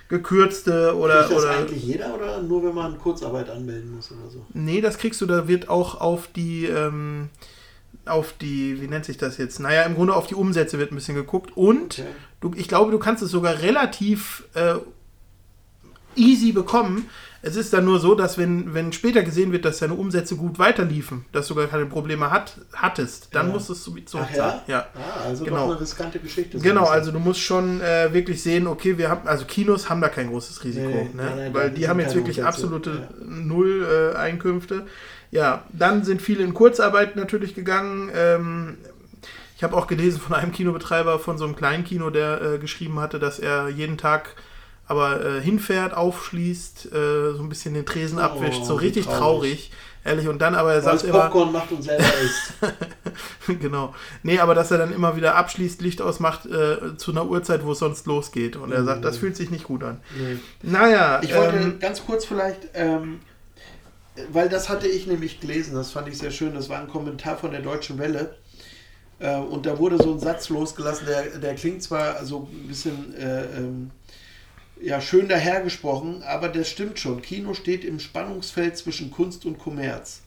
[0.10, 1.24] gekürzte oder.
[1.24, 4.46] Kriegt das oder eigentlich jeder oder nur wenn man Kurzarbeit anmelden muss oder so?
[4.54, 7.30] Nee, das kriegst du, da wird auch auf die, ähm,
[8.06, 9.60] auf die, wie nennt sich das jetzt?
[9.60, 12.10] Naja, im Grunde auf die Umsätze wird ein bisschen geguckt und Okay.
[12.42, 14.76] du, ich glaube, du kannst es sogar relativ äh,
[16.16, 17.08] easy bekommen.
[17.42, 20.60] Es ist dann nur so, dass wenn, wenn später gesehen wird, dass deine Umsätze gut
[20.60, 23.54] weiterliefen, dass du gar keine Probleme hat, hattest, dann Ja.
[23.54, 24.36] musst du es Ach zurückzahlen.
[24.36, 24.64] ja?
[24.68, 24.88] Ja.
[24.96, 25.68] Ah, also Genau.
[25.68, 26.58] doch eine riskante Geschichte.
[26.60, 30.10] Genau, also du musst schon äh, wirklich sehen, okay, wir haben, also Kinos haben da
[30.10, 31.10] kein großes Risiko, Nee, ne?
[31.16, 33.26] nein, nein, weil die haben jetzt wirklich Umsätze, absolute ja.
[33.26, 34.86] Null äh, Einkünfte.
[35.32, 38.10] Ja, dann sind viele in Kurzarbeit natürlich gegangen.
[38.16, 38.78] Ähm,
[39.56, 43.00] ich habe auch gelesen von einem Kinobetreiber von so einem kleinen Kino, der äh, geschrieben
[43.00, 44.36] hatte, dass er jeden Tag
[44.90, 49.20] aber äh, hinfährt, aufschließt, äh, so ein bisschen den Tresen Oh, abwischt, so richtig traurig.
[49.20, 49.72] traurig.
[50.06, 52.54] Ehrlich, und dann aber er sagt immer, Popcorn macht und selber isst.
[53.60, 53.94] genau.
[54.24, 57.74] Nee, aber dass er dann immer wieder abschließt, Licht ausmacht äh, zu einer Uhrzeit, wo
[57.74, 58.56] es sonst losgeht.
[58.56, 60.00] Und er sagt, das fühlt sich nicht gut an.
[60.18, 60.38] Nee.
[60.64, 63.20] Naja, Ich wollte ähm, ganz kurz vielleicht, ähm,
[64.32, 67.38] weil das hatte ich nämlich gelesen, das fand ich sehr schön, das war ein Kommentar
[67.38, 68.36] von der Deutschen Welle.
[69.20, 73.14] Äh, und da wurde so ein Satz losgelassen, der, der klingt zwar so ein bisschen
[73.16, 73.92] äh, ähm,
[74.82, 77.22] ja, schön dahergesprochen, aber das stimmt schon.
[77.22, 80.22] Kino steht im Spannungsfeld zwischen Kunst und Kommerz.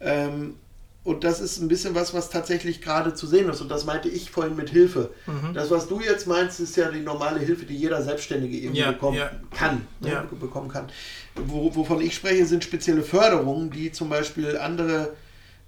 [0.00, 0.54] Ähm,
[1.02, 3.60] und das ist ein bisschen was, was tatsächlich gerade zu sehen ist.
[3.60, 5.10] Und das meinte ich vorhin mit Hilfe.
[5.26, 5.52] Mhm.
[5.52, 8.92] Das, was du jetzt meinst, ist ja die normale Hilfe, die jeder Selbstständige irgendwie Ja,
[8.92, 9.30] bekommen ja.
[9.54, 9.86] kann.
[10.00, 10.26] Ne, Ja.
[10.40, 10.86] bekommen kann.
[11.34, 15.12] Wo, wovon ich spreche, sind spezielle Förderungen, die zum Beispiel andere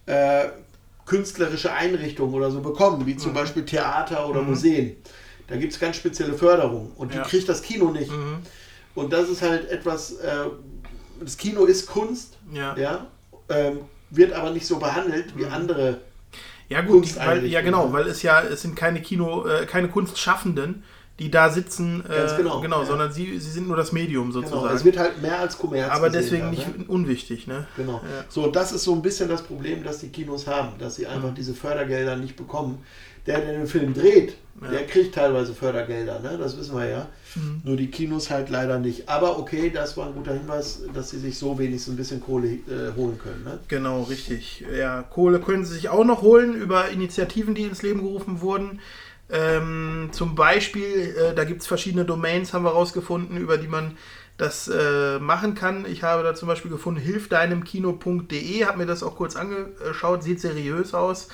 [0.07, 0.47] äh,
[1.05, 3.19] künstlerische Einrichtungen oder so bekommen, wie Mhm.
[3.19, 4.97] zum Beispiel Theater oder Museen.
[5.49, 7.25] Da gibt es ganz spezielle Förderungen und die Ja.
[7.25, 7.29] Mhm.
[7.29, 8.11] kriegt das Kino nicht.
[8.95, 10.47] Und das ist halt etwas, äh,
[11.21, 12.77] das Kino ist Kunst, ja.
[12.77, 13.07] ja.
[13.49, 16.01] Ähm, wird aber nicht so behandelt wie andere.
[16.69, 20.83] Ja gut, weil, ja genau, weil es ja, es sind keine Kino, äh, keine Kunstschaffenden,
[21.21, 22.85] die da sitzen, äh, Ganz genau, ja.
[22.85, 24.75] sondern sie, sie sind nur das Medium Genau, sozusagen.
[24.77, 25.91] es wird halt mehr als Kommerz.
[25.93, 26.85] aber gesehen deswegen nicht ne?
[26.89, 27.67] unwichtig, ne?
[27.77, 28.01] Genau.
[28.05, 28.25] Ja.
[28.29, 31.11] So, das ist so ein bisschen das Problem, das die Kinos haben, dass sie Mhm.
[31.13, 32.83] einfach diese Fördergelder nicht bekommen.
[33.27, 36.39] Der, der den Film dreht, der kriegt teilweise Fördergelder, ne?
[36.39, 37.09] das wissen wir ja.
[37.35, 37.61] Mhm.
[37.65, 39.09] Nur die Kinos halt leider nicht.
[39.09, 42.49] Aber okay, das war ein guter Hinweis, dass sie sich so wenigstens ein bisschen Kohle
[42.49, 43.45] äh, holen können.
[43.45, 43.59] Ne?
[43.69, 44.65] Genau, richtig.
[44.75, 48.81] Ja, Kohle können sie sich auch noch holen über Initiativen, die ins Leben gerufen wurden.
[49.29, 53.97] Ähm, zum Beispiel, äh, da gibt es verschiedene Domains, haben wir rausgefunden, über die man
[54.39, 55.85] das äh, machen kann.
[55.87, 60.95] Ich habe da zum Beispiel gefunden, hilfdeinemkino.de, habe mir das auch kurz angeschaut, sieht seriös
[60.95, 61.29] aus.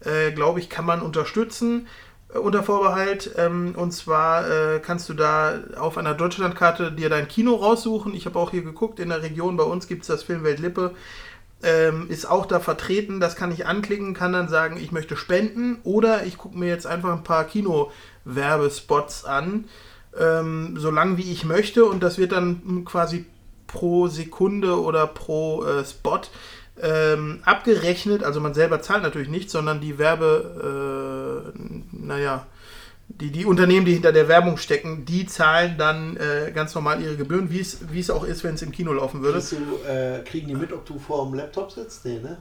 [0.00, 1.86] Äh, Glaube ich, kann man unterstützen
[2.34, 3.30] äh, unter Vorbehalt.
[3.36, 8.14] Ähm, und zwar äh, kannst du da auf einer Deutschlandkarte dir dein Kino raussuchen.
[8.14, 10.94] Ich habe auch hier geguckt, in der Region bei uns gibt es das Filmwelt Lippe
[11.62, 13.20] ähm, ist auch da vertreten.
[13.20, 16.86] Das kann ich anklicken, kann dann sagen, ich möchte spenden oder ich gucke mir jetzt
[16.86, 19.64] einfach ein paar Kino-Werbespots an,
[20.18, 23.26] ähm, so lang wie ich möchte und das wird dann quasi
[23.66, 26.20] pro Sekunde oder pro äh, Spot
[26.82, 28.22] ähm, abgerechnet.
[28.22, 31.58] Also man selber zahlt natürlich nicht, sondern die Werbe, äh,
[31.92, 32.46] naja,
[33.08, 37.16] die, die Unternehmen, die hinter der Werbung stecken, die zahlen dann äh, ganz normal ihre
[37.16, 39.40] Gebühren, wie es auch ist, wenn es im Kino laufen würde.
[39.40, 42.04] Du, äh, kriegen die mit, ob du vor dem Laptop sitzt?
[42.04, 42.38] Nee, ne?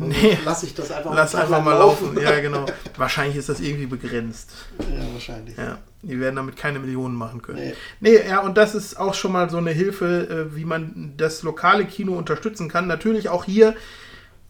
[0.00, 0.38] Nee.
[0.44, 2.18] Lass ich das einfach Lass einfach mal laufen.
[2.20, 2.66] Ja, genau.
[2.96, 4.50] Wahrscheinlich ist das irgendwie begrenzt.
[4.78, 5.56] Ja, wahrscheinlich.
[5.56, 7.58] Ja, die werden damit keine Millionen machen können.
[7.58, 7.74] Nee.
[8.00, 11.42] Nee, ja, und das ist auch schon mal so eine Hilfe, äh, wie man das
[11.42, 12.86] lokale Kino unterstützen kann.
[12.86, 13.74] Natürlich auch hier,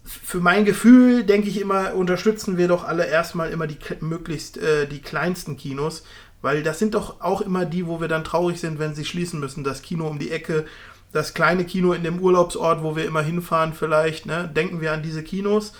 [0.05, 4.86] für mein Gefühl, denke ich immer, unterstützen wir doch alle erstmal immer die möglichst äh,
[4.86, 6.05] die kleinsten Kinos,
[6.43, 9.40] weil das sind doch auch immer die, wo wir dann traurig sind, wenn sie schließen
[9.40, 9.62] müssen.
[9.62, 10.64] Das Kino um die Ecke,
[11.12, 14.49] das kleine Kino in dem Urlaubsort, wo wir immer hinfahren, vielleicht, ne?
[14.55, 15.73] denken wir an diese Kinos.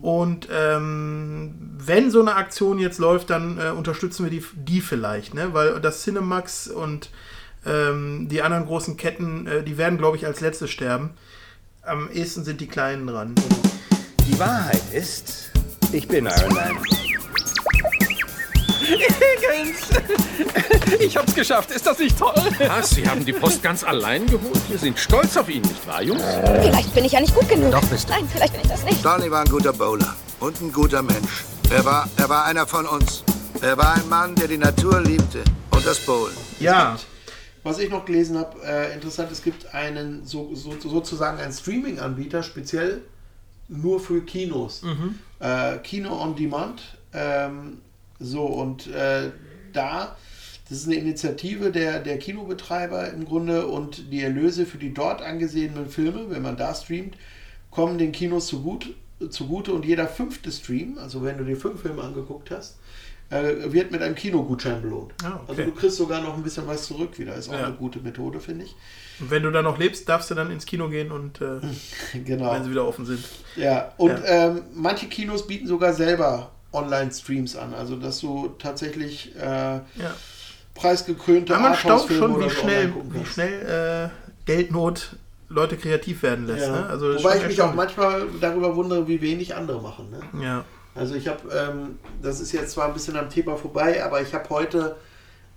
[0.00, 5.34] Und ähm, wenn so eine Aktion jetzt läuft, dann äh, unterstützen wir die, die vielleicht,
[5.34, 5.54] ne?
[5.54, 7.10] weil das Cinemax und
[7.64, 11.10] ähm, die anderen großen Ketten, äh, die werden, glaube ich, als letzte sterben.
[11.82, 13.34] Am ehesten sind die Kleinen dran.
[14.26, 15.52] Die Wahrheit ist,
[15.92, 16.76] ich bin Iron Man.
[20.98, 21.70] Ich hab's geschafft.
[21.70, 22.34] Ist das nicht toll?
[22.58, 22.90] Was?
[22.90, 24.60] Sie haben die Post ganz allein geholt?
[24.68, 26.22] Wir sind stolz auf ihn, nicht wahr, Jungs?
[26.60, 27.72] Vielleicht bin ich ja nicht gut genug.
[27.72, 28.12] Doch, bist du.
[28.12, 29.04] Nein, vielleicht bin ich das nicht.
[29.04, 31.44] Donny war ein guter Bowler und ein guter Mensch.
[31.70, 33.24] Er war, er war einer von uns.
[33.60, 36.34] Er war ein Mann, der die Natur liebte und das Bowlen.
[36.60, 36.98] Ja,
[37.62, 42.42] Was ich noch gelesen habe, äh, interessant, es gibt einen so, so, sozusagen einen Streaming-Anbieter,
[42.42, 43.02] speziell
[43.68, 44.82] nur für Kinos.
[45.40, 46.82] Äh, Kino on Demand.
[47.14, 47.78] Ähm,
[48.22, 49.30] so, und äh,
[49.72, 50.16] da,
[50.68, 55.20] das ist eine Initiative der, der Kinobetreiber im Grunde und die Erlöse für die dort
[55.22, 57.16] angesehenen Filme, wenn man da streamt,
[57.70, 58.88] kommen den Kinos zugute,
[59.30, 62.78] zugute und jeder fünfte Stream, also wenn du dir fünf Filme angeguckt hast,
[63.30, 65.12] äh, wird mit einem Kinogutschein belohnt.
[65.24, 65.44] Ah, okay.
[65.48, 67.34] Also du kriegst sogar noch ein bisschen was zurück wieder.
[67.34, 67.66] Ist auch Ja.
[67.66, 68.74] eine gute Methode, finde ich.
[69.20, 71.60] und wenn du da noch lebst, darfst du dann ins Kino gehen und äh,
[72.24, 72.52] Genau.
[72.52, 73.24] wenn sie wieder offen sind.
[73.56, 74.48] Ja, und Ja.
[74.50, 77.74] Ähm, manche Kinos bieten sogar selber Online-Streams an.
[77.74, 79.82] Also dass du tatsächlich äh, Ja.
[80.74, 85.16] preisgekrönte Ja, man staunt schon, wie schnell, wie schnell äh, Geldnot
[85.48, 86.66] Leute kreativ werden lässt.
[86.66, 86.72] Ja.
[86.72, 86.86] Ne?
[86.86, 90.10] Also Wobei ich mich auch manchmal darüber wundere, wie wenig andere machen.
[90.10, 90.44] Ne?
[90.44, 90.64] Ja.
[90.94, 94.34] Also ich habe, ähm, das ist jetzt zwar ein bisschen am Thema vorbei, aber ich
[94.34, 94.96] habe heute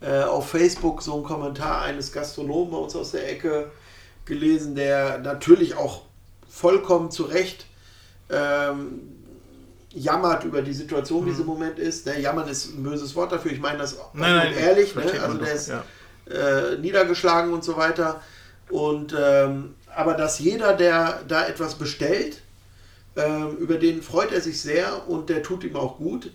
[0.01, 3.71] äh, auf Facebook so einen Kommentar eines Gastronomen bei uns aus der Ecke
[4.25, 6.03] gelesen, der natürlich auch
[6.49, 7.65] vollkommen zu Recht
[8.29, 9.01] ähm,
[9.95, 12.05] jammert über die Situation, wie sie im Moment ist.
[12.05, 13.51] Ne, jammern ist ein böses Wort dafür.
[13.51, 14.19] Ich meine das Mhm.
[14.21, 14.93] Nein, nein, ehrlich.
[14.95, 15.03] Ne?
[15.21, 15.83] Also der ist ja.
[16.29, 18.21] äh, niedergeschlagen und so weiter.
[18.69, 22.41] Und ähm, aber dass jeder, der da etwas bestellt,
[23.15, 26.31] ähm, über den freut er sich sehr und der tut ihm auch gut.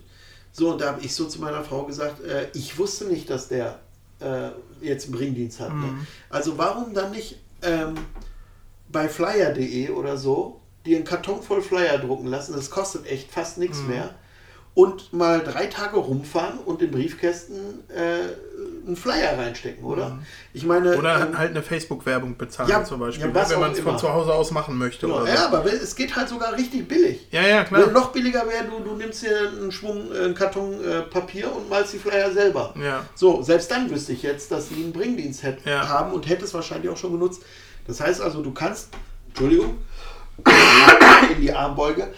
[0.51, 3.47] So, und da habe ich so zu meiner Frau gesagt, äh, ich wusste nicht, dass
[3.47, 3.79] der
[4.19, 4.49] äh,
[4.81, 5.73] jetzt einen Bringdienst hat.
[5.73, 6.05] Ne?
[6.29, 7.95] Also warum dann nicht ähm,
[8.89, 13.57] bei flyer.de oder so dir einen Karton voll Flyer drucken lassen, das kostet echt fast
[13.57, 14.15] nichts mehr.
[14.73, 17.57] Und mal drei Tage rumfahren und in Briefkästen
[17.89, 20.17] äh, einen Flyer reinstecken, oder?
[20.53, 23.71] Ich meine, Oder ähm, halt eine Facebook-Werbung bezahlen ja, zum Beispiel, ja, ne, wenn man
[23.73, 25.07] es von zu Hause aus machen möchte.
[25.07, 25.57] Genau, Oder ja, so.
[25.57, 27.27] aber es geht halt sogar richtig billig.
[27.31, 27.85] Ja, ja, klar.
[27.85, 31.53] Wenn noch billiger wäre, du, du nimmst dir einen Schwung, äh, einen Karton äh, Papier
[31.53, 32.73] und malst die Flyer selber.
[32.81, 33.05] Ja.
[33.13, 35.89] So, selbst dann wüsste ich jetzt, dass die einen Bringdienst hätt, Ja.
[35.89, 37.41] haben und hätte es wahrscheinlich auch schon genutzt.
[37.87, 38.87] Das heißt also, du kannst,
[39.27, 39.79] Entschuldigung,
[41.35, 42.13] in die Armbeuge.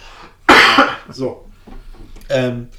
[1.10, 1.46] So.
[2.30, 2.70] Ähm,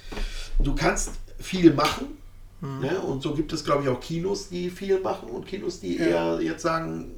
[0.59, 2.19] du kannst viel machen.
[2.61, 2.81] Mhm.
[2.81, 2.99] Ne?
[3.01, 6.41] Und so gibt es, glaube ich, auch Kinos, die viel machen und Kinos, die eher
[6.41, 7.11] jetzt sagen,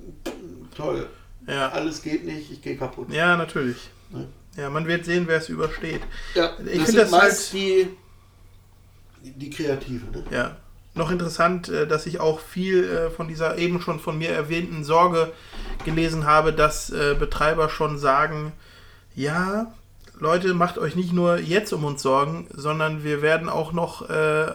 [0.76, 1.08] toll,
[1.46, 1.68] Ja.
[1.68, 3.12] alles geht nicht, ich gehe kaputt.
[3.12, 3.76] ja, natürlich.
[4.10, 4.26] Ne?
[4.56, 6.00] Ja, man wird sehen, wer es übersteht.
[6.34, 7.88] Ja, ich das finde sind das halt, meist die,
[9.22, 10.10] die Kreativen.
[10.10, 10.24] Ne?
[10.30, 10.56] ja,
[10.96, 14.84] noch interessant, äh, dass ich auch viel äh, von dieser eben schon von mir erwähnten
[14.84, 15.32] Sorge
[15.84, 18.52] gelesen habe, dass äh, Betreiber schon sagen,
[19.14, 19.72] ja,
[20.18, 24.46] Leute, macht euch nicht nur jetzt um uns Sorgen, sondern wir werden auch noch äh,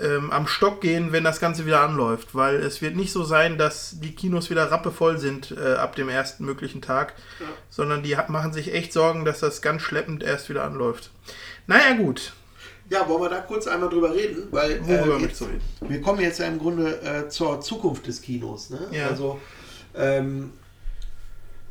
[0.00, 2.34] ähm, am Stock gehen, wenn das Ganze wieder anläuft.
[2.34, 6.08] Weil es wird nicht so sein, dass die Kinos wieder rappevoll sind äh, ab dem
[6.08, 7.46] ersten möglichen Tag, Ja.
[7.68, 11.10] sondern die machen sich echt Sorgen, dass das ganz schleppend erst wieder anläuft.
[11.66, 12.32] Naja, gut.
[12.90, 14.48] Ja, wollen wir da kurz einmal drüber reden?
[14.50, 15.60] Weil Worüber äh, jetzt, reden?
[15.80, 18.70] wir kommen jetzt ja im Grunde äh, zur Zukunft des Kinos.
[18.70, 18.80] Ne?
[18.90, 19.06] Ja.
[19.08, 19.40] Also,
[19.94, 20.52] ähm,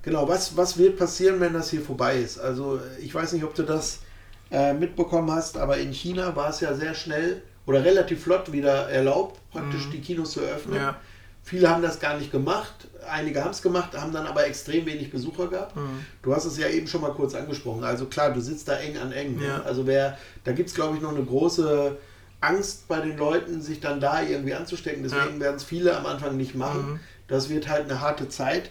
[0.02, 2.40] genau, was, was wird passieren, wenn das hier vorbei ist?
[2.40, 4.00] Also, ich weiß nicht, ob du das
[4.50, 8.90] äh, mitbekommen hast, aber in China war es ja sehr schnell oder relativ flott wieder
[8.90, 9.92] erlaubt, praktisch Mhm.
[9.92, 10.78] die Kinos zu öffnen.
[10.78, 10.96] Ja.
[11.50, 15.10] Viele haben das gar nicht gemacht, einige haben es gemacht, haben dann aber extrem wenig
[15.10, 15.76] Besucher gehabt.
[15.76, 16.06] Mhm.
[16.22, 17.84] Du hast es ja eben schon mal kurz angesprochen.
[17.84, 19.38] Also klar, du sitzt da eng an eng.
[19.38, 19.48] ne?
[19.48, 19.62] Ja.
[19.64, 21.98] Also wer, da gibt es glaube ich noch eine große
[22.40, 25.02] Angst bei den Leuten, sich dann da irgendwie anzustecken.
[25.02, 26.94] Deswegen werden es viele am Anfang nicht machen.
[26.94, 27.00] Mhm.
[27.28, 28.70] Das wird halt eine harte Zeit.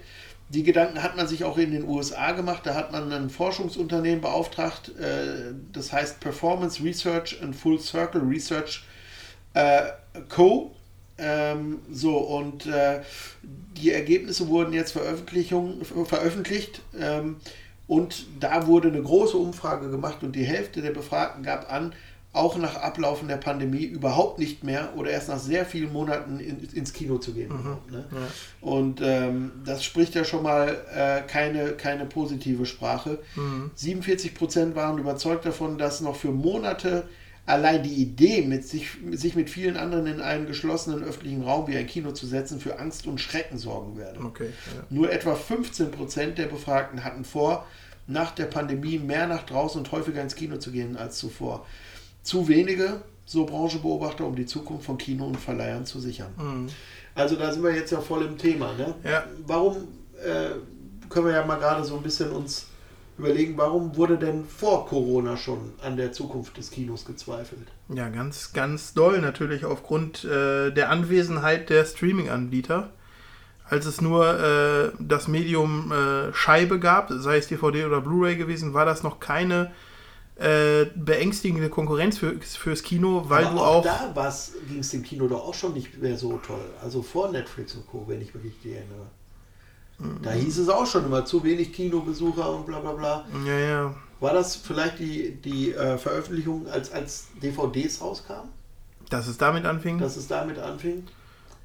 [0.51, 2.63] Die Gedanken hat man sich auch in den USA gemacht.
[2.65, 8.85] Da hat man ein Forschungsunternehmen beauftragt, äh, das heißt Performance Research and Full Circle Research
[9.55, 9.83] äh,
[10.29, 10.75] Co.
[11.19, 13.01] Ähm, so, und äh,
[13.77, 17.37] die Ergebnisse wurden jetzt Veröffentlichung, veröffentlicht ähm,
[17.87, 21.93] und da wurde eine große Umfrage gemacht und die Hälfte der Befragten gab an,
[22.33, 26.61] auch nach Ablaufen der Pandemie überhaupt nicht mehr oder erst nach sehr vielen Monaten in,
[26.61, 27.51] ins Kino zu gehen.
[27.51, 28.05] überhaupt, Ne?
[28.13, 28.19] Ja.
[28.61, 33.19] Und ähm, das spricht ja schon mal äh, keine, keine positive Sprache.
[33.35, 33.71] Mhm.
[33.75, 37.09] 47 Prozent waren überzeugt davon, dass noch für Monate
[37.49, 41.77] allein die Idee, mit sich, sich mit vielen anderen in einen geschlossenen öffentlichen Raum wie
[41.77, 44.21] ein Kino zu setzen, für Angst und Schrecken sorgen werde.
[44.21, 44.51] Okay.
[44.75, 44.83] Ja.
[44.91, 47.67] Nur etwa 15 Prozent der Befragten hatten vor,
[48.07, 51.67] nach der Pandemie mehr nach draußen und häufiger ins Kino zu gehen als zuvor.
[52.23, 56.33] Zu wenige, so Branchebeobachter, um die Zukunft von Kino und Verleihern zu sichern.
[56.37, 56.69] Mhm.
[57.15, 58.75] Also da sind wir jetzt ja voll im Thema.
[58.75, 58.95] Ne?
[59.05, 59.25] Ja.
[59.47, 59.89] Warum
[60.23, 60.51] äh,
[61.09, 62.68] können wir ja mal gerade so ein bisschen uns
[63.19, 67.69] überlegen, warum wurde denn vor Corona schon an der Zukunft des Kinos gezweifelt?
[67.89, 72.91] Ja, ganz, ganz doll natürlich aufgrund äh, der Anwesenheit der Streaming-Anbieter.
[73.65, 78.73] Als es nur äh, das Medium äh, Scheibe gab, sei es DVD oder Blu-ray gewesen,
[78.73, 79.73] war das noch keine
[80.37, 84.15] äh, beängstigende Konkurrenz für, fürs Kino, weil Aber du auch, auch.
[84.15, 84.33] da
[84.69, 86.65] ging es dem Kino doch auch schon nicht mehr so toll.
[86.81, 89.07] Also vor Netflix und Co., wenn ich mich richtig erinnere.
[90.23, 93.25] Da hieß es auch schon immer zu wenig Kinobesucher und bla bla bla.
[93.45, 93.95] ja, ja.
[94.21, 98.51] War das vielleicht die, die äh, Veröffentlichung, als, als DVDs rauskamen,
[99.11, 99.99] Dass es damit anfing.
[99.99, 101.07] dass es damit anfing?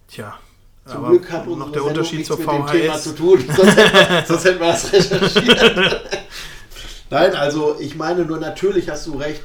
[0.08, 0.38] Tja.
[0.86, 3.04] Zum aber Glück hat noch der Unterschied zur mit dem Thema VHS.
[3.04, 6.02] zu tun, sonst hätten wir, sonst hätten wir das recherchiert.
[7.10, 9.42] Nein, also ich meine nur, natürlich hast du recht,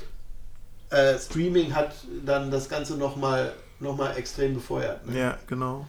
[0.90, 1.94] äh, Streaming hat
[2.24, 5.06] dann das Ganze nochmal noch mal extrem befeuert.
[5.06, 5.18] Ne?
[5.18, 5.86] Ja, genau.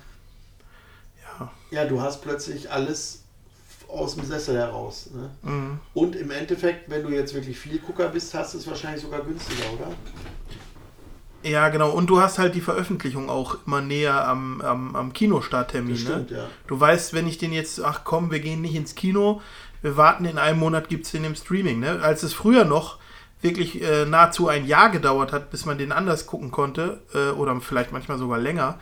[1.72, 3.24] Ja, du hast plötzlich alles
[3.88, 5.10] aus dem Sessel heraus.
[5.14, 5.30] Ne?
[5.44, 5.80] Mhm.
[5.94, 9.22] Und im Endeffekt, wenn du jetzt wirklich viel Gucker bist, hast du es wahrscheinlich sogar
[9.22, 9.92] günstiger, oder?
[11.42, 11.92] Ja, genau.
[11.92, 15.94] Und du hast halt die Veröffentlichung auch immer näher am, am, am Kinostarttermin.
[15.94, 16.38] Das stimmt, ne?
[16.38, 16.48] ja.
[16.68, 19.42] Du weißt, wenn ich den jetzt, ach komm, wir gehen nicht ins Kino,
[19.82, 21.80] wir warten in einem Monat, gibt es den im Streaming.
[21.80, 22.00] Ne?
[22.02, 22.98] Als es früher noch
[23.42, 27.60] wirklich äh, nahezu ein Jahr gedauert hat, bis man den anders gucken konnte, äh, oder
[27.62, 28.78] vielleicht manchmal sogar länger,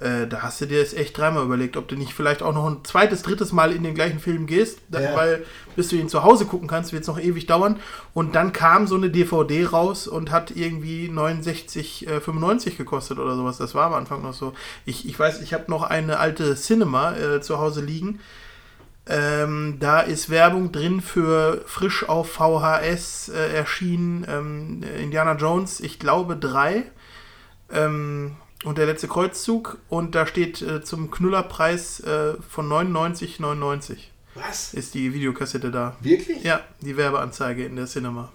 [0.00, 2.66] äh, da hast du dir das echt dreimal überlegt, ob du nicht vielleicht auch noch
[2.66, 5.14] ein zweites, drittes Mal in den gleichen Film gehst, Ja.
[5.14, 5.44] weil
[5.76, 7.76] bis du ihn zu Hause gucken kannst, wird es noch ewig dauern.
[8.12, 13.36] Und dann kam so eine DVD raus und hat irgendwie 69, äh, 95 gekostet oder
[13.36, 13.58] sowas.
[13.58, 14.52] Das war am Anfang noch so.
[14.84, 18.20] Ich, ich weiß, ich habe noch eine alte Cinema äh, zu Hause liegen.
[19.06, 25.98] Ähm, da ist Werbung drin für frisch auf VHS äh, erschienen ähm, Indiana Jones, ich
[25.98, 26.84] glaube drei.
[27.70, 29.78] Ähm, und der letzte Kreuzzug.
[29.88, 33.96] Und da steht äh, zum Knullerpreis äh, von 99,99
[34.34, 34.74] Was?
[34.74, 35.96] ist die Videokassette da.
[36.00, 36.42] Wirklich?
[36.42, 38.32] Ja, die Werbeanzeige in der Cinema.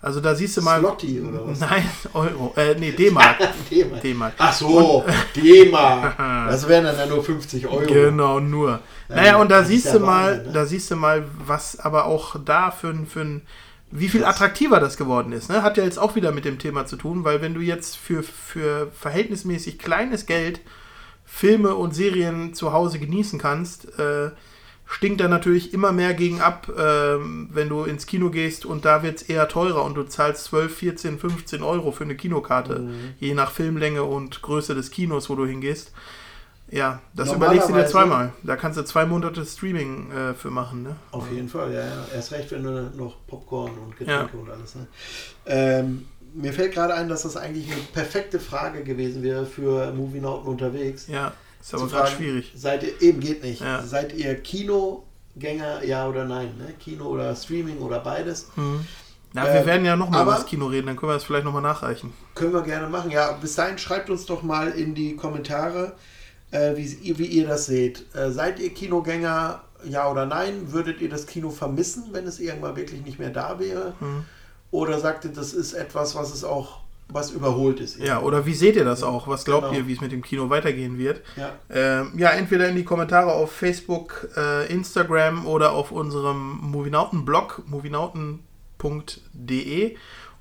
[0.00, 0.78] Also da siehst du mal.
[0.78, 1.58] Slotty oder was?
[1.58, 1.82] Nein,
[2.14, 2.52] Euro.
[2.56, 3.36] Äh, nee, D-Mark.
[4.02, 4.34] D-Mark.
[4.38, 5.04] Ach so,
[5.34, 6.16] D-Mark.
[6.48, 7.84] Das wären dann ja nur 50 Euro.
[7.84, 8.80] Genau, nur.
[9.08, 10.52] Ja, Naja, und da siehst du mal, ne?
[10.52, 13.42] da siehst du mal, was aber auch da für für ein
[13.90, 15.48] wie viel attraktiver das geworden ist.
[15.48, 15.62] Ne?
[15.62, 18.22] Hat ja jetzt auch wieder mit dem Thema zu tun, weil wenn du jetzt für,
[18.22, 20.60] für verhältnismäßig kleines Geld
[21.24, 24.30] Filme und Serien zu Hause genießen kannst, äh,
[24.86, 29.02] stinkt da natürlich immer mehr gegen ab, ähm, wenn du ins Kino gehst und da
[29.02, 32.94] wird es eher teurer und du zahlst 12, 14, 15 Euro für eine Kinokarte, Mhm.
[33.18, 35.92] je nach Filmlänge und Größe des Kinos, wo du hingehst.
[36.70, 38.32] Ja, das überlegst du dir zweimal.
[38.42, 40.96] Da kannst du zwei Monate Streaming äh, für machen, ne?
[41.12, 42.06] Auf jeden Fall, ja, ja.
[42.14, 44.74] Erst recht, wenn du noch Popcorn und Getränke und alles.
[44.74, 44.86] Ne?
[45.46, 50.20] Ähm, mir fällt gerade ein, dass das eigentlich eine perfekte Frage gewesen wäre für Movie
[50.20, 51.06] Nauten unterwegs.
[51.08, 52.52] Ja, ist aber gerade schwierig.
[52.54, 53.62] Seid ihr, eben geht nicht.
[53.62, 53.82] Ja.
[53.82, 56.54] Seid ihr Kinogänger, ja oder nein?
[56.58, 56.74] Ne?
[56.78, 58.48] Kino oder Streaming oder beides?
[58.54, 58.84] Hm.
[59.34, 61.44] Ja, Ähm, wir werden ja nochmal über das Kino reden, dann können wir das vielleicht
[61.44, 62.12] nochmal nachreichen.
[62.34, 63.10] Können wir gerne machen.
[63.10, 65.94] Ja, bis dahin schreibt uns doch mal in die Kommentare,
[66.50, 68.04] äh, wie, wie ihr das seht.
[68.14, 70.72] Äh, seid ihr Kinogänger, ja oder nein?
[70.72, 73.94] Würdet ihr das Kino vermissen, wenn es irgendwann wirklich nicht mehr da wäre?
[74.00, 74.24] Hm.
[74.70, 77.96] Oder sagt ihr, das ist etwas, was es auch, was überholt ist?
[77.98, 79.26] Ja, oder wie seht ihr das auch?
[79.28, 79.78] Was glaubt Genau.
[79.78, 81.22] ihr, wie es mit dem Kino weitergehen wird?
[81.36, 81.52] Ja.
[81.70, 89.96] Ähm, ja, entweder in die Kommentare auf Facebook, äh, Instagram oder auf unserem Movienauten-Blog, movienauten.de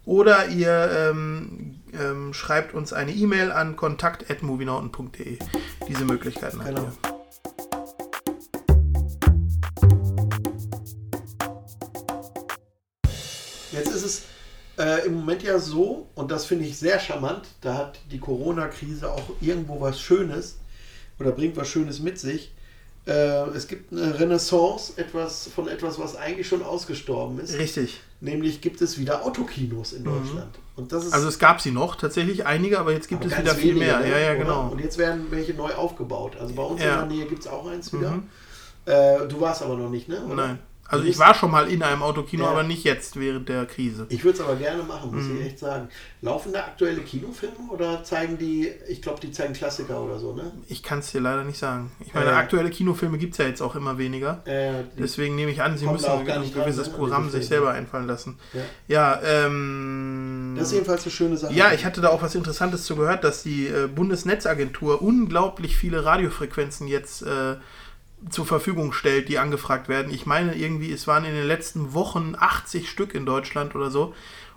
[0.06, 5.40] oder ihr ähm, ähm, schreibt uns eine E-Mail an kontakt.movienauten.de.
[5.88, 6.84] Diese Möglichkeiten habt Genau.
[6.84, 6.94] ihr.
[13.72, 14.22] Jetzt ist es
[14.78, 19.12] äh, im Moment ja so, und das finde ich sehr charmant, da hat die Corona-Krise
[19.12, 20.58] auch irgendwo was Schönes
[21.20, 22.54] oder bringt was Schönes mit sich.
[23.06, 27.58] Äh, es gibt eine Renaissance etwas, von etwas, was eigentlich schon ausgestorben ist.
[27.58, 28.02] Richtig.
[28.20, 30.58] Nämlich gibt es wieder Autokinos in Deutschland.
[30.76, 33.40] Und das ist Also es gab sie noch, tatsächlich einige, aber jetzt gibt aber es
[33.40, 34.00] wieder viel wenige, mehr.
[34.00, 34.10] ne?
[34.10, 34.40] Ja, ja, Oder?
[34.40, 34.68] genau.
[34.70, 36.36] Und jetzt werden welche neu aufgebaut.
[36.40, 37.04] Also bei uns Ja.
[37.04, 38.12] in der Nähe gibt es auch eins wieder.
[38.12, 38.24] Mhm.
[38.86, 40.20] Äh, du warst aber noch nicht, ne?
[40.26, 40.36] Oder?
[40.36, 40.60] Nein.
[40.90, 42.52] Also ich war schon mal in einem Autokino, Ja.
[42.52, 44.06] aber nicht jetzt während der Krise.
[44.10, 45.40] Ich würde es aber gerne machen, muss Mhm.
[45.42, 45.90] ich echt sagen.
[46.22, 50.52] Laufen da aktuelle Kinofilme oder zeigen die, ich glaube, die zeigen Klassiker oder so, ne?
[50.68, 51.92] Ich kann es dir leider nicht sagen.
[52.00, 52.38] Ich meine, Ja.
[52.38, 54.42] aktuelle Kinofilme gibt es ja jetzt auch immer weniger.
[54.46, 57.30] Äh, Deswegen nehme ich an, sie müssen auch ein gar nicht dran, gewisses ne, Programm
[57.30, 58.38] sich selber einfallen lassen.
[58.54, 58.62] Ja.
[58.88, 60.56] Ja, ähm.
[60.58, 61.54] Das ist jedenfalls eine schöne Sache.
[61.54, 66.04] Ja, ich hatte da auch was Interessantes zu gehört, dass die äh, Bundesnetzagentur unglaublich viele
[66.06, 67.56] Radiofrequenzen jetzt äh,
[68.30, 70.12] zur Verfügung stellt, die angefragt werden.
[70.12, 74.14] Ich meine irgendwie, es waren in den letzten Wochen 80 Stück in Deutschland oder so.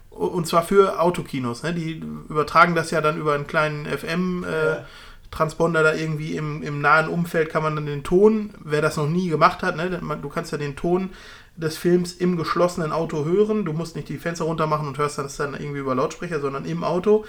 [0.08, 1.62] Und zwar für Autokinos.
[1.62, 1.74] Ne?
[1.74, 4.44] Die übertragen das ja dann über einen kleinen FM.
[4.44, 4.86] Äh, Ja.
[5.30, 9.06] Transponder da irgendwie im, im nahen Umfeld kann man dann den Ton, wer das noch
[9.06, 9.88] nie gemacht hat, ne,
[10.20, 11.10] du kannst ja den Ton
[11.56, 13.64] des Films im geschlossenen Auto hören.
[13.64, 16.64] Du musst nicht die Fenster runter machen und hörst das dann irgendwie über Lautsprecher, sondern
[16.64, 17.24] im Auto.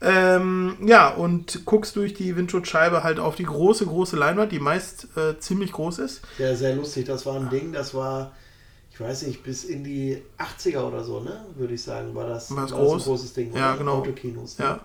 [0.00, 5.08] Ähm, ja, und guckst durch die Windschutzscheibe halt auf die große, große Leinwand, die meist
[5.16, 6.20] äh, ziemlich groß ist.
[6.38, 7.06] Ja, sehr lustig.
[7.06, 8.32] Das war ein Ding, das war,
[8.92, 11.46] ich weiß nicht, bis in die 80er oder so, ne?
[11.54, 13.02] Würde ich sagen, war das, War das groß?
[13.02, 13.56] ein großes Ding.
[13.56, 13.78] Ja, oder?
[13.78, 13.94] genau.
[13.98, 14.58] Autokinos.
[14.58, 14.64] Ne?
[14.66, 14.80] Ja.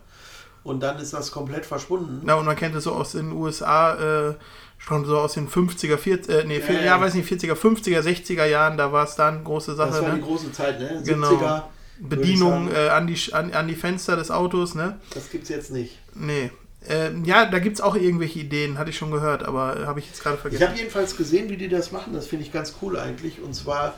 [0.64, 2.26] Und dann ist das komplett verschwunden.
[2.26, 4.36] Ja, und man kennt es so aus den USA, äh,
[4.78, 7.02] schon so aus den 50er, 40, äh, nee, ja, ja.
[7.02, 9.92] weiß nicht, 40er, 50er, 60er Jahren, da war es dann große Sache.
[9.92, 10.16] das war ne?
[10.16, 11.02] die große Zeit, ne?
[11.02, 11.04] 70er.
[11.04, 11.64] Genau.
[12.02, 15.00] Ich Bedienung äh, an, die, an, an die Fenster des Autos, ne?
[15.14, 15.98] Das gibt's jetzt nicht.
[16.16, 16.52] Nee.
[16.90, 20.00] Ähm, ja, da gibt es auch irgendwelche Ideen, hatte ich schon gehört, aber äh, habe
[20.00, 20.68] ich jetzt gerade Ich vergessen.
[20.68, 22.14] habe jedenfalls gesehen, wie die das machen.
[22.14, 23.40] Das finde ich ganz cool eigentlich.
[23.40, 23.94] Und zwar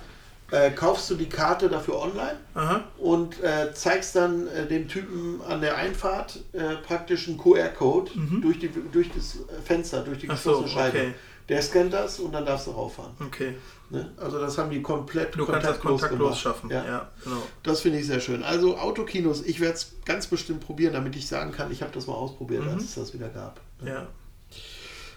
[0.51, 2.83] äh, kaufst du die Karte dafür online Aha.
[2.97, 8.11] und äh, zeigst dann äh, dem Typen an der Einfahrt äh, praktisch einen QR-Code
[8.41, 10.33] durch, die, durch das Fenster, durch die Mhm.
[10.35, 10.97] Ach so, geschlossene Scheibe.
[10.97, 11.13] okay.
[11.49, 13.11] Der scannt das und dann darfst du rauffahren.
[13.19, 13.55] Okay.
[13.89, 14.11] Ne?
[14.17, 16.69] Also das haben die komplett Du kannst das kontaktlos schaffen.
[16.69, 16.85] Ja.
[16.85, 17.43] Ja, genau.
[17.63, 18.43] Das finde ich sehr schön.
[18.43, 22.07] Also Autokinos, ich werde es ganz bestimmt probieren, damit ich sagen kann, ich habe das
[22.07, 22.69] mal ausprobiert, Mhm.
[22.69, 23.59] als es das wieder gab.
[23.85, 24.07] Ja.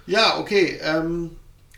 [0.07, 0.79] Ja, okay.
[0.83, 1.31] Ähm,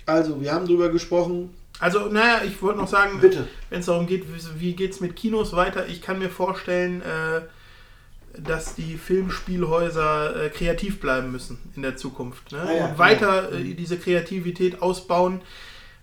[0.07, 1.55] also, wir haben drüber gesprochen.
[1.81, 3.47] Also, naja, ich wollte noch sagen, Bitte.
[3.70, 7.03] wenn es darum geht, wie, wie geht es mit Kinos weiter, ich kann mir vorstellen,
[7.03, 7.43] äh,
[8.44, 12.52] dass die Filmspielhäuser äh, kreativ bleiben müssen in der Zukunft.
[12.52, 12.60] Ne?
[12.60, 15.40] Ah ja, und weiter äh, diese Kreativität ausbauen.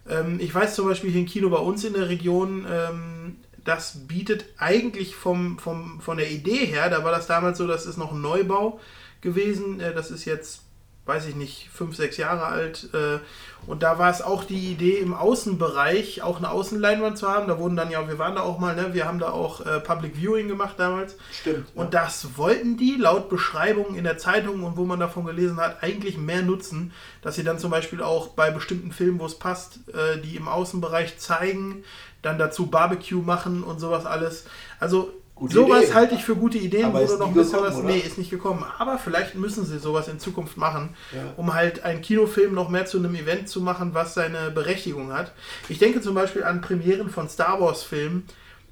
[0.07, 4.07] Ähm, ich weiß zum Beispiel hier ein Kino bei uns in der Region, ähm, das
[4.07, 7.97] bietet eigentlich vom, vom, von der Idee her, da war das damals so, das ist
[7.97, 8.79] noch ein Neubau
[9.21, 10.61] gewesen, äh, das ist jetzt,
[11.05, 12.89] weiß ich nicht, fünf, sechs Jahre alt.
[12.93, 13.19] Äh,
[13.67, 17.47] und da war es auch die Idee, im Außenbereich auch eine Außenleinwand zu haben.
[17.47, 19.79] Da wurden dann ja, wir waren da auch mal, ne, wir haben da auch äh,
[19.79, 21.15] Public Viewing gemacht damals.
[21.31, 21.67] Stimmt.
[21.75, 25.83] Und das wollten die laut Beschreibungen in der Zeitung und wo man davon gelesen hat,
[25.83, 26.91] eigentlich mehr nutzen,
[27.21, 30.47] dass sie dann zum Beispiel auch bei bestimmten Filmen, wo es passt, äh, die im
[30.47, 31.83] Außenbereich zeigen,
[32.23, 34.45] dann dazu Barbecue machen und sowas alles.
[34.79, 37.59] Also Gute sowas halte ich für gute Ideen, Aber wo ist du noch ein bisschen
[37.61, 37.75] was.
[37.75, 37.87] oder?
[37.87, 38.63] Nee, ist nicht gekommen.
[38.77, 41.33] Aber vielleicht müssen sie sowas in Zukunft machen, Ja.
[41.35, 45.33] um halt einen Kinofilm noch mehr zu einem Event zu machen, was seine Berechtigung hat.
[45.67, 48.23] Ich denke zum Beispiel an Premieren von Star Wars-Filmen,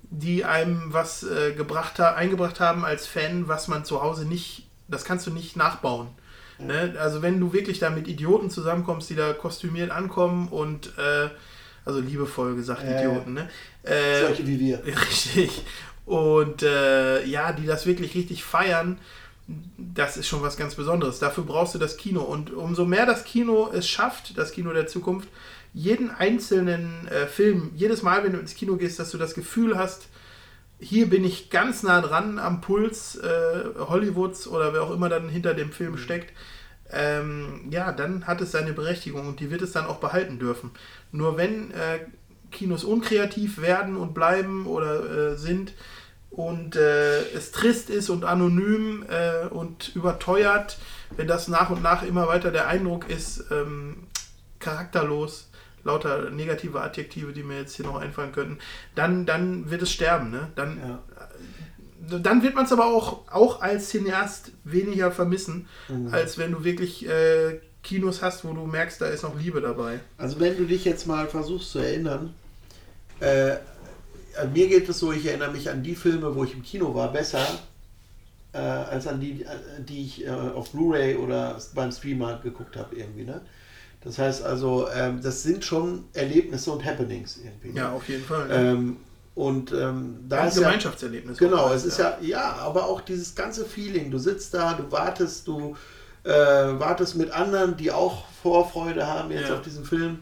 [0.10, 4.68] die einem was äh, gebracht ha eingebracht haben als Fan, was man zu Hause nicht,
[4.88, 6.08] das kannst du nicht nachbauen.
[6.60, 6.96] Ne?
[6.98, 11.30] Also wenn du wirklich da mit Idioten zusammenkommst, die da kostümiert ankommen und äh,
[11.84, 13.00] also liebevoll gesagt ja.
[13.02, 13.50] Idioten, ne?
[13.84, 14.82] Äh, Solche wie wir.
[14.86, 15.64] Richtig.
[16.06, 18.98] Und äh, ja, die das wirklich richtig feiern.
[19.78, 21.20] das ist schon was ganz Besonderes.
[21.20, 22.22] Dafür brauchst du das Kino.
[22.22, 25.30] Und umso mehr das Kino es schafft, das Kino der Zukunft,
[25.74, 29.78] jeden einzelnen äh, Film, jedes Mal, wenn du ins Kino gehst, dass du das Gefühl
[29.78, 30.08] hast,
[30.80, 35.30] hier bin ich ganz nah dran am Puls äh, Hollywoods oder wer auch immer dann
[35.30, 36.34] hinter dem Film steckt,
[36.92, 40.72] ähm, ja, dann hat es seine Berechtigung und die wird es dann auch behalten dürfen.
[41.12, 42.00] Nur wenn äh,
[42.54, 45.74] Kinos unkreativ werden und bleiben oder äh, sind
[46.30, 50.78] und äh, es trist ist und anonym äh, und überteuert,
[51.18, 54.08] wenn das nach und nach immer weiter der Eindruck ist, ähm,
[54.60, 55.50] charakterlos,
[55.84, 58.58] lauter negative Adjektive, die mir jetzt hier noch einfallen könnten,
[58.96, 60.32] dann, dann wird es sterben.
[60.32, 60.48] Ne?
[60.56, 61.04] Dann, Ja.
[62.16, 66.14] äh, dann wird man es aber auch, auch als Cineast weniger vermissen, Mhm.
[66.14, 70.00] als wenn du wirklich äh, Kinos hast, wo du merkst, da ist noch Liebe dabei.
[70.18, 72.34] Also wenn du dich jetzt mal versuchst zu erinnern,
[73.24, 73.58] äh,
[74.40, 76.94] an mir geht es so, ich erinnere mich an die Filme, wo ich im Kino
[76.96, 77.46] war, besser
[78.54, 79.48] äh, als an die, äh,
[79.88, 83.24] die ich äh, auf Blu-ray oder beim Streamer geguckt habe irgendwie.
[83.24, 83.42] Ne?
[84.04, 87.70] Das heißt also, ähm, das sind schon Erlebnisse und Happenings irgendwie.
[87.70, 87.80] ne?
[87.80, 88.48] Ja, auf jeden Fall.
[88.52, 88.98] Ähm,
[89.36, 91.38] und ähm, da Ein ist ja, Gemeinschaftserlebnis.
[91.38, 94.12] Genau, auch, es ist ja, ja, aber auch dieses ganze Feeling.
[94.12, 95.76] Du sitzt da, du wartest, du
[96.24, 99.56] äh, wartest mit anderen, die auch Vorfreude haben jetzt Ja.
[99.56, 100.20] auf diesen Film.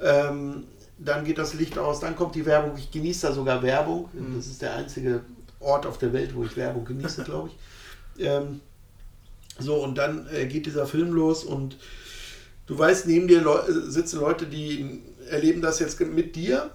[0.00, 0.64] Ähm,
[0.98, 2.76] dann geht das Licht aus, dann kommt die Werbung.
[2.78, 4.08] Ich genieße da sogar Werbung.
[4.12, 4.36] Mhm.
[4.36, 5.20] Das ist der einzige
[5.60, 7.50] Ort auf der Welt, wo ich Werbung genieße, glaube
[8.16, 8.24] ich.
[8.24, 8.60] Ähm,
[9.58, 11.76] so, und dann äh, geht dieser Film los und
[12.66, 16.70] du weißt, neben dir Leu sitzen Leute, die erleben das jetzt mit dir.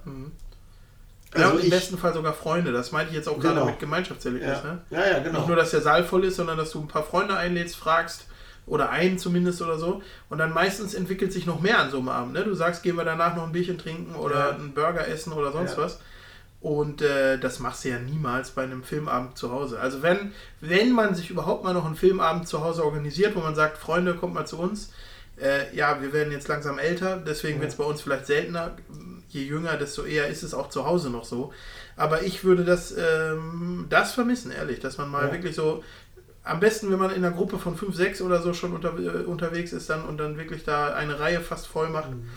[1.36, 2.72] Ja, Also und im ich- besten Fall sogar Freunde.
[2.72, 3.66] Das meinte ich jetzt auch gerade Genau.
[3.68, 4.58] mit Gemeinschaftserlebnis.
[4.64, 4.72] Ja.
[4.72, 4.82] Ne?
[4.90, 5.40] Ja, ja, genau.
[5.40, 8.26] Nicht nur, dass der Saal voll ist, sondern dass du ein paar Freunde einlädst, fragst,
[8.70, 10.02] oder einen zumindest oder so.
[10.30, 12.34] Und dann meistens entwickelt sich noch mehr an so einem Abend.
[12.34, 12.44] Ne?
[12.44, 14.56] Du sagst, gehen wir danach noch ein Bierchen trinken oder Ja.
[14.56, 15.84] einen Burger essen oder sonst Ja.
[15.84, 16.00] was.
[16.62, 19.80] Und äh, das machst du ja niemals bei einem Filmabend zu Hause.
[19.80, 23.56] Also wenn, wenn man sich überhaupt mal noch einen Filmabend zu Hause organisiert, wo man
[23.56, 24.92] sagt, Freunde, kommt mal zu uns.
[25.42, 27.62] Äh, ja, wir werden jetzt langsam älter, deswegen Ja.
[27.62, 28.72] wird es bei uns vielleicht seltener.
[29.30, 31.54] Je jünger, desto eher ist es auch zu Hause noch so.
[31.96, 35.32] Aber ich würde das, ähm, das vermissen, ehrlich, dass man mal Ja.
[35.32, 35.82] wirklich so,
[36.50, 39.24] am besten, wenn man in einer Gruppe von 5, 6 oder so schon unter, äh,
[39.24, 42.30] unterwegs ist dann und dann wirklich da eine Reihe fast voll macht Mhm.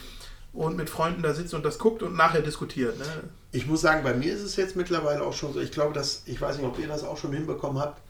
[0.53, 2.99] und mit Freunden da sitzt und das guckt und nachher diskutiert.
[2.99, 3.05] Ne?
[3.53, 5.61] Ich muss sagen, bei mir ist es jetzt mittlerweile auch schon so.
[5.61, 8.01] Ich glaube, dass ich weiß nicht, ob ihr das auch schon hinbekommen habt,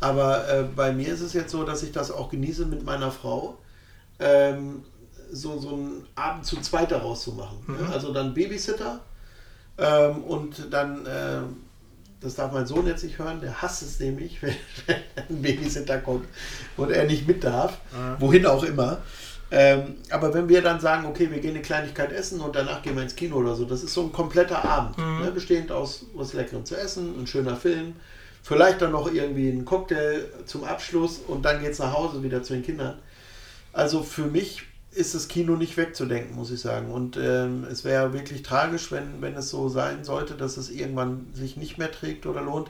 [0.00, 3.10] aber äh, bei mir ist es jetzt so, dass ich das auch genieße mit meiner
[3.10, 3.58] Frau,
[4.18, 4.84] ähm,
[5.32, 7.58] so, so einen Abend zu zweit daraus zu machen.
[7.66, 7.74] Mhm.
[7.74, 7.92] Ne?
[7.92, 9.00] Also dann Babysitter
[9.78, 11.40] ähm, und dann, äh,
[12.20, 14.54] das darf mein Sohn jetzt nicht hören, der hasst es nämlich, wenn
[15.28, 16.26] ein Babysitter kommt
[16.76, 17.78] und er nicht mit darf,
[18.18, 18.98] wohin auch immer.
[19.52, 22.94] Ähm, aber wenn wir dann sagen, okay, wir gehen eine Kleinigkeit essen und danach gehen
[22.94, 25.24] wir ins Kino oder so, das ist so ein kompletter Abend, Mhm.
[25.24, 27.94] ne, bestehend aus was Leckerem zu essen, ein schöner Film,
[28.44, 32.44] vielleicht dann noch irgendwie ein Cocktail zum Abschluss und dann geht es nach Hause wieder
[32.44, 33.00] zu den Kindern.
[33.72, 36.90] Also für mich ist das Kino nicht wegzudenken, muss ich sagen.
[36.90, 41.26] Und ähm, es wäre wirklich tragisch, wenn, wenn es so sein sollte, dass es irgendwann
[41.32, 42.68] sich nicht mehr trägt oder lohnt.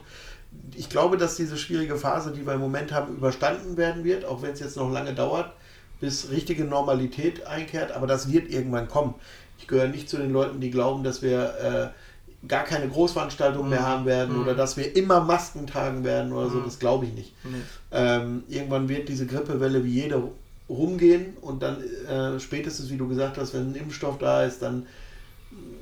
[0.75, 4.41] Ich glaube, dass diese schwierige Phase, die wir im Moment haben, überstanden werden wird, auch
[4.41, 5.51] wenn es jetzt noch lange dauert,
[5.99, 7.91] bis richtige Normalität einkehrt.
[7.93, 9.15] Aber das wird irgendwann kommen.
[9.57, 11.93] Ich gehöre nicht zu den Leuten, die glauben, dass wir
[12.43, 13.85] äh, gar keine Großveranstaltungen mehr Mhm.
[13.85, 14.41] haben werden Mhm.
[14.41, 16.57] oder dass wir immer Masken tragen werden oder so.
[16.57, 16.65] Mhm.
[16.65, 17.33] Das glaube ich nicht.
[17.43, 17.57] Nee.
[17.91, 20.21] Ähm, irgendwann wird diese Grippewelle wie jede
[20.71, 24.85] rumgehen und dann äh, spätestens, wie du gesagt hast, wenn ein Impfstoff da ist, dann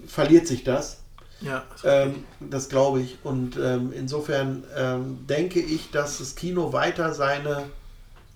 [0.07, 0.97] verliert sich das.
[1.41, 3.17] Ja, ist Ähm, das glaube ich.
[3.23, 7.65] Und ähm, insofern ähm, denke ich, dass das Kino weiter seine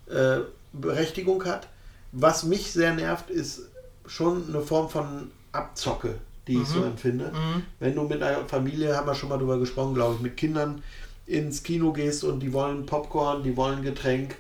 [0.08, 0.40] äh,
[0.74, 1.68] Berechtigung hat.
[2.12, 3.64] Was mich sehr nervt, ist
[4.06, 6.16] schon eine Form von Abzocke,
[6.48, 6.86] die ich so Mhm.
[6.86, 7.26] empfinde.
[7.32, 7.64] Mhm.
[7.80, 10.84] Wenn du mit einer Familie, haben wir schon mal drüber gesprochen, glaube ich, mit Kindern
[11.26, 14.36] ins Kino gehst und die wollen Popcorn, die wollen Getränk,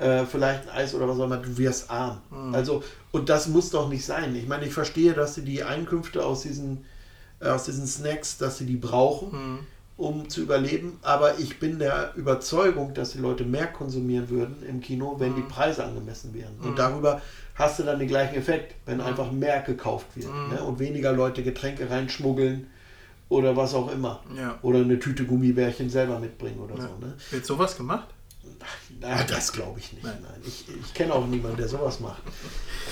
[0.00, 2.18] äh, vielleicht ein Eis oder was auch immer, du wirst arm.
[2.30, 2.54] Mhm.
[2.54, 2.82] Also,
[3.12, 4.34] und das muss doch nicht sein.
[4.34, 6.84] Ich meine, ich verstehe, dass sie die Einkünfte aus diesen,
[7.40, 9.58] äh, aus diesen Snacks, dass sie die brauchen, Mhm.
[9.96, 14.80] um zu überleben, aber ich bin der Überzeugung, dass die Leute mehr konsumieren würden im
[14.80, 16.56] Kino, wenn die Preise angemessen wären.
[16.60, 16.68] Mhm.
[16.68, 17.20] Und darüber
[17.54, 19.04] hast du dann den gleichen Effekt, wenn Mhm.
[19.04, 20.54] einfach mehr gekauft wird Mhm.
[20.54, 20.62] ne?
[20.62, 22.68] und weniger Leute Getränke reinschmuggeln
[23.28, 24.20] oder was auch immer.
[24.36, 24.58] Ja.
[24.62, 26.82] Oder eine Tüte Gummibärchen selber mitbringen oder Ja.
[26.82, 27.06] so.
[27.06, 27.14] Ne?
[27.30, 28.08] Wird sowas gemacht?
[29.00, 30.04] Na, das glaube ich nicht.
[30.04, 30.18] Nein.
[30.22, 30.40] Nein.
[30.44, 32.22] Ich, ich kenne auch niemanden, der sowas macht.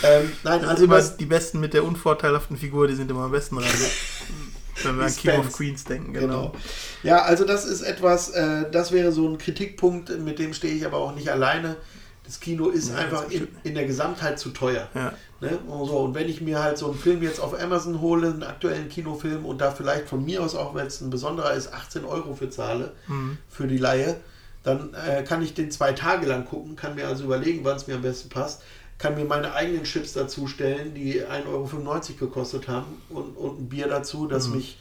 [0.00, 3.56] Ähm, nein, Also immer die Besten mit der unvorteilhaften Figur, die sind immer am besten
[3.56, 3.66] dran.
[4.84, 5.52] Wenn wir an King of.
[5.52, 6.26] Queens denken, genau.
[6.50, 6.54] Genau.
[7.02, 10.86] Ja, also das ist etwas, äh, das wäre so ein Kritikpunkt, mit dem stehe ich
[10.86, 11.76] aber auch nicht alleine.
[12.24, 14.86] Das Kino ist Ja, einfach in, in der Gesamtheit zu teuer.
[14.94, 15.14] Ja.
[15.40, 15.58] Ne?
[15.66, 18.42] Und, so, und wenn ich mir halt so einen Film jetzt auf Amazon hole, einen
[18.44, 22.04] aktuellen Kinofilm und da vielleicht von mir aus auch, wenn es ein besonderer ist, 18
[22.04, 23.38] Euro für zahle, Mhm.
[23.48, 24.20] für die Laie,
[24.68, 27.86] dann äh, kann ich den zwei Tage lang gucken, kann mir also überlegen, wann es
[27.86, 28.62] mir am besten passt,
[28.98, 33.68] kann mir meine eigenen Chips dazu stellen, die 1,95 Euro gekostet haben und, und ein
[33.68, 34.56] Bier dazu, das Mhm.
[34.56, 34.78] mich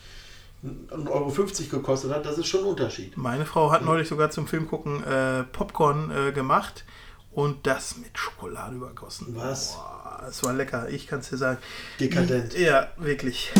[0.92, 1.32] 1,50 Euro
[1.80, 2.26] gekostet hat.
[2.26, 3.16] Das ist schon ein Unterschied.
[3.16, 6.84] Meine Frau hat neulich sogar zum Film gucken äh, Popcorn äh, gemacht
[7.32, 9.28] und das mit Schokolade übergossen.
[9.38, 9.74] Was?
[9.76, 11.60] Boah, es war lecker, ich kann es dir sagen.
[12.00, 12.58] Dekadent.
[12.58, 13.52] Ja, wirklich.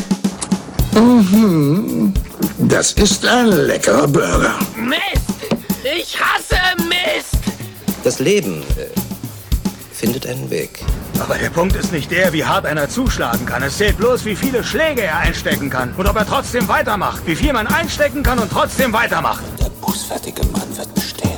[0.94, 2.12] Mhm.
[2.58, 4.58] Das ist ein leckerer Burger.
[4.76, 5.27] Mist!
[5.84, 6.56] Ich hasse
[6.88, 7.36] Mist!
[8.04, 8.86] Das Leben äh,
[9.92, 10.80] findet einen Weg.
[11.20, 13.62] Aber der Punkt ist nicht der, wie hart einer zuschlagen kann.
[13.62, 15.92] Es zählt bloß, wie viele Schläge er einstecken kann.
[15.94, 17.26] Und ob er trotzdem weitermacht.
[17.26, 19.42] Wie viel man einstecken kann und trotzdem weitermacht.
[19.60, 21.30] Der bußfertige Mann wird bestehen.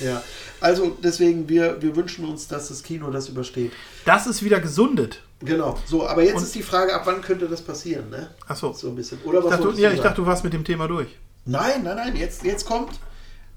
[0.00, 0.22] Ja,
[0.60, 3.72] also deswegen, wir, wir wünschen uns, dass das Kino das übersteht.
[4.04, 5.22] Das ist wieder gesundet.
[5.40, 8.28] Genau, so, aber jetzt Und- ist die Frage, ab wann könnte das passieren, ne?
[8.46, 8.72] Ach so.
[8.72, 9.18] So ein bisschen.
[9.24, 11.08] Oder Ich was dachte, wolltest ja, ich dachte, du warst mit dem Thema durch.
[11.48, 12.98] Nein, nein, nein, jetzt, jetzt kommt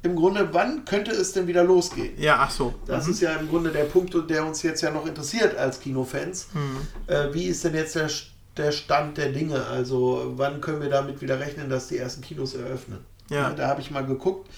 [0.03, 2.13] im Grunde, wann könnte es denn wieder losgehen?
[2.19, 2.73] Ja, ach so.
[2.87, 3.11] Das Mhm.
[3.13, 6.47] ist ja im Grunde der Punkt, der uns jetzt ja noch interessiert als Kinofans.
[6.53, 6.87] Mhm.
[7.07, 8.09] Äh, wie ist denn jetzt der,
[8.57, 9.63] der Stand der Dinge?
[9.67, 12.99] Also wann können wir damit wieder rechnen, dass die ersten Kinos eröffnen?
[13.29, 13.51] Ja.
[13.51, 14.49] da habe ich mal geguckt.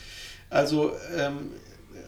[0.49, 1.51] Also ähm,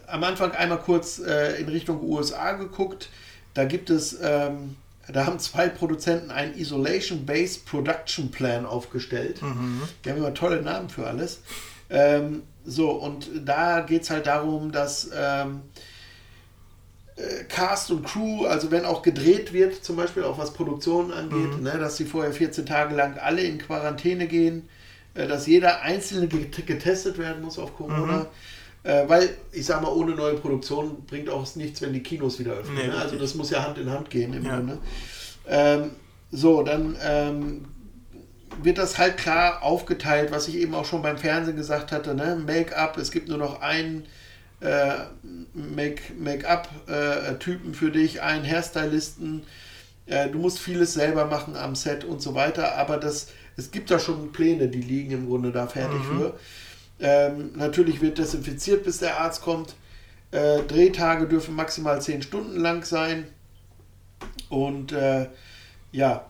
[0.06, 3.08] am Anfang einmal kurz äh, in Richtung USA geguckt.
[3.54, 4.76] Da gibt es, ähm,
[5.12, 9.40] da haben zwei Produzenten einen Isolation-Based Production Plan aufgestellt.
[9.42, 9.82] Mhm.
[10.04, 11.40] Die haben immer tolle Namen für alles.
[11.90, 15.60] Ähm, so, und da geht es halt darum, dass ähm,
[17.16, 21.56] äh, Cast und Crew, also wenn auch gedreht wird, zum Beispiel auch was Produktionen angeht,
[21.58, 21.62] Mhm.
[21.62, 24.68] ne, dass sie vorher 14 Tage lang alle in Quarantäne gehen,
[25.14, 28.18] äh, dass jeder Einzelne get getestet werden muss auf Corona.
[28.18, 28.26] Mhm.
[28.86, 32.52] Äh, weil, ich sag mal, ohne neue Produktion bringt auch nichts, wenn die Kinos wieder
[32.52, 32.76] öffnen.
[32.76, 32.94] Nee, ne?
[32.94, 34.56] Also das muss ja Hand in Hand gehen im Ja.
[34.56, 34.78] Grunde.
[35.48, 35.90] Ähm,
[36.30, 37.64] so, dann ähm,
[38.62, 42.40] wird das halt klar aufgeteilt, was ich eben auch schon beim Fernsehen gesagt hatte, ne?
[42.46, 44.04] Make-up, es gibt nur noch einen
[44.60, 44.92] äh,
[45.52, 49.42] Make- Make-up-Typen für dich, einen Hairstylisten,
[50.06, 53.90] äh, du musst vieles selber machen am Set und so weiter, aber das, es gibt
[53.90, 56.18] da schon Pläne, die liegen im Grunde da fertig Mhm.
[56.18, 56.34] für.
[56.98, 59.74] Ähm, natürlich wird desinfiziert, bis der Arzt kommt.
[60.30, 63.26] Äh, Drehtage dürfen maximal 10 Stunden lang sein.
[64.48, 65.28] Und äh,
[65.92, 66.26] ja,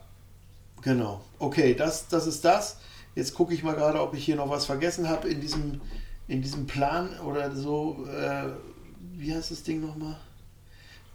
[0.83, 1.23] genau.
[1.39, 2.79] Okay, das, das ist das.
[3.15, 5.81] Jetzt gucke ich mal gerade, ob ich hier noch was vergessen habe in diesem,
[6.29, 8.07] in diesem Plan oder so.
[8.09, 8.51] Äh,
[9.17, 10.17] wie heißt das Ding nochmal?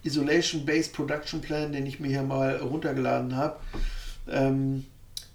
[0.04, 3.58] Isolation Based Production Plan, den ich mir hier mal runtergeladen habe.
[4.28, 4.86] Ähm,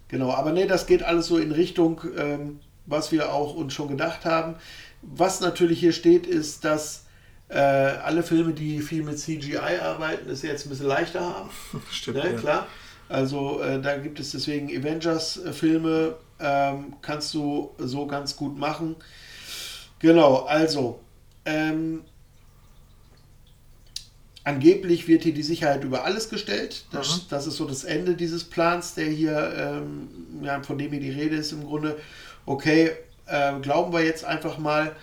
[0.08, 3.88] genau, aber nee, das geht alles so in Richtung, ähm, was wir auch uns schon
[3.88, 4.56] gedacht haben.
[5.02, 7.04] Was natürlich hier steht, ist, dass
[7.48, 11.50] äh, alle Filme, die viel mit CGI arbeiten, es jetzt ein bisschen leichter haben.
[11.90, 12.38] Stimmt, Ne, ja.
[12.38, 12.66] Klar.
[13.08, 18.96] Also äh, da gibt es deswegen Avengers-Filme, ähm, kannst du so ganz gut machen.
[20.00, 21.00] Genau, also
[21.44, 22.02] ähm,
[24.42, 26.86] angeblich wird hier die Sicherheit über alles gestellt.
[26.90, 30.08] Das, das ist so das Ende dieses Plans, der hier, ähm,
[30.42, 31.96] ja, von dem hier die Rede ist im Grunde.
[32.46, 32.92] Okay,
[33.26, 34.94] äh, glauben wir jetzt einfach mal.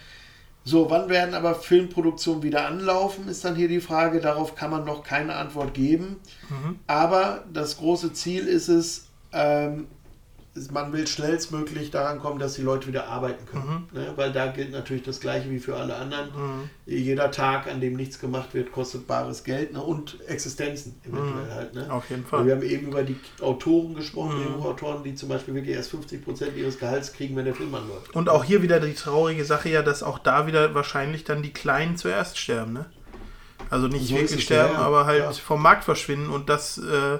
[0.65, 4.21] So, wann werden aber Filmproduktionen wieder anlaufen, ist dann hier die Frage.
[4.21, 6.21] Darauf kann man noch keine Antwort geben.
[6.49, 6.79] Mhm.
[6.87, 9.87] Aber das große Ziel ist es, ähm,
[10.71, 13.87] man will schnellstmöglich daran kommen, dass die Leute wieder arbeiten können.
[13.91, 14.13] Ne?
[14.15, 16.27] Weil da gilt natürlich das Gleiche wie für alle anderen.
[16.27, 16.69] Mhm.
[16.85, 19.81] Jeder Tag, an dem nichts gemacht wird, kostet bares Geld ne?
[19.81, 21.51] und Existenzen eventuell Mhm.
[21.51, 21.73] halt.
[21.73, 21.91] Ne?
[21.91, 22.45] Auf jeden Fall.
[22.45, 24.43] Wir haben eben über die Autoren gesprochen, Mhm.
[24.43, 28.15] Drehbuchautoren, die zum Beispiel wirklich erst 50% ihres Gehalts kriegen, wenn der Film anläuft.
[28.15, 31.53] Und auch hier wieder die traurige Sache ja, dass auch da wieder wahrscheinlich dann die
[31.53, 32.85] Kleinen zuerst sterben, ne?
[33.71, 35.31] Also nicht So wirklich sterben, ja, ja, aber halt ja.
[35.31, 37.17] vom Markt verschwinden und das äh,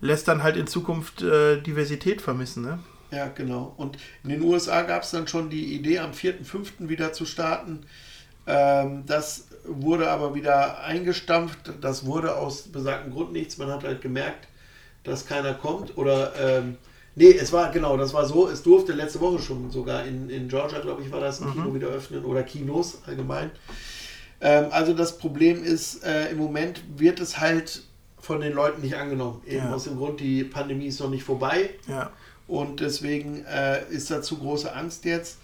[0.00, 2.78] lässt dann halt in Zukunft äh, Diversität vermissen, ne?
[3.10, 3.72] Ja, genau.
[3.76, 6.88] Und in den USA gab es dann schon die Idee, am 4.5.
[6.88, 7.86] wieder zu starten.
[8.46, 11.72] Ähm, das wurde aber wieder eingestampft.
[11.80, 13.58] Das wurde aus besagtem Grund nichts.
[13.58, 14.48] Man hat halt gemerkt,
[15.04, 15.96] dass keiner kommt.
[15.96, 16.78] Oder, ähm,
[17.14, 18.48] nee, es war, genau, das war so.
[18.48, 21.52] Es durfte letzte Woche schon sogar in, in Georgia, glaube ich, war das, ein Mhm.
[21.52, 23.50] Kino wieder öffnen oder Kinos allgemein.
[24.40, 27.82] Ähm, also das Problem ist, äh, im Moment wird es halt
[28.26, 29.40] von den Leuten nicht angenommen.
[29.46, 29.72] Eben Ja.
[29.74, 31.70] aus dem Grund, die Pandemie ist noch nicht vorbei.
[31.88, 32.10] Ja.
[32.48, 35.38] Und deswegen äh, ist da zu große Angst jetzt.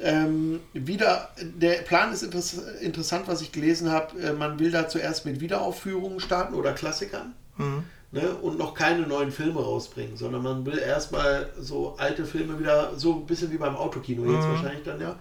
[0.00, 4.18] Ähm, wieder, der Plan ist interess interessant, was ich gelesen habe.
[4.20, 7.82] Äh, man will da zuerst mit Wiederaufführungen starten oder Klassikern Mhm.
[8.12, 12.92] ne, und noch keine neuen Filme rausbringen, sondern man will erstmal so alte Filme wieder,
[12.96, 14.50] so ein bisschen wie beim Autokino jetzt Mhm.
[14.52, 15.16] wahrscheinlich dann ja,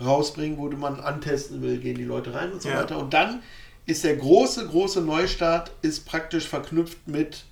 [0.00, 2.78] rausbringen, wo man antesten will, gehen die Leute rein und so Ja.
[2.78, 2.98] weiter.
[2.98, 3.42] Und dann
[3.90, 7.44] ist der große, große Neustart ist praktisch verknüpft mit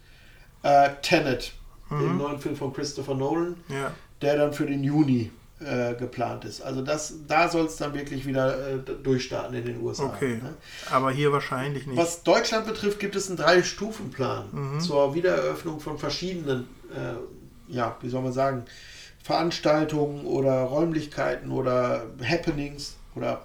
[0.62, 1.52] äh, Tenet,
[1.90, 2.18] dem Mhm.
[2.18, 3.92] neuen Film von Christopher Nolan Ja.
[4.20, 6.60] der dann für den Juni äh, geplant ist.
[6.60, 10.04] Also das, da soll es dann wirklich wieder äh, durchstarten in den USA.
[10.04, 10.54] Okay, Ne?
[10.90, 11.96] aber hier wahrscheinlich nicht.
[11.98, 14.80] Was Deutschland betrifft, gibt es einen Drei-Stufen-Plan Mhm.
[14.80, 18.64] zur Wiedereröffnung von verschiedenen, äh, ja, wie soll man sagen,
[19.22, 23.44] Veranstaltungen oder Räumlichkeiten oder Happenings oder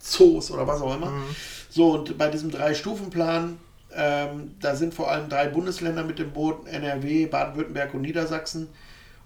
[0.00, 1.10] Zoos oder was auch immer.
[1.10, 1.36] Mhm.
[1.72, 3.58] So, und bei diesem Drei-Stufen-Plan,
[3.94, 8.68] ähm, da sind vor allem drei Bundesländer mit dem Boot, NRW, Baden-Württemberg und Niedersachsen.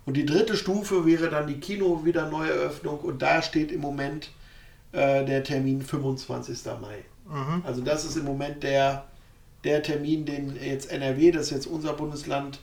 [0.05, 4.31] Und die dritte Stufe wäre dann die Kino-Wieder-Neueröffnung und da steht im Moment
[4.93, 6.65] äh, der Termin 25.
[6.81, 7.05] Mai.
[7.29, 7.65] Mhm.
[7.67, 9.07] Also das ist im Moment der,
[9.65, 12.61] der Termin, den jetzt NRW, das ist jetzt unser Bundesland,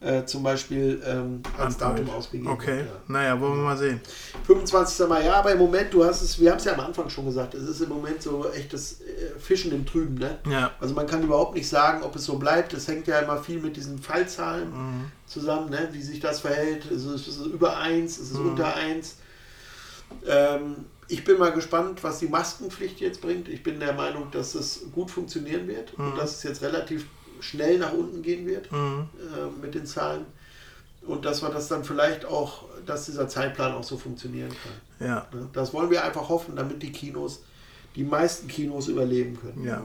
[0.00, 2.80] äh, zum Beispiel ähm, als Datum ausgegeben Okay.
[2.80, 2.86] Ja.
[3.08, 4.00] naja, wollen wir mal sehen.
[4.46, 5.08] 25.
[5.08, 7.24] Mai, ja, aber im Moment, du hast es, wir haben es ja am Anfang schon
[7.24, 10.38] gesagt, es ist im Moment so echtes äh, Fischen im Trüben, ne?
[10.50, 10.72] Ja.
[10.80, 12.74] Also man kann überhaupt nicht sagen, ob es so bleibt.
[12.74, 15.04] Es hängt ja immer viel mit diesen Fallzahlen Mhm.
[15.26, 15.88] zusammen, ne?
[15.92, 16.84] wie sich das verhält.
[16.86, 18.50] Ist es, ist es über 1, ist es Mhm.
[18.50, 19.16] unter 1?
[20.26, 23.48] Ähm, ich bin mal gespannt, was die Maskenpflicht jetzt bringt.
[23.48, 26.12] Ich bin der Meinung, dass es gut funktionieren wird Mhm.
[26.12, 27.06] und dass es jetzt relativ
[27.40, 29.08] schnell nach unten gehen wird Mhm.
[29.18, 30.24] äh, mit den Zahlen.
[31.06, 35.06] Und dass wir das dann vielleicht auch, dass dieser Zeitplan auch so funktionieren kann.
[35.06, 35.26] Ja.
[35.34, 35.48] Ne?
[35.52, 37.42] Das wollen wir einfach hoffen, damit die Kinos,
[37.94, 39.64] die meisten Kinos überleben können.
[39.64, 39.82] Ja.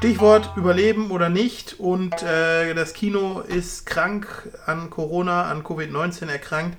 [0.00, 1.78] Stichwort Überleben oder nicht.
[1.78, 6.78] Und äh, das Kino ist krank an Corona, an Covid-19 erkrankt.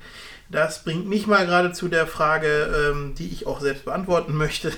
[0.50, 4.72] Das bringt mich mal gerade zu der Frage, ähm, die ich auch selbst beantworten möchte.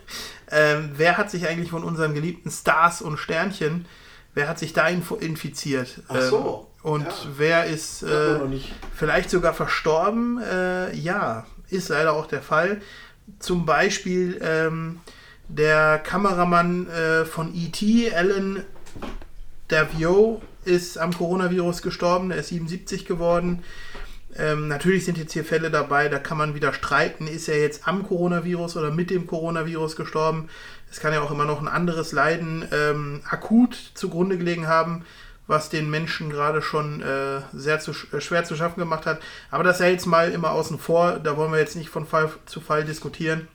[0.50, 3.84] ähm, wer hat sich eigentlich von unseren geliebten Stars und Sternchen,
[4.32, 6.00] wer hat sich da infiziert?
[6.08, 7.12] Ach so, Ähm, und ja.
[7.36, 8.38] wer ist äh,
[8.94, 10.40] vielleicht sogar verstorben?
[10.40, 12.80] Äh, ja, ist leider auch der Fall.
[13.40, 15.00] Zum Beispiel ähm,
[15.56, 18.64] der Kameramann äh, von E.T., Alan
[19.68, 22.30] Davio, ist am Coronavirus gestorben.
[22.30, 23.62] Er ist 77 geworden.
[24.38, 27.88] Ähm, natürlich sind jetzt hier Fälle dabei, da kann man wieder streiten, ist er jetzt
[27.88, 30.48] am Coronavirus oder mit dem Coronavirus gestorben.
[30.90, 35.04] Es kann ja auch immer noch ein anderes Leiden ähm, akut zugrunde gelegen haben,
[35.48, 39.20] was den Menschen gerade schon äh, sehr zu, äh, schwer zu schaffen gemacht hat.
[39.50, 42.30] Aber das sei jetzt mal immer außen vor, da wollen wir jetzt nicht von Fall
[42.46, 43.48] zu Fall diskutieren.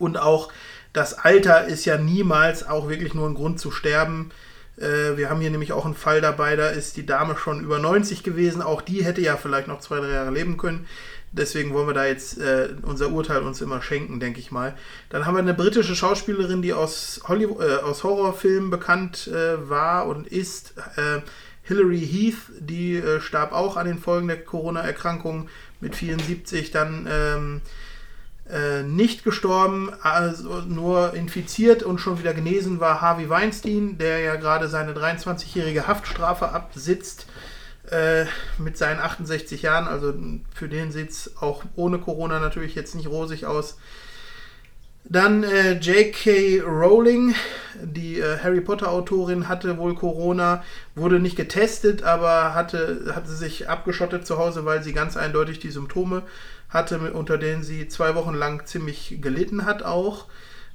[0.00, 0.50] Und auch
[0.96, 4.30] das Alter ist ja niemals auch wirklich nur ein Grund zu sterben.
[4.78, 7.78] Äh, wir haben hier nämlich auch einen Fall dabei, da ist die Dame schon über
[7.78, 8.62] 90 gewesen.
[8.62, 10.86] Auch die hätte ja vielleicht noch zwei, drei Jahre leben können.
[11.32, 14.74] Deswegen wollen wir da jetzt äh, unser Urteil uns immer schenken, denke ich mal.
[15.10, 20.06] Dann haben wir eine britische Schauspielerin, die aus, Hollywood, äh, aus Horrorfilmen bekannt äh, war
[20.06, 20.74] und ist.
[20.96, 21.20] Äh,
[21.62, 25.48] Hilary Heath, die äh, starb auch an den Folgen der Corona-Erkrankung
[25.80, 26.70] mit 74.
[26.70, 27.60] Dann ähm,
[28.50, 34.36] äh, nicht gestorben, also nur infiziert und schon wieder genesen war Harvey Weinstein, der ja
[34.36, 37.26] gerade seine 23-jährige Haftstrafe absitzt
[37.90, 38.26] äh,
[38.58, 39.88] mit seinen 68 Jahren.
[39.88, 40.14] Also
[40.54, 43.78] für den sieht es auch ohne Corona natürlich jetzt nicht rosig aus.
[45.08, 46.62] Dann äh, J.K.
[46.62, 47.34] Rowling,
[47.80, 50.64] die äh, Harry Potter Autorin, hatte wohl Corona,
[50.96, 55.70] wurde nicht getestet, aber hatte, hatte sich abgeschottet zu Hause, weil sie ganz eindeutig die
[55.70, 56.22] Symptome
[56.70, 60.26] hatte, unter denen sie zwei Wochen lang ziemlich gelitten hat auch.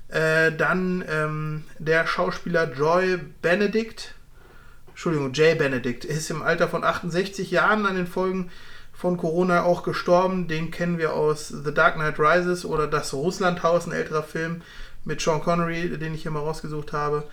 [0.07, 4.13] Äh, dann ähm, der Schauspieler Joy Benedict,
[4.89, 8.49] Entschuldigung, Jay Benedict, ist im Alter von 68 Jahren an den Folgen
[9.01, 10.47] von Corona auch gestorben.
[10.47, 14.61] Den kennen wir aus The Dark Knight Rises oder Das Russlandhaus, ein älterer Film
[15.05, 17.23] mit Sean Connery, den ich hier mal rausgesucht habe.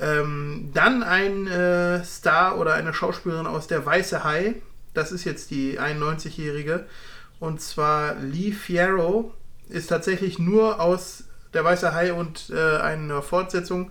[0.00, 4.54] Ähm, dann ein äh, Star oder eine Schauspielerin aus Der Weiße Hai.
[4.94, 6.86] Das ist jetzt die 91-Jährige.
[7.40, 9.34] Und zwar Lee Fierro
[9.68, 11.24] ist tatsächlich nur aus
[11.54, 13.90] Der Weiße Hai und äh, einer Fortsetzung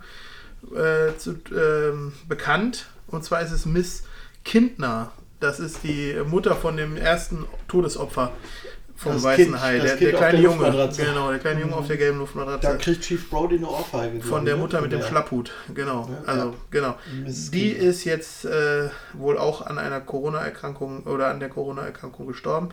[0.74, 2.86] äh, zu, ähm, bekannt.
[3.08, 4.04] Und zwar ist es Miss
[4.42, 5.12] Kindner.
[5.40, 8.32] Das ist die Mutter von dem ersten Todesopfer
[8.98, 9.78] vom Das Weißen Kind, Hai.
[9.78, 10.90] Der, Kind der kleine der Junge.
[10.96, 11.78] Genau, der kleine Junge Mhm.
[11.78, 12.78] auf der gelben Da Luftmatratze.
[12.78, 14.22] kriegt Chief Brody eine Ohrfeige.
[14.22, 14.60] Von der ne?
[14.62, 16.08] Mutter mit dem Schlapphut, genau.
[16.10, 16.54] Ja, also, ja.
[16.70, 16.94] genau.
[17.22, 17.88] Miss Die Kindner.
[17.90, 22.70] ist jetzt äh, wohl auch an einer Corona-Erkrankung oder an der Corona-Erkrankung gestorben.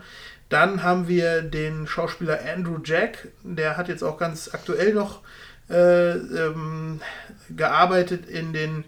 [0.48, 5.20] Dann haben wir den Schauspieler Andrew Jack, der hat jetzt auch ganz aktuell noch
[5.68, 7.00] äh, ähm,
[7.54, 8.84] gearbeitet in den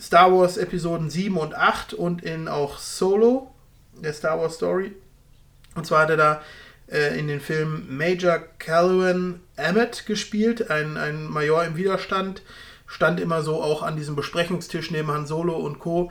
[0.00, 3.52] Star Wars Episoden 7 und 8 und in auch Solo,
[3.94, 4.92] der Star Wars Story.
[5.74, 6.42] Und zwar hat er da
[6.90, 12.42] äh, in den Filmen Major Calhoun Emmett gespielt, ein, ein Major im Widerstand,
[12.86, 16.10] stand immer so auch an diesem Besprechungstisch neben Han Solo und Co.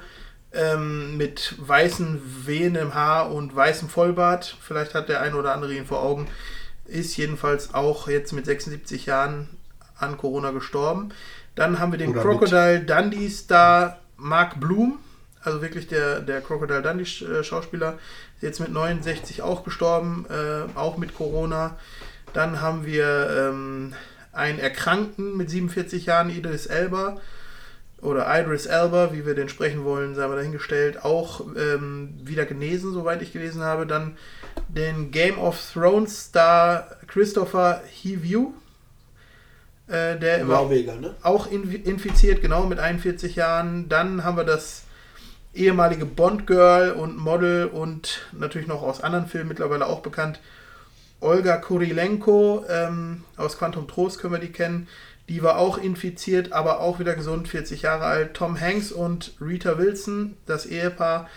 [0.51, 4.57] Ähm, mit weißen Wehen im Haar und weißem Vollbart.
[4.61, 6.27] Vielleicht hat der eine oder andere ihn vor Augen.
[6.85, 9.47] ist jedenfalls auch jetzt mit 76 Jahren
[9.95, 11.13] an Corona gestorben.
[11.59, 14.97] Dann haben wir den Oder Crocodile Dundee Star Mark Bloom,
[15.43, 17.99] also wirklich der, der Crocodile Dundee äh, Schauspieler,
[18.37, 21.75] ist jetzt mit 69 auch gestorben, äh, auch mit Corona.
[22.31, 23.93] Dann haben wir ähm,
[24.31, 27.17] einen Erkrankten mit 47 Jahren, Idris Elba,
[28.01, 32.93] oder Idris Elba, wie wir den sprechen wollen, sei mal dahingestellt, auch ähm, wieder genesen,
[32.93, 33.85] soweit ich gelesen habe.
[33.85, 34.15] Dann
[34.69, 38.53] den Game of Thrones Star Christopher Hiview,
[39.89, 41.15] äh, der Norweger, ne?
[41.23, 43.89] auch in, infiziert, genau mit 41 Jahren.
[43.89, 44.83] Dann haben wir das
[45.53, 50.39] ehemalige Bond-Girl und Model und natürlich noch aus anderen Filmen mittlerweile auch bekannt,
[51.21, 54.87] Olga Kurilenko ähm, aus Quantum Trost können wir die kennen.
[55.27, 58.33] Die war auch infiziert, aber auch wieder gesund, 40 Jahre alt.
[58.33, 61.29] Tom Hanks und Rita Wilson, das Ehepaar,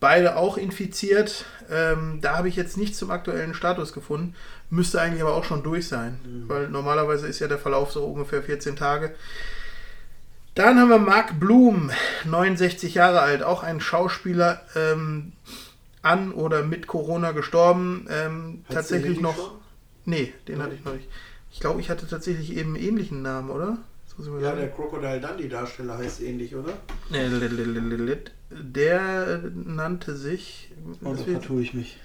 [0.00, 1.44] beide auch infiziert.
[1.70, 4.34] Ähm, da habe ich jetzt nichts zum aktuellen Status gefunden.
[4.70, 6.48] Müsste eigentlich aber auch schon durch sein, Mhm.
[6.48, 9.14] weil normalerweise ist ja der Verlauf so ungefähr 14 Tage.
[10.54, 11.90] Dann haben wir Mark Bloom,
[12.24, 15.32] 69 Jahre alt, auch ein Schauspieler, ähm,
[16.02, 18.06] an oder mit Corona gestorben.
[18.08, 19.36] Ähm, tatsächlich noch.
[19.36, 19.50] schon?
[20.04, 21.08] Nee, den hatte ich noch nicht.
[21.52, 23.78] Ich glaube, ich hatte tatsächlich eben einen ähnlichen Namen, oder?
[24.18, 24.58] Ja, sagen.
[24.60, 26.72] der Crocodile Dundee Darsteller heißt ähnlich, oder?
[27.10, 27.28] Nee.
[28.50, 30.72] Der nannte sich.
[31.04, 31.98] Oh, da vertue ich mich.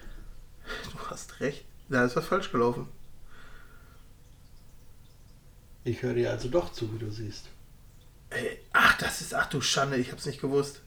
[0.91, 1.63] du hast recht.
[1.91, 2.87] Da ist was falsch gelaufen.
[5.83, 7.47] Ich höre dir also doch zu, wie du siehst.
[8.29, 9.35] Ey, ach, das ist.
[9.35, 10.81] Ach du Schande, ich hab's nicht gewusst.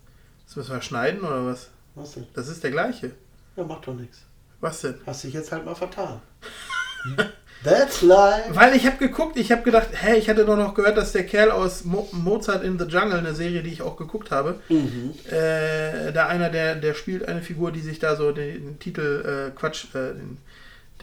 [0.47, 1.69] Das müssen wir schneiden oder was?
[1.95, 2.27] Was denn?
[2.33, 3.13] Das ist der gleiche.
[3.57, 4.23] Ja, macht doch nichts.
[4.61, 4.95] Was denn?
[5.05, 6.23] Hast dich jetzt halt mal vertan.
[7.65, 8.55] That's life.
[8.55, 11.25] Weil ich habe geguckt, ich habe gedacht, hä, ich hatte doch noch gehört, dass der
[11.25, 16.13] Kerl aus Mo Mozart in the Jungle, eine Serie, die ich auch geguckt habe, äh,
[16.13, 19.59] da einer, der, der spielt eine Figur, die sich da so den, den Titel, äh,
[19.59, 20.39] Quatsch, äh, den,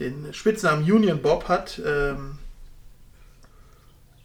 [0.00, 1.80] den Spitznamen Union Bob hat.
[1.84, 2.38] Ähm,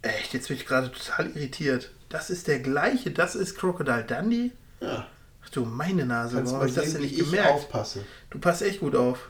[0.01, 1.91] echt, jetzt bin ich gerade total irritiert.
[2.09, 4.51] Das ist der gleiche, das ist Crocodile Dundee?
[4.79, 5.07] Ja.
[5.43, 7.49] Ach du, meine Nase, Kannst warum habe ich das denn nicht ich gemerkt?
[7.51, 8.03] aufpasse.
[8.29, 9.29] Du passt echt gut auf.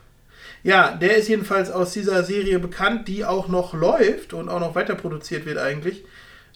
[0.62, 4.74] Ja, der ist jedenfalls aus dieser Serie bekannt, die auch noch läuft und auch noch
[4.74, 6.04] weiter produziert wird eigentlich.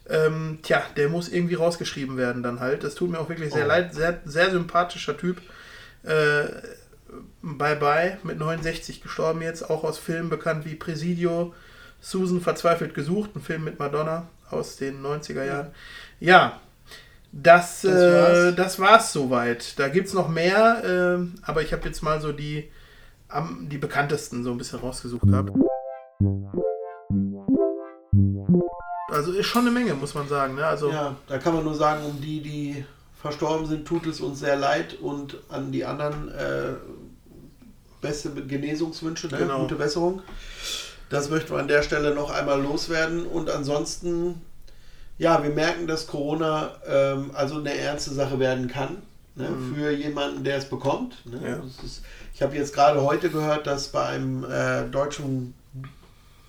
[0.08, 2.82] Ähm, tja, der muss irgendwie rausgeschrieben werden dann halt.
[2.82, 3.68] Das tut mir auch wirklich sehr Oh.
[3.68, 3.94] leid.
[3.94, 5.40] Sehr, sehr sympathischer Typ.
[6.02, 6.46] Äh,
[7.42, 9.68] bye bye, mit 69 gestorben jetzt.
[9.68, 11.54] Auch aus Filmen bekannt wie Presidio,
[12.00, 15.68] Susan verzweifelt gesucht, ein Film mit Madonna aus den 90er Jahren.
[16.20, 16.60] Ja,
[17.32, 18.12] das, Das äh,
[18.48, 18.54] war's.
[18.56, 19.78] das war's soweit.
[19.78, 22.70] Da gibt's noch mehr, ähm, aber ich habe jetzt mal so die,
[23.28, 25.50] am, die bekanntesten so ein bisschen rausgesucht gehabt.
[29.08, 30.54] Also ist schon eine Menge, muss man sagen.
[30.54, 30.64] Ne?
[30.66, 32.84] Also, Ja, da kann man nur sagen, um die, die
[33.22, 36.74] verstorben sind, tut es uns sehr leid und an die anderen äh,
[38.00, 39.38] beste Genesungswünsche, ne?
[39.38, 39.60] Genau.
[39.60, 40.22] gute Besserung.
[41.08, 44.42] Das möchten wir an der Stelle noch einmal loswerden und ansonsten,
[45.18, 48.96] ja, wir merken, dass Corona ähm, also eine ernste Sache werden kann
[49.36, 49.50] ne?
[49.50, 49.74] Mhm.
[49.74, 51.24] für jemanden, der es bekommt.
[51.24, 51.40] Ne?
[51.48, 51.84] Ja.
[51.84, 52.02] Ist,
[52.34, 55.54] ich habe jetzt gerade heute gehört, dass bei einem äh, deutschen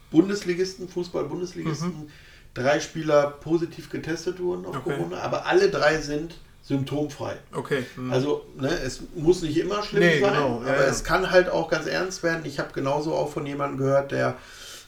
[0.09, 2.09] Bundesligisten, Fußball-Bundesligisten,
[2.55, 4.95] drei Spieler positiv getestet wurden auf Okay.
[4.95, 7.35] Corona, aber alle drei sind symptomfrei.
[7.53, 7.85] okay.
[7.95, 8.11] hm.
[8.11, 10.89] Also ne, es muss nicht immer schlimm Nee, sein, genau, ja, aber ja.
[10.89, 12.45] es kann halt auch ganz ernst werden.
[12.45, 14.35] Ich habe genauso auch von jemandem gehört, der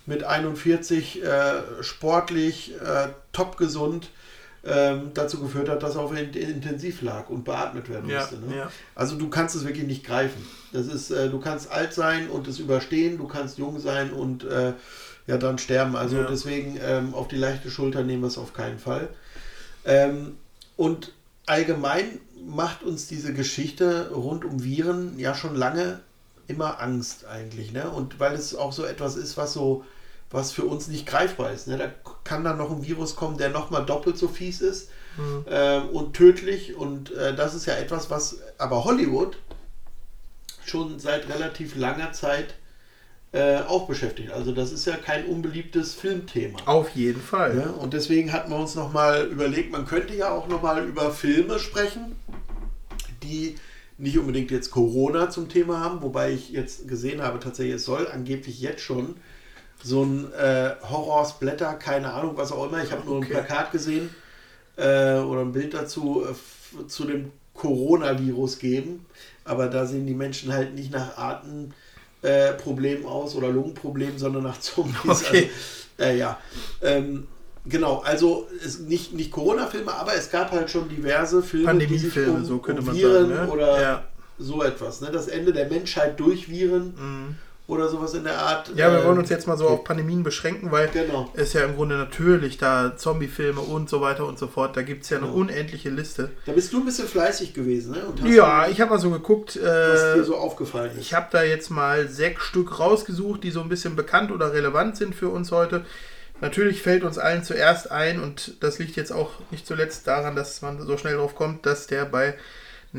[0.06, 4.10] mit 41 äh, sportlich, äh, top gesund
[4.64, 8.38] ähm, dazu geführt hat, dass er auf in Intensiv lag und beatmet werden Ja, musste.
[8.38, 8.68] Ne?
[8.96, 10.48] Also du kannst es wirklich nicht greifen.
[10.74, 14.44] Das ist, äh, du kannst alt sein und es überstehen, du kannst jung sein und
[14.44, 14.74] äh,
[15.28, 15.96] ja dann sterben.
[15.96, 19.10] Also deswegen ähm, auf die leichte Schulter nehmen wir es auf keinen Fall.
[19.86, 20.38] Ähm,
[20.78, 21.12] und
[21.46, 26.02] allgemein macht uns diese Geschichte rund um Viren ja schon lange
[26.48, 27.72] immer Angst eigentlich.
[27.72, 27.90] Ne?
[27.90, 29.84] Und weil es auch so etwas ist, was so
[30.32, 31.68] was für uns nicht greifbar ist.
[31.68, 31.78] Ne?
[31.78, 31.90] Da
[32.24, 35.46] kann dann noch ein Virus kommen, der nochmal doppelt so fies ist Mhm.
[35.48, 36.76] ähm, und tödlich.
[36.76, 39.38] Und äh, das ist ja etwas, was aber Hollywood
[40.66, 42.56] schon seit relativ langer Zeit
[43.36, 44.32] äh, auch beschäftigt.
[44.32, 46.58] Also das ist ja kein unbeliebtes Filmthema.
[46.66, 47.58] Auf jeden Fall.
[47.58, 51.60] Ja, und deswegen hatten wir uns nochmal überlegt, man könnte ja auch nochmal über Filme
[51.60, 52.16] sprechen,
[53.24, 53.56] die
[53.98, 58.08] nicht unbedingt jetzt Corona zum Thema haben, wobei ich jetzt gesehen habe, tatsächlich, es soll
[58.08, 59.18] angeblich jetzt schon
[59.84, 62.82] so ein äh, Horror-Splatter, keine Ahnung, was auch immer.
[62.84, 63.34] Ich habe nur ein Okay.
[63.34, 64.10] Plakat gesehen
[64.78, 69.06] äh, oder ein Bild dazu äh, zu dem Coronavirus geben.
[69.44, 71.74] Aber da sehen die Menschen halt nicht nach Atemproblemen
[72.26, 74.96] äh, Problemen aus oder Lungenproblemen, sondern nach Zombies.
[75.06, 75.50] Okay.
[75.98, 76.40] Also, äh, ja.
[76.82, 77.28] Ähm,
[77.66, 82.46] genau, also es, nicht, nicht Corona-Filme, aber es gab halt schon diverse Filme, Pandemiefilme, um,
[82.46, 83.46] so könnte um man Viren sagen.
[83.46, 83.52] Ne?
[83.52, 84.04] oder ja.
[84.38, 85.02] so etwas.
[85.02, 85.10] Ne?
[85.12, 87.36] Das Ende der Menschheit durch Viren Mhm.
[87.68, 88.70] Oder sowas in der Art.
[88.76, 91.32] Ja, wir äh, wollen uns jetzt mal so auf Pandemien beschränken, weil Genau.
[91.34, 95.04] es ja im Grunde natürlich da Zombie-Filme und so weiter und so fort, da gibt
[95.04, 95.40] es ja eine Genau.
[95.40, 96.30] unendliche Liste.
[96.46, 98.06] Da bist du ein bisschen fleißig gewesen, ne?
[98.06, 100.98] Und hast Ja, ich habe mal so geguckt, was äh, dir so aufgefallen ist.
[101.00, 104.96] ich habe da jetzt mal sechs Stück rausgesucht, die so ein bisschen bekannt oder relevant
[104.98, 105.86] sind für uns heute.
[106.42, 110.62] Natürlich fällt uns allen zuerst ein, und das liegt jetzt auch nicht zuletzt daran, dass
[110.62, 112.36] man so schnell drauf kommt, dass der bei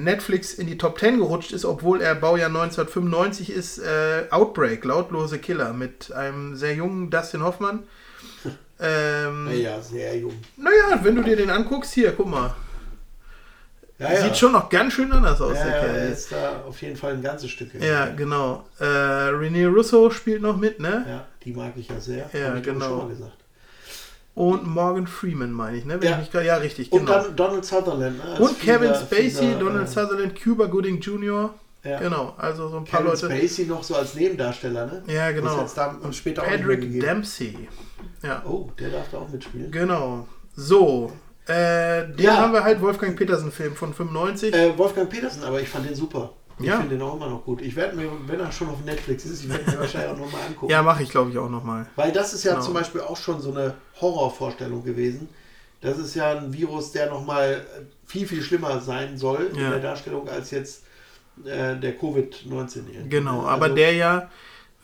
[0.04, 5.38] Netflix in die Top 10 gerutscht ist, obwohl er Baujahr 1995 ist, äh, Outbreak, lautlose
[5.38, 7.82] Killer, mit einem sehr jungen Dustin Hoffmann.
[8.78, 10.34] Ähm, Naja, sehr jung.
[10.58, 12.54] naja, wenn du dir den anguckst, hier, guck mal.
[13.98, 14.20] Ja, ja.
[14.24, 15.96] Sieht schon noch ganz schön anders aus, ja, der ja, Kerl.
[15.96, 17.72] er ist da auf jeden Fall ein ganzes Stück.
[17.72, 17.82] hin.
[17.82, 18.66] Ja, genau.
[18.78, 21.06] Äh, René Russo spielt noch mit, ne?
[21.08, 22.28] Ja, die mag ich ja sehr.
[22.34, 22.86] Ja, Hab ich genau.
[22.86, 23.32] Schon mal gesagt.
[24.36, 25.98] Und Morgan Freeman, meine ich, ne?
[26.00, 26.20] Wenn Ja.
[26.22, 27.22] ich grad- ja, richtig, Und genau.
[27.22, 28.18] dann Donald Sutherland.
[28.18, 28.38] Ne?
[28.38, 31.54] Und Kevin fieser- Spacey, fieser, Donald äh, Sutherland, Cuba Gooding Jr.
[31.82, 31.98] Ja.
[32.00, 33.34] Genau, also so ein paar Kevin Leute.
[33.34, 35.02] Spacey noch so als Nebendarsteller, ne?
[35.06, 35.56] Ja, genau.
[35.56, 37.00] hat's da Und später auch Patrick gegeben.
[37.00, 37.68] Dempsey.
[38.22, 39.70] Ja, Oh, der darf da auch mitspielen.
[39.70, 40.28] genau.
[40.54, 41.12] So,
[41.46, 42.36] äh, den Ja.
[42.36, 44.52] haben wir halt, Wolfgang Petersen-Film von 95.
[44.54, 46.32] Äh, Wolfgang Petersen, aber ich fand den super.
[46.58, 46.78] Ich Ja.
[46.78, 47.60] finde den auch immer noch gut.
[47.60, 50.40] Ich werde mir, wenn er schon auf Netflix ist, ich werde mir wahrscheinlich auch nochmal
[50.46, 50.70] angucken.
[50.72, 51.86] ja, mache ich, glaube ich, auch nochmal.
[51.96, 52.64] Weil das ist ja Genau.
[52.64, 55.28] zum Beispiel auch schon so eine Horrorvorstellung gewesen.
[55.82, 57.66] Das ist ja ein Virus, der nochmal
[58.06, 59.70] viel, viel schlimmer sein soll in Ja.
[59.70, 60.84] der Darstellung als jetzt
[61.44, 62.48] äh, der Covid-19.
[62.88, 63.08] irgendwie.
[63.10, 64.30] Genau, Also, aber der ja,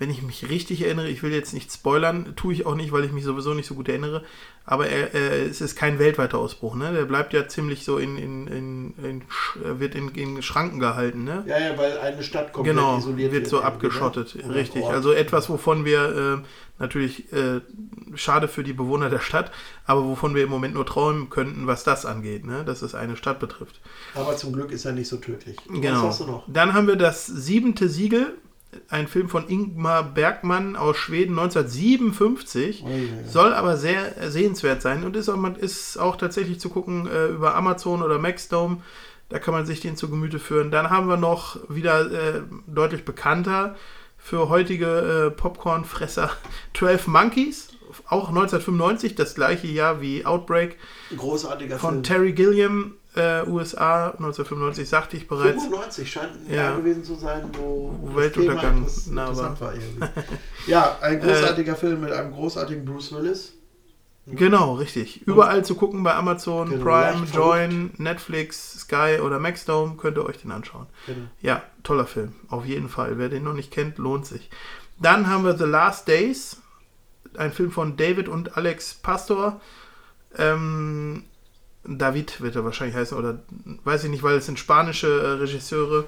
[0.02, 3.04] wenn ich mich richtig erinnere, ich will jetzt nicht spoilern, tue ich auch nicht, weil
[3.04, 4.24] ich mich sowieso nicht so gut erinnere,
[4.66, 6.92] aber er, äh, es ist kein weltweiter Ausbruch, ne?
[6.92, 9.20] Der bleibt ja ziemlich so in, in, in, in
[9.64, 11.44] äh, wird in, in Schranken gehalten, ne?
[11.46, 14.52] Ja, ja, weil eine Stadt komplett Genau, isoliert wird so irgendwie, abgeschottet, ne?
[14.52, 14.84] Richtig.
[14.84, 16.48] Also etwas, wovon wir äh,
[16.80, 17.60] natürlich äh,
[18.16, 19.52] schade für die Bewohner der Stadt,
[19.86, 22.64] aber wovon wir im Moment nur träumen könnten, was das angeht, ne?
[22.64, 23.80] dass es eine Stadt betrifft.
[24.16, 25.58] Aber zum Glück ist er nicht so tödlich.
[25.68, 26.44] Genau.
[26.48, 28.36] Dann haben wir das siebente Siegel,
[28.88, 32.82] ein Film von Ingmar Bergmann aus Schweden 1957.
[32.84, 33.28] Oh, ja.
[33.28, 37.26] Soll aber sehr sehenswert sein und ist auch, man- ist auch tatsächlich zu gucken äh,
[37.26, 38.78] über Amazon oder Maxdome.
[39.28, 40.70] Da kann man sich den zu Gemüte führen.
[40.70, 43.76] Dann haben wir noch wieder äh, deutlich bekannter
[44.18, 46.30] für heutige äh, Popcornfresser
[46.76, 47.68] 12 Monkeys.
[48.08, 50.78] Auch 1995, das gleiche Jahr wie Outbreak
[51.14, 52.02] großartiger von Film.
[52.02, 55.62] Terry Gilliam, äh, USA 1995, sagte ich bereits.
[55.64, 56.62] 95 scheint ein Ja.
[56.62, 59.74] Jahr gewesen zu sein, wo Wo Weltuntergang nah interessant war.
[60.66, 63.52] ja, ein großartiger Film mit einem großartigen Bruce Willis.
[64.26, 65.26] Genau, richtig.
[65.26, 70.38] Überall zu gucken bei Amazon, Genau, Prime, Join, Netflix, Sky oder Maxdome könnt ihr euch
[70.38, 70.86] den anschauen.
[71.06, 71.26] Genau.
[71.40, 73.18] Ja, toller Film, auf jeden Fall.
[73.18, 74.48] Wer den noch nicht kennt, lohnt sich.
[75.00, 76.58] Dann haben wir The Last Days,
[77.36, 79.60] ein Film von David und Alex Pastor.
[80.38, 81.24] Ähm,
[81.84, 83.40] David wird er wahrscheinlich heißen, oder
[83.84, 86.04] weiß ich nicht, weil es sind spanische äh, Regisseure.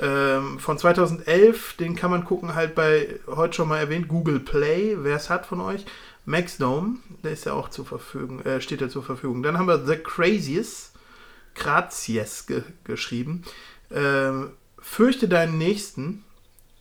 [0.00, 4.96] Ähm, von 2011, den kann man gucken, halt bei, heute schon mal erwähnt, Google Play,
[5.00, 5.86] wer es hat von euch.
[6.26, 9.42] Maxdome, der ist ja auch zur Verfügung, äh, steht ja zur Verfügung.
[9.42, 10.90] Dann haben wir The Crazies,
[11.54, 13.42] Grazies ge geschrieben.
[13.90, 16.24] Ähm, Fürchte deinen Nächsten,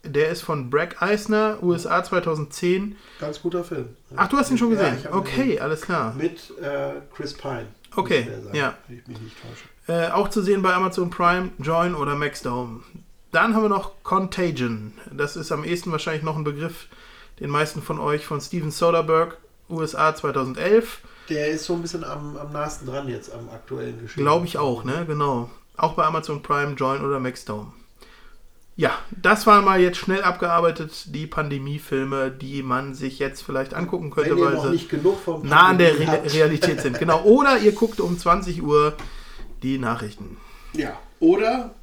[0.04, 2.96] der ist von Bragg Eisner, USA 2010.
[3.20, 3.90] Ganz guter Film.
[4.16, 5.04] Ach, du hast ihn schon Ja, gesehen?
[5.12, 5.62] ihn okay, gesehen.
[5.62, 6.14] alles klar.
[6.16, 7.68] Mit äh, Chris Pine.
[7.96, 8.78] Okay, ja.
[8.88, 9.66] Wenn ich mich nicht täusche.
[9.88, 12.82] Äh, auch zu sehen bei Amazon Prime, Join oder Maxdome.
[13.32, 14.94] Dann haben wir noch Contagion.
[15.12, 16.88] Das ist am ehesten wahrscheinlich noch ein Begriff
[17.40, 19.36] den meisten von euch von Steven Soderbergh,
[19.70, 21.02] USA 2011.
[21.30, 24.24] Der ist so ein bisschen am, am nahesten dran jetzt am aktuellen Geschehen.
[24.24, 25.06] Glaube ich auch, ne?
[25.08, 25.50] Genau.
[25.76, 27.74] Auch bei Amazon Prime, Join oder Maxdome.
[28.78, 34.12] Ja, das waren mal jetzt schnell abgearbeitet die Pandemiefilme, die man sich jetzt vielleicht angucken
[34.12, 36.34] könnte, Wenn weil sie nicht genug vom nah an der Re.
[36.34, 37.00] Realität sind.
[37.00, 37.24] Genau.
[37.24, 38.96] Oder ihr guckt um 20 Uhr
[39.64, 40.38] die Nachrichten.
[40.74, 41.74] Ja, oder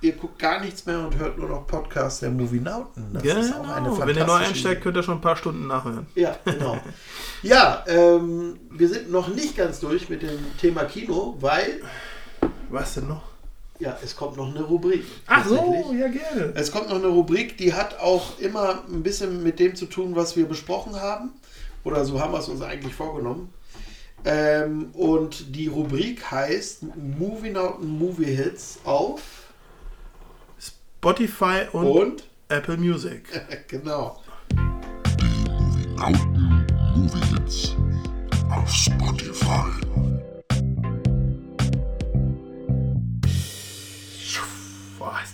[0.00, 3.12] ihr guckt gar nichts mehr und hört nur noch Podcasts der Movienauten.
[3.12, 3.98] Das ist auch eine Genau.
[4.00, 6.06] Wenn ihr neu fantastische einsteigt, könnt ihr schon ein paar Stunden nachhören.
[6.16, 6.78] Ja, genau.
[7.42, 11.80] ja, ähm, wir sind noch nicht ganz durch mit dem Thema Kino, weil
[12.70, 13.29] Was denn noch?
[13.80, 15.04] Ja, es kommt noch eine Rubrik.
[15.26, 16.52] Ach so, ja gerne.
[16.54, 20.14] Es kommt noch eine Rubrik, die hat auch immer ein bisschen mit dem zu tun,
[20.14, 21.30] was wir besprochen haben.
[21.82, 23.52] Oder so haben wir es uns eigentlich vorgenommen.
[24.24, 29.22] Ähm, und die Rubrik heißt Movie Nauten Movie Hits auf
[30.58, 33.22] Spotify und, und Apple Music.
[33.68, 34.20] genau.
[35.96, 37.74] Nauten Movie Hits
[38.50, 39.39] auf Spotify.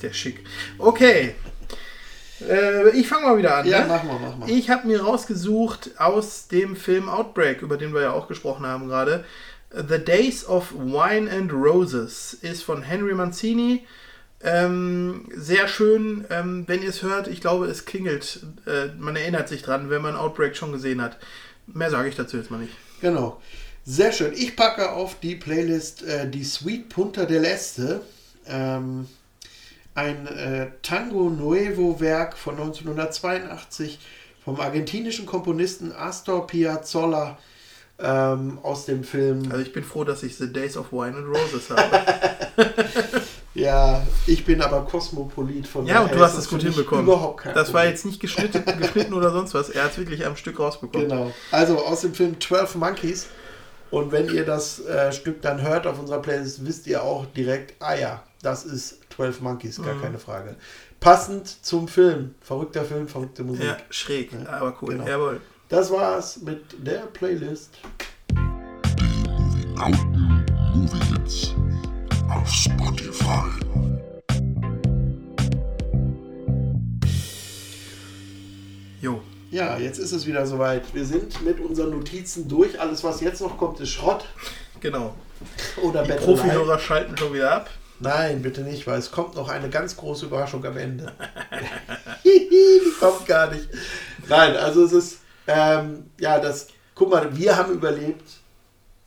[0.07, 0.41] Der schick.
[0.79, 1.35] Okay.
[2.41, 3.67] Äh, ich fange mal wieder an.
[3.67, 3.87] Ja, ne?
[3.89, 4.51] mach mal, mach mal.
[4.51, 8.89] Ich habe mir rausgesucht aus dem Film Outbreak, über den wir ja auch gesprochen haben
[8.89, 9.25] gerade.
[9.71, 13.85] The Days of Wine and Roses ist von Henry Mancini.
[14.43, 17.27] Ähm, sehr schön, ähm, wenn ihr es hört.
[17.27, 18.41] Ich glaube, es klingelt.
[18.67, 21.19] Äh, man erinnert sich dran, wenn man Outbreak schon gesehen hat.
[21.67, 22.75] Mehr sage ich dazu jetzt mal nicht.
[23.01, 23.41] Genau.
[23.85, 24.33] Sehr schön.
[24.35, 28.03] Ich packe auf die Playlist äh, die Sweet Punta del Este.
[28.47, 29.09] Ähm,
[29.97, 33.99] ein äh, Tango Nuevo Werk von 1982
[34.45, 37.39] vom argentinischen Komponisten Astor Piazzolla
[37.99, 39.51] ähm, aus dem Film.
[39.51, 42.73] Also ich bin froh, dass ich The Days of Wine and Roses habe.
[43.55, 47.05] ja, ich bin aber Kosmopolit von Ja, und du hast es gut hinbekommen.
[47.05, 47.91] Überhaupt kein das war Problem.
[47.91, 49.71] jetzt nicht geschnitten, geschnitten oder sonst was.
[49.71, 51.09] Er hat es wirklich am Stück rausbekommen.
[51.09, 51.33] Genau.
[51.51, 53.29] Also aus dem Film 12 Monkeys.
[53.91, 57.81] Und wenn ihr das äh, Stück dann hört auf unserer Playlist, wisst ihr auch direkt,
[57.81, 60.03] ah ja, das ist 12 Monkeys, gar Mhm.
[60.03, 60.57] keine Frage.
[61.01, 62.35] Passend zum Film.
[62.43, 63.65] Verrückter Film, verrückte Musik.
[63.65, 64.91] Ja, schräg, Ja, aber cool.
[64.91, 65.07] genau.
[65.09, 65.41] Jawohl.
[65.69, 67.79] Das war's mit der Playlist.
[69.77, 70.45] Lauten
[70.75, 71.55] Movie Hits
[72.29, 73.43] auf Spotify.
[79.01, 79.21] Jo.
[79.51, 80.93] Ja, jetzt ist es wieder soweit.
[80.95, 82.79] Wir sind mit unseren Notizen durch.
[82.81, 84.25] Alles, was jetzt noch kommt, ist Schrott.
[84.81, 85.15] Genau.
[85.83, 86.13] Oder Die.
[86.13, 87.71] Profihörer schalten schon wieder ab.
[87.99, 91.13] Nein, bitte nicht, weil es kommt noch eine ganz große Überraschung am Ende.
[92.25, 93.69] Die kommt gar nicht.
[94.29, 98.25] Nein, also es ist, ähm, ja, das, guck mal, wir haben überlebt.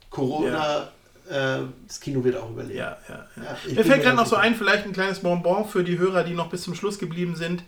[0.10, 0.90] Corona,
[1.30, 2.80] äh, das Kino wird auch überleben.
[2.80, 3.74] Ja, ja, ja.
[3.74, 6.50] Mir fällt gerade noch so ein, vielleicht ein kleines Bonbon für die Hörer, die noch
[6.50, 7.64] bis zum Schluss geblieben sind.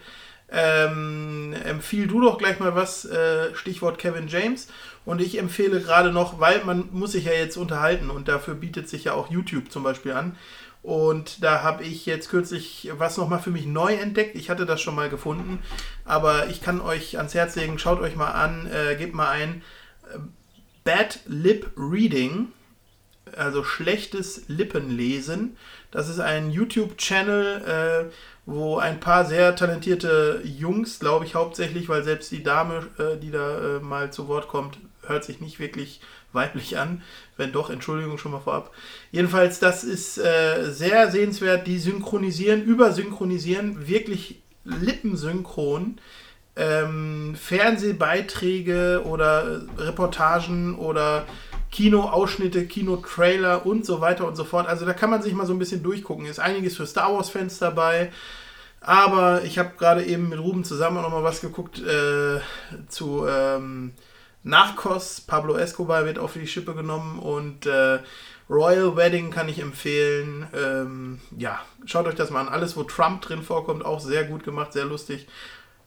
[0.53, 4.67] Ähm, empfiehl du doch gleich mal was, äh, Stichwort Kevin James.
[5.05, 8.89] Und ich empfehle gerade noch, weil man muss sich ja jetzt unterhalten und dafür bietet
[8.89, 10.35] sich ja auch YouTube zum Beispiel an.
[10.83, 14.35] Und da habe ich jetzt kürzlich was nochmal für mich neu entdeckt.
[14.35, 15.59] Ich hatte das schon mal gefunden,
[16.05, 19.61] aber ich kann euch ans Herz legen, schaut euch mal an, äh, gebt mal ein
[20.83, 22.47] Bad Lip Reading
[23.37, 25.57] also schlechtes Lippenlesen.
[25.91, 28.11] Das ist ein YouTube-Channel, äh,
[28.45, 33.31] wo ein paar sehr talentierte Jungs, glaube ich hauptsächlich, weil selbst die Dame, äh, die
[33.31, 36.01] da äh, mal zu Wort kommt, hört sich nicht wirklich
[36.33, 37.01] weiblich an.
[37.37, 38.71] Wenn doch, Entschuldigung schon mal vorab.
[39.11, 41.67] Jedenfalls, das ist äh, sehr sehenswert.
[41.67, 45.99] Die synchronisieren, übersynchronisieren, wirklich lippensynchron.
[46.55, 51.25] Ähm, Fernsehbeiträge oder Reportagen oder
[51.71, 54.67] Kinoausschnitte, Kinotrailer und so weiter und so fort.
[54.67, 56.25] Also da kann man sich mal so ein bisschen durchgucken.
[56.25, 58.11] Ist einiges für Star Wars-Fans dabei.
[58.81, 62.41] Aber ich habe gerade eben mit Ruben zusammen auch noch mal was geguckt äh,
[62.89, 63.93] zu ähm,
[64.43, 65.21] Narcos.
[65.21, 67.99] Pablo Escobar wird auf die Schippe genommen und äh,
[68.49, 70.47] Royal Wedding kann ich empfehlen.
[70.53, 72.49] Ähm, ja, schaut euch das mal an.
[72.49, 75.27] Alles, wo Trump drin vorkommt, auch sehr gut gemacht, sehr lustig.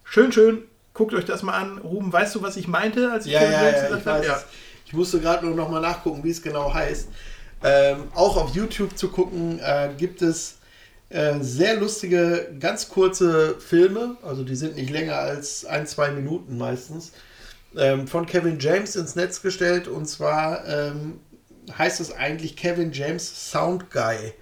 [0.02, 0.62] Schön, schön.
[0.94, 1.78] Guckt euch das mal an.
[1.78, 4.26] Ruben, weißt du, was ich meinte, als ich Ja, ja, ja, gesagt ich habe?
[4.26, 4.42] Ja.
[4.86, 7.08] Ich musste gerade nur noch mal nachgucken, wie es genau heißt.
[7.62, 10.58] Ähm, auch auf YouTube zu gucken, äh, gibt es
[11.08, 14.16] äh, sehr lustige, ganz kurze Filme.
[14.22, 17.12] Also die sind nicht länger als ein, zwei Minuten meistens.
[17.76, 19.88] Ähm, von Kevin James ins Netz gestellt.
[19.88, 21.20] Und zwar ähm,
[21.76, 24.32] heißt es eigentlich Kevin James Sound Guy.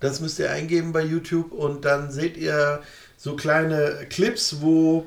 [0.00, 2.82] Das müsst ihr eingeben bei YouTube und dann seht ihr
[3.16, 5.06] so kleine Clips, wo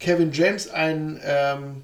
[0.00, 1.82] Kevin James ein ähm,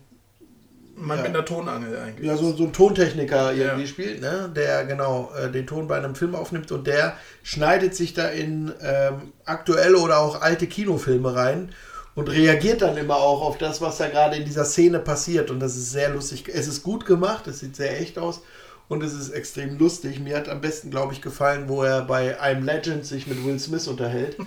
[0.96, 1.22] Man Ja.
[1.24, 2.26] mit einer Tonangel eigentlich.
[2.26, 3.86] ja, so, so ein Tontechniker irgendwie Ja.
[3.86, 4.50] spielt, ne?
[4.54, 8.72] der genau äh, den Ton bei einem Film aufnimmt und der schneidet sich da in
[8.82, 11.72] ähm, aktuelle oder auch alte Kinofilme rein
[12.20, 15.50] und reagiert dann immer auch auf das, was da gerade in dieser Szene passiert.
[15.50, 16.44] Und das ist sehr lustig.
[16.52, 18.42] Es ist gut gemacht, es sieht sehr echt aus
[18.88, 20.20] und es ist extrem lustig.
[20.20, 23.58] Mir hat am besten, glaube ich, gefallen, wo er bei I'm Legend sich mit Will
[23.58, 24.36] Smith unterhält.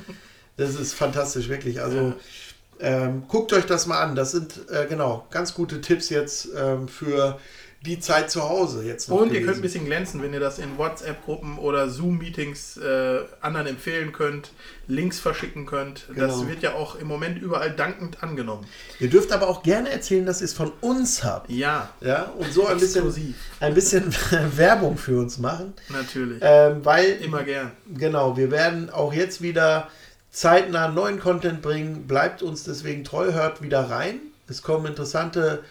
[0.56, 1.82] Das ist fantastisch, wirklich.
[1.82, 2.14] Also.
[2.80, 4.16] Ähm, guckt euch das mal an.
[4.16, 7.40] Das sind äh, genau ganz gute Tipps jetzt ähm, für
[7.86, 8.84] die Zeit zu Hause.
[8.84, 9.46] Jetzt noch Und ihr gewesen.
[9.46, 14.52] könnt ein bisschen glänzen, wenn ihr das in WhatsApp-Gruppen oder Zoom-Meetings äh, anderen empfehlen könnt,
[14.88, 16.06] Links verschicken könnt.
[16.16, 16.48] Das Genau.
[16.48, 18.66] wird ja auch im Moment überall dankend angenommen.
[19.00, 21.50] Ihr dürft aber auch gerne erzählen, dass ihr es von uns habt.
[21.50, 24.14] Ja, Ja, und so ein bisschen, ein bisschen
[24.58, 25.74] Werbung für uns machen.
[25.90, 26.40] natürlich.
[26.42, 27.72] Ähm, weil, Immer gern.
[27.94, 29.90] genau, wir werden auch jetzt wieder
[30.32, 32.08] zeitnah neuen Content bringen.
[32.08, 34.20] Bleibt uns deswegen treu, hört wieder rein.
[34.48, 35.64] Es kommen interessante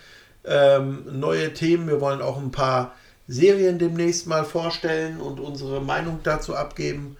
[0.44, 1.88] ähm, neue Themen.
[1.88, 2.94] Wir wollen auch ein paar
[3.28, 7.16] Serien demnächst mal vorstellen und unsere Meinung dazu abgeben.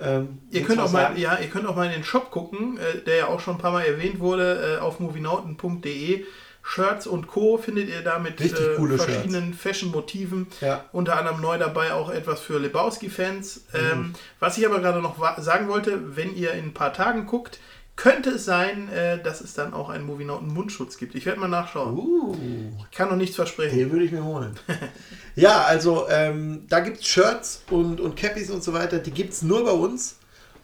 [0.00, 1.20] Ähm, Ihr könnt, auch mal, sagen?
[1.20, 3.60] ja, ihr könnt auch mal in den Shop gucken, äh, der ja auch schon ein
[3.60, 6.24] paar Mal erwähnt wurde, äh, auf movienauten.de.
[6.66, 7.58] Shirts und Co.
[7.58, 10.46] findet ihr da mit äh, verschiedenen Fashion-Motiven.
[10.62, 10.76] Ja.
[10.76, 10.80] Mhm.
[10.92, 13.66] Unter anderem neu dabei auch etwas für Lebowski-Fans.
[13.74, 17.60] Ähm, was ich aber gerade noch sagen wollte, wenn ihr in ein paar Tagen guckt,
[17.96, 21.14] könnte es sein, äh, dass es dann auch einen Movienauten-Mundschutz gibt.
[21.14, 21.96] Ich werde mal nachschauen.
[21.96, 22.34] Uh.
[22.90, 23.78] Ich kann noch nichts versprechen.
[23.78, 24.54] Den würde ich mir holen.
[25.36, 29.32] ja, also ähm, da gibt es Shirts und, und Cappies und so weiter, die gibt
[29.32, 30.16] es nur bei uns.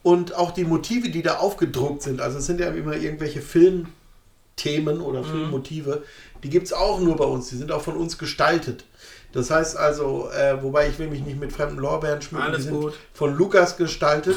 [0.02, 5.00] Und auch die Motive, die da aufgedruckt sind, also es sind ja immer irgendwelche Filmthemen
[5.00, 6.04] oder Filmmotive,
[6.42, 7.50] die gibt es auch nur bei uns.
[7.50, 8.86] Die sind auch von uns gestaltet.
[9.32, 12.62] Das heißt also, äh, wobei ich will mich nicht mit fremden Lorbeeren schmücken, Alles die
[12.64, 12.94] sind gut.
[13.12, 14.36] von Lukas gestaltet.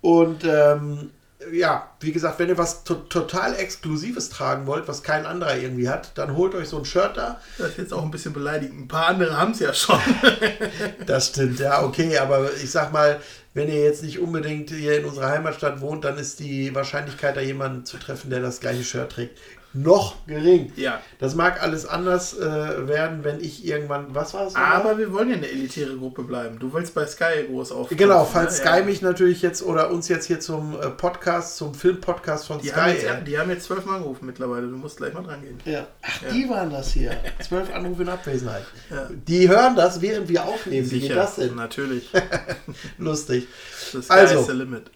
[0.00, 1.10] Und ähm,
[1.52, 5.88] ja, wie gesagt, wenn ihr was to total Exklusives tragen wollt, was kein anderer irgendwie
[5.88, 7.40] hat, dann holt euch so ein Shirt da.
[7.58, 8.82] Das ist jetzt auch ein bisschen beleidigend.
[8.82, 10.00] Ein paar andere haben es ja schon.
[11.06, 13.20] Das stimmt, ja, okay, aber ich sag mal,
[13.54, 17.40] wenn ihr jetzt nicht unbedingt hier in unserer Heimatstadt wohnt, dann ist die Wahrscheinlichkeit, da
[17.40, 19.38] jemanden zu treffen, der das gleiche Shirt trägt,
[19.74, 20.72] noch gering.
[20.76, 21.00] Ja.
[21.18, 24.54] Das mag alles anders äh, werden, wenn ich irgendwann, was war es?
[24.54, 26.58] Aber wir wollen ja eine elitäre Gruppe bleiben.
[26.58, 27.88] Du willst bei Sky groß auf.
[27.90, 28.64] Genau, falls ne?
[28.66, 28.84] Sky Ja.
[28.84, 32.76] mich natürlich jetzt oder uns jetzt hier zum äh, Podcast, zum Filmpodcast von Die Sky.
[32.80, 34.66] haben, jetzt, äh, die haben jetzt zwölfmal angerufen mittlerweile.
[34.68, 35.58] Du musst gleich mal dran gehen.
[35.64, 35.86] ja.
[36.02, 37.12] Ach, die waren das hier.
[37.40, 38.64] Zwölf Anrufe in Abwesenheit.
[38.90, 39.08] Ja.
[39.26, 40.90] Die hören das, während wir aufnehmen.
[40.90, 41.54] Wie geht Sicher, das denn?
[41.54, 42.10] natürlich.
[42.98, 43.48] Lustig.
[43.90, 44.52] Sky Also.
[44.52, 44.90] limit.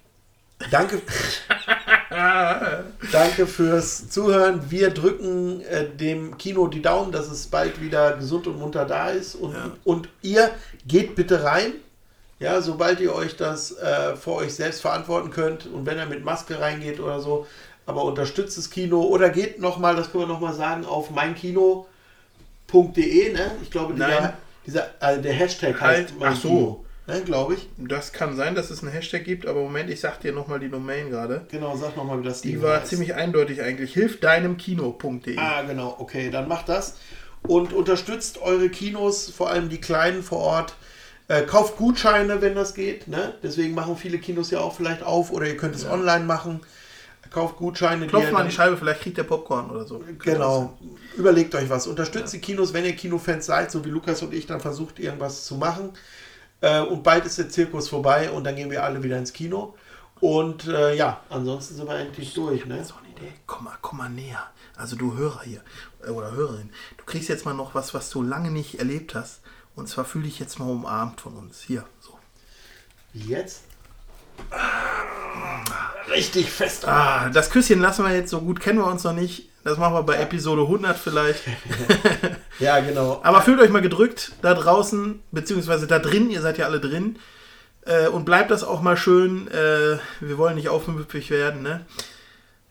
[0.71, 1.03] Danke.
[3.13, 4.71] Danke fürs Zuhören.
[4.71, 9.11] Wir drücken äh, dem Kino die Daumen, dass es bald wieder gesund und munter da
[9.11, 9.35] ist.
[9.35, 9.71] Und, Ja.
[9.85, 10.51] und ihr
[10.87, 11.73] geht bitte rein.
[12.39, 16.23] Ja, sobald ihr euch das äh, vor euch selbst verantworten könnt und wenn ihr mit
[16.25, 17.47] Maske reingeht oder so,
[17.87, 21.87] aber unterstützt das Kino oder geht nochmal, das können wir nochmal sagen, auf meinkino.de,
[23.33, 23.53] ne?
[23.63, 24.35] Ich glaube, dieser,
[24.67, 26.49] dieser äh, der Hashtag Halt, heißt ach so.
[26.49, 27.69] Kino, ne, glaube ich.
[27.79, 30.69] Das kann sein, dass es einen Hashtag gibt, aber Moment, ich sag dir nochmal die
[30.69, 31.47] Domain gerade.
[31.51, 32.89] Genau, sag nochmal, wie das Die Ding war heißt.
[32.89, 33.93] ziemlich eindeutig eigentlich.
[33.95, 35.39] Hilfdeinemkino.de.
[35.39, 36.97] Ah, genau, okay, dann macht das.
[37.43, 40.75] Und unterstützt eure Kinos, vor allem die kleinen vor Ort.
[41.29, 43.09] Äh, kauft Gutscheine, wenn das geht.
[43.09, 43.35] Ne?
[43.43, 46.61] Deswegen machen viele Kinos ja auch vielleicht auf oder ihr könnt es online machen.
[47.31, 48.07] Kauft Gutscheine.
[48.07, 50.03] Klopft mal an die Scheibe, vielleicht kriegt der Popcorn oder so.
[50.23, 50.79] Genau.
[51.17, 51.87] Überlegt euch was.
[51.89, 55.45] Unterstützt die Kinos, wenn ihr Kinofans seid, so wie Lukas und ich, dann versucht irgendwas
[55.45, 55.91] zu machen.
[56.61, 59.75] Äh, und bald ist der Zirkus vorbei und dann gehen wir alle wieder ins Kino.
[60.21, 62.65] Und äh, ja, ansonsten sind wir endlich durch.
[62.65, 62.83] Ne?
[62.85, 63.33] So eine Idee.
[63.47, 64.43] Komm mal, komm mal näher.
[64.77, 65.63] Also du Hörer hier
[66.05, 69.41] äh, oder Hörerin, du kriegst jetzt mal noch was, was du lange nicht erlebt hast.
[69.75, 71.61] Und zwar fühle dich jetzt mal umarmt von uns.
[71.61, 72.19] Hier, so.
[73.13, 73.65] Jetzt?
[76.11, 76.87] Richtig fest.
[76.87, 79.51] Ah, das Küsschen lassen wir jetzt so gut, kennen wir uns noch nicht.
[79.67, 81.43] Das machen wir bei Episode 100 vielleicht.
[82.59, 83.21] Ja, genau.
[83.23, 87.19] Aber fühlt euch mal gedrückt da draußen, beziehungsweise da drin, ihr seid ja alle drin.
[87.85, 89.47] Äh, und bleibt das auch mal schön.
[89.49, 91.85] Äh, wir wollen nicht aufmüpfig werden, ne?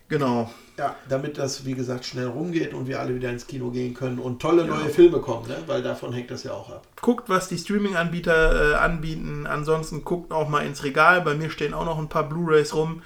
[0.07, 0.49] Genau.
[0.80, 4.17] Ja, damit das, wie gesagt, schnell rumgeht und wir alle wieder ins Kino gehen können
[4.17, 4.77] und tolle Genau.
[4.77, 5.57] neue Filme kommen, ne?
[5.67, 6.88] weil davon hängt das ja auch ab.
[7.01, 9.45] Guckt, was die Streaming-Anbieter äh, anbieten.
[9.45, 11.22] Ansonsten guckt auch mal ins Regal.
[11.22, 13.03] Bei mir stehen auch noch ein paar Blu-Rays rum,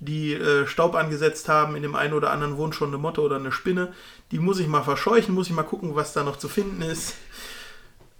[0.00, 1.76] die äh, Staub angesetzt haben.
[1.76, 3.92] In dem einen oder anderen wohnt schon eine Motte oder eine Spinne.
[4.32, 7.14] Die muss ich mal verscheuchen, muss ich mal gucken, was da noch zu finden ist.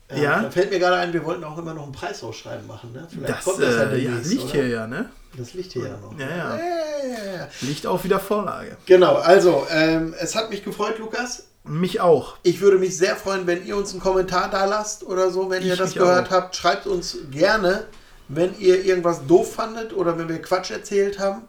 [0.09, 0.43] Äh, Ja.
[0.43, 2.93] Da fällt mir gerade ein, wir wollten auch immer noch ein Preisausschreiben machen.
[2.93, 3.07] Ne?
[3.11, 4.53] Vielleicht Das, kommt das ja äh, ja, liegt oder?
[4.53, 5.09] hier ja, ne?
[5.37, 6.19] Das liegt hier ja noch.
[6.19, 6.57] Ja, ja.
[6.57, 7.49] Ja.
[7.61, 8.77] Liegt auch wieder Vorlage.
[8.87, 11.45] Genau, also ähm, es hat mich gefreut, Lukas.
[11.63, 12.37] Mich auch.
[12.43, 15.63] Ich würde mich sehr freuen, wenn ihr uns einen Kommentar da lasst oder so, wenn
[15.63, 16.33] ihr Ich das mich gehört auch.
[16.33, 16.57] habt.
[16.57, 17.85] Schreibt uns gerne,
[18.29, 21.43] wenn ihr irgendwas doof fandet oder wenn wir Quatsch erzählt haben.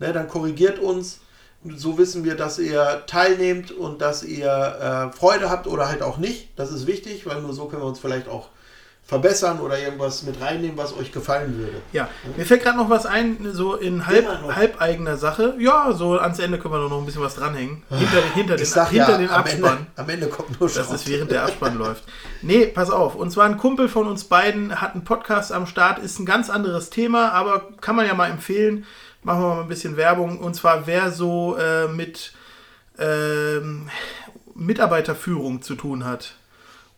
[0.00, 1.20] Ne, dann korrigiert uns.
[1.76, 4.48] So wissen wir, dass ihr teilnehmt und dass ihr
[5.12, 6.48] äh, Freude habt oder halt auch nicht.
[6.56, 8.48] Das ist wichtig, weil nur so können wir uns vielleicht auch
[9.10, 11.82] verbessern oder irgendwas mit reinnehmen, was euch gefallen würde.
[11.92, 15.56] Ja, mir fällt gerade noch was ein, so in halb, halbeigener Sache.
[15.58, 17.82] Ja, so ans Ende können wir doch noch ein bisschen was dranhängen.
[17.90, 19.78] Hinter, hinter, den, sag hinter ja, den am Abspann.
[19.78, 20.94] Ende, am Ende kommt nur Das Schrott.
[20.94, 22.04] ist während der Abspann läuft.
[22.40, 23.16] Nee, pass auf.
[23.16, 25.98] Und zwar ein Kumpel von uns beiden hat einen Podcast am Start.
[25.98, 28.86] Ist ein ganz anderes Thema, aber kann man ja mal empfehlen.
[29.22, 30.38] Machen wir mal ein bisschen Werbung.
[30.38, 32.32] Und zwar, wer so äh, mit
[32.98, 33.88] ähm,
[34.54, 36.34] Mitarbeiterführung zu tun hat.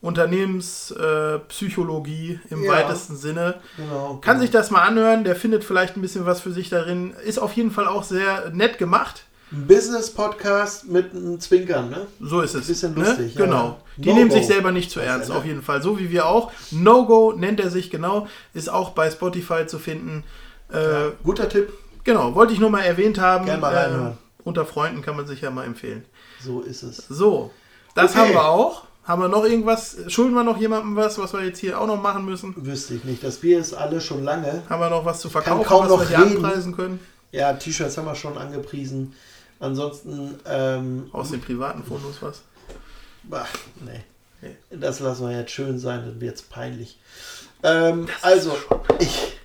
[0.01, 2.73] Unternehmenspsychologie äh, im Ja.
[2.73, 3.61] weitesten Sinne.
[3.77, 4.19] Genau.
[4.21, 5.23] Kann sich das mal anhören.
[5.25, 7.15] Der findet vielleicht ein bisschen was für sich darin.
[7.25, 9.25] Ist auf jeden Fall auch sehr nett gemacht.
[9.53, 12.07] Ein Business-Podcast mit einem Zwinkern, ne?
[12.21, 12.67] So ist es.
[12.67, 13.05] Bisschen ne?
[13.05, 13.45] lustig, ja.
[13.45, 13.79] Genau.
[13.99, 14.37] Die No nehmen Go.
[14.37, 15.39] sich selber nicht zu ernst, er, ne?
[15.41, 15.83] auf jeden Fall.
[15.83, 16.51] So wie wir auch.
[16.71, 18.27] No Go nennt er sich genau.
[18.55, 20.25] Ist auch bei Spotify zu finden.
[20.73, 21.71] Äh, Guter Tipp.
[22.05, 23.45] Genau, wollte ich nur mal erwähnt haben.
[23.45, 24.19] Gern mal reinhören.
[24.45, 26.05] unter Freunden kann man sich ja mal empfehlen.
[26.43, 26.97] So ist es.
[27.09, 27.51] So,
[27.95, 28.21] das Okay.
[28.21, 28.85] haben wir auch.
[29.05, 29.97] Haben wir noch irgendwas?
[30.09, 32.55] Schulden wir noch jemandem was, was wir jetzt hier auch noch machen müssen?
[32.57, 33.23] Wüsste ich nicht.
[33.25, 34.63] Das Bier ist alle schon lange.
[34.69, 36.45] Haben wir noch was zu verkaufen, kaum was noch wir hier reden.
[36.45, 37.01] anpreisen können?
[37.33, 39.15] Ja, T-Shirts haben wir schon angepriesen.
[39.59, 42.43] Ansonsten, ähm, Aus dem privaten Fundus was?
[43.25, 43.47] bah,
[43.85, 44.01] nee.
[44.41, 44.57] Nee.
[44.71, 46.99] Das lassen wir jetzt schön sein, dann wird es peinlich.
[47.63, 48.57] Ähm, also,
[48.99, 49.39] ich,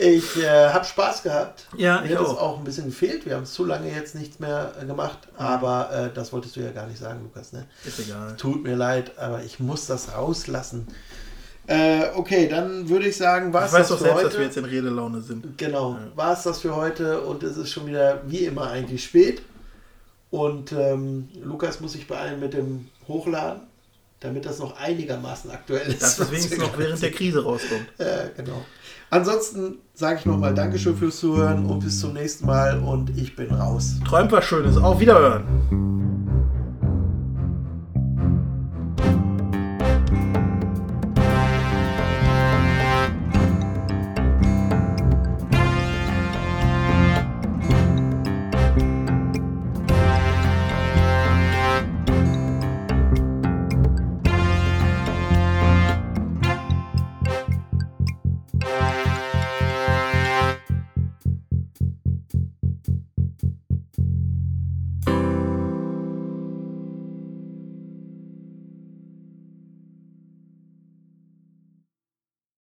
[0.00, 1.66] ich äh, habe Spaß gehabt.
[1.76, 2.40] Ja, Mir ich hat es auch.
[2.40, 3.26] auch ein bisschen gefehlt.
[3.26, 5.18] Wir haben zu lange jetzt nichts mehr äh, gemacht.
[5.36, 7.52] Aber äh, das wolltest du ja gar nicht sagen, Lukas.
[7.52, 7.66] Ne?
[7.84, 8.34] Ist egal.
[8.36, 10.88] Tut mir leid, aber ich muss das rauslassen.
[11.66, 14.28] Äh, okay, dann würde ich sagen, war es Ich weiß das doch für selbst, heute.
[14.28, 15.58] dass wir jetzt in Redelaune sind.
[15.58, 19.42] Genau, war es das für heute und es ist schon wieder wie immer eigentlich spät.
[20.30, 23.62] Und ähm, Lukas muss sich beeilen mit dem Hochladen,
[24.20, 26.02] damit das noch einigermaßen aktuell ist.
[26.02, 27.86] Dass es wenigstens noch während der Krise rauskommt.
[27.98, 28.64] Ja, genau.
[29.10, 33.50] Ansonsten sage ich nochmal Dankeschön fürs Zuhören und bis zum nächsten Mal und ich bin
[33.50, 33.96] raus.
[34.06, 34.76] Träumt was Schönes.
[34.76, 36.19] Auf Wiederhören.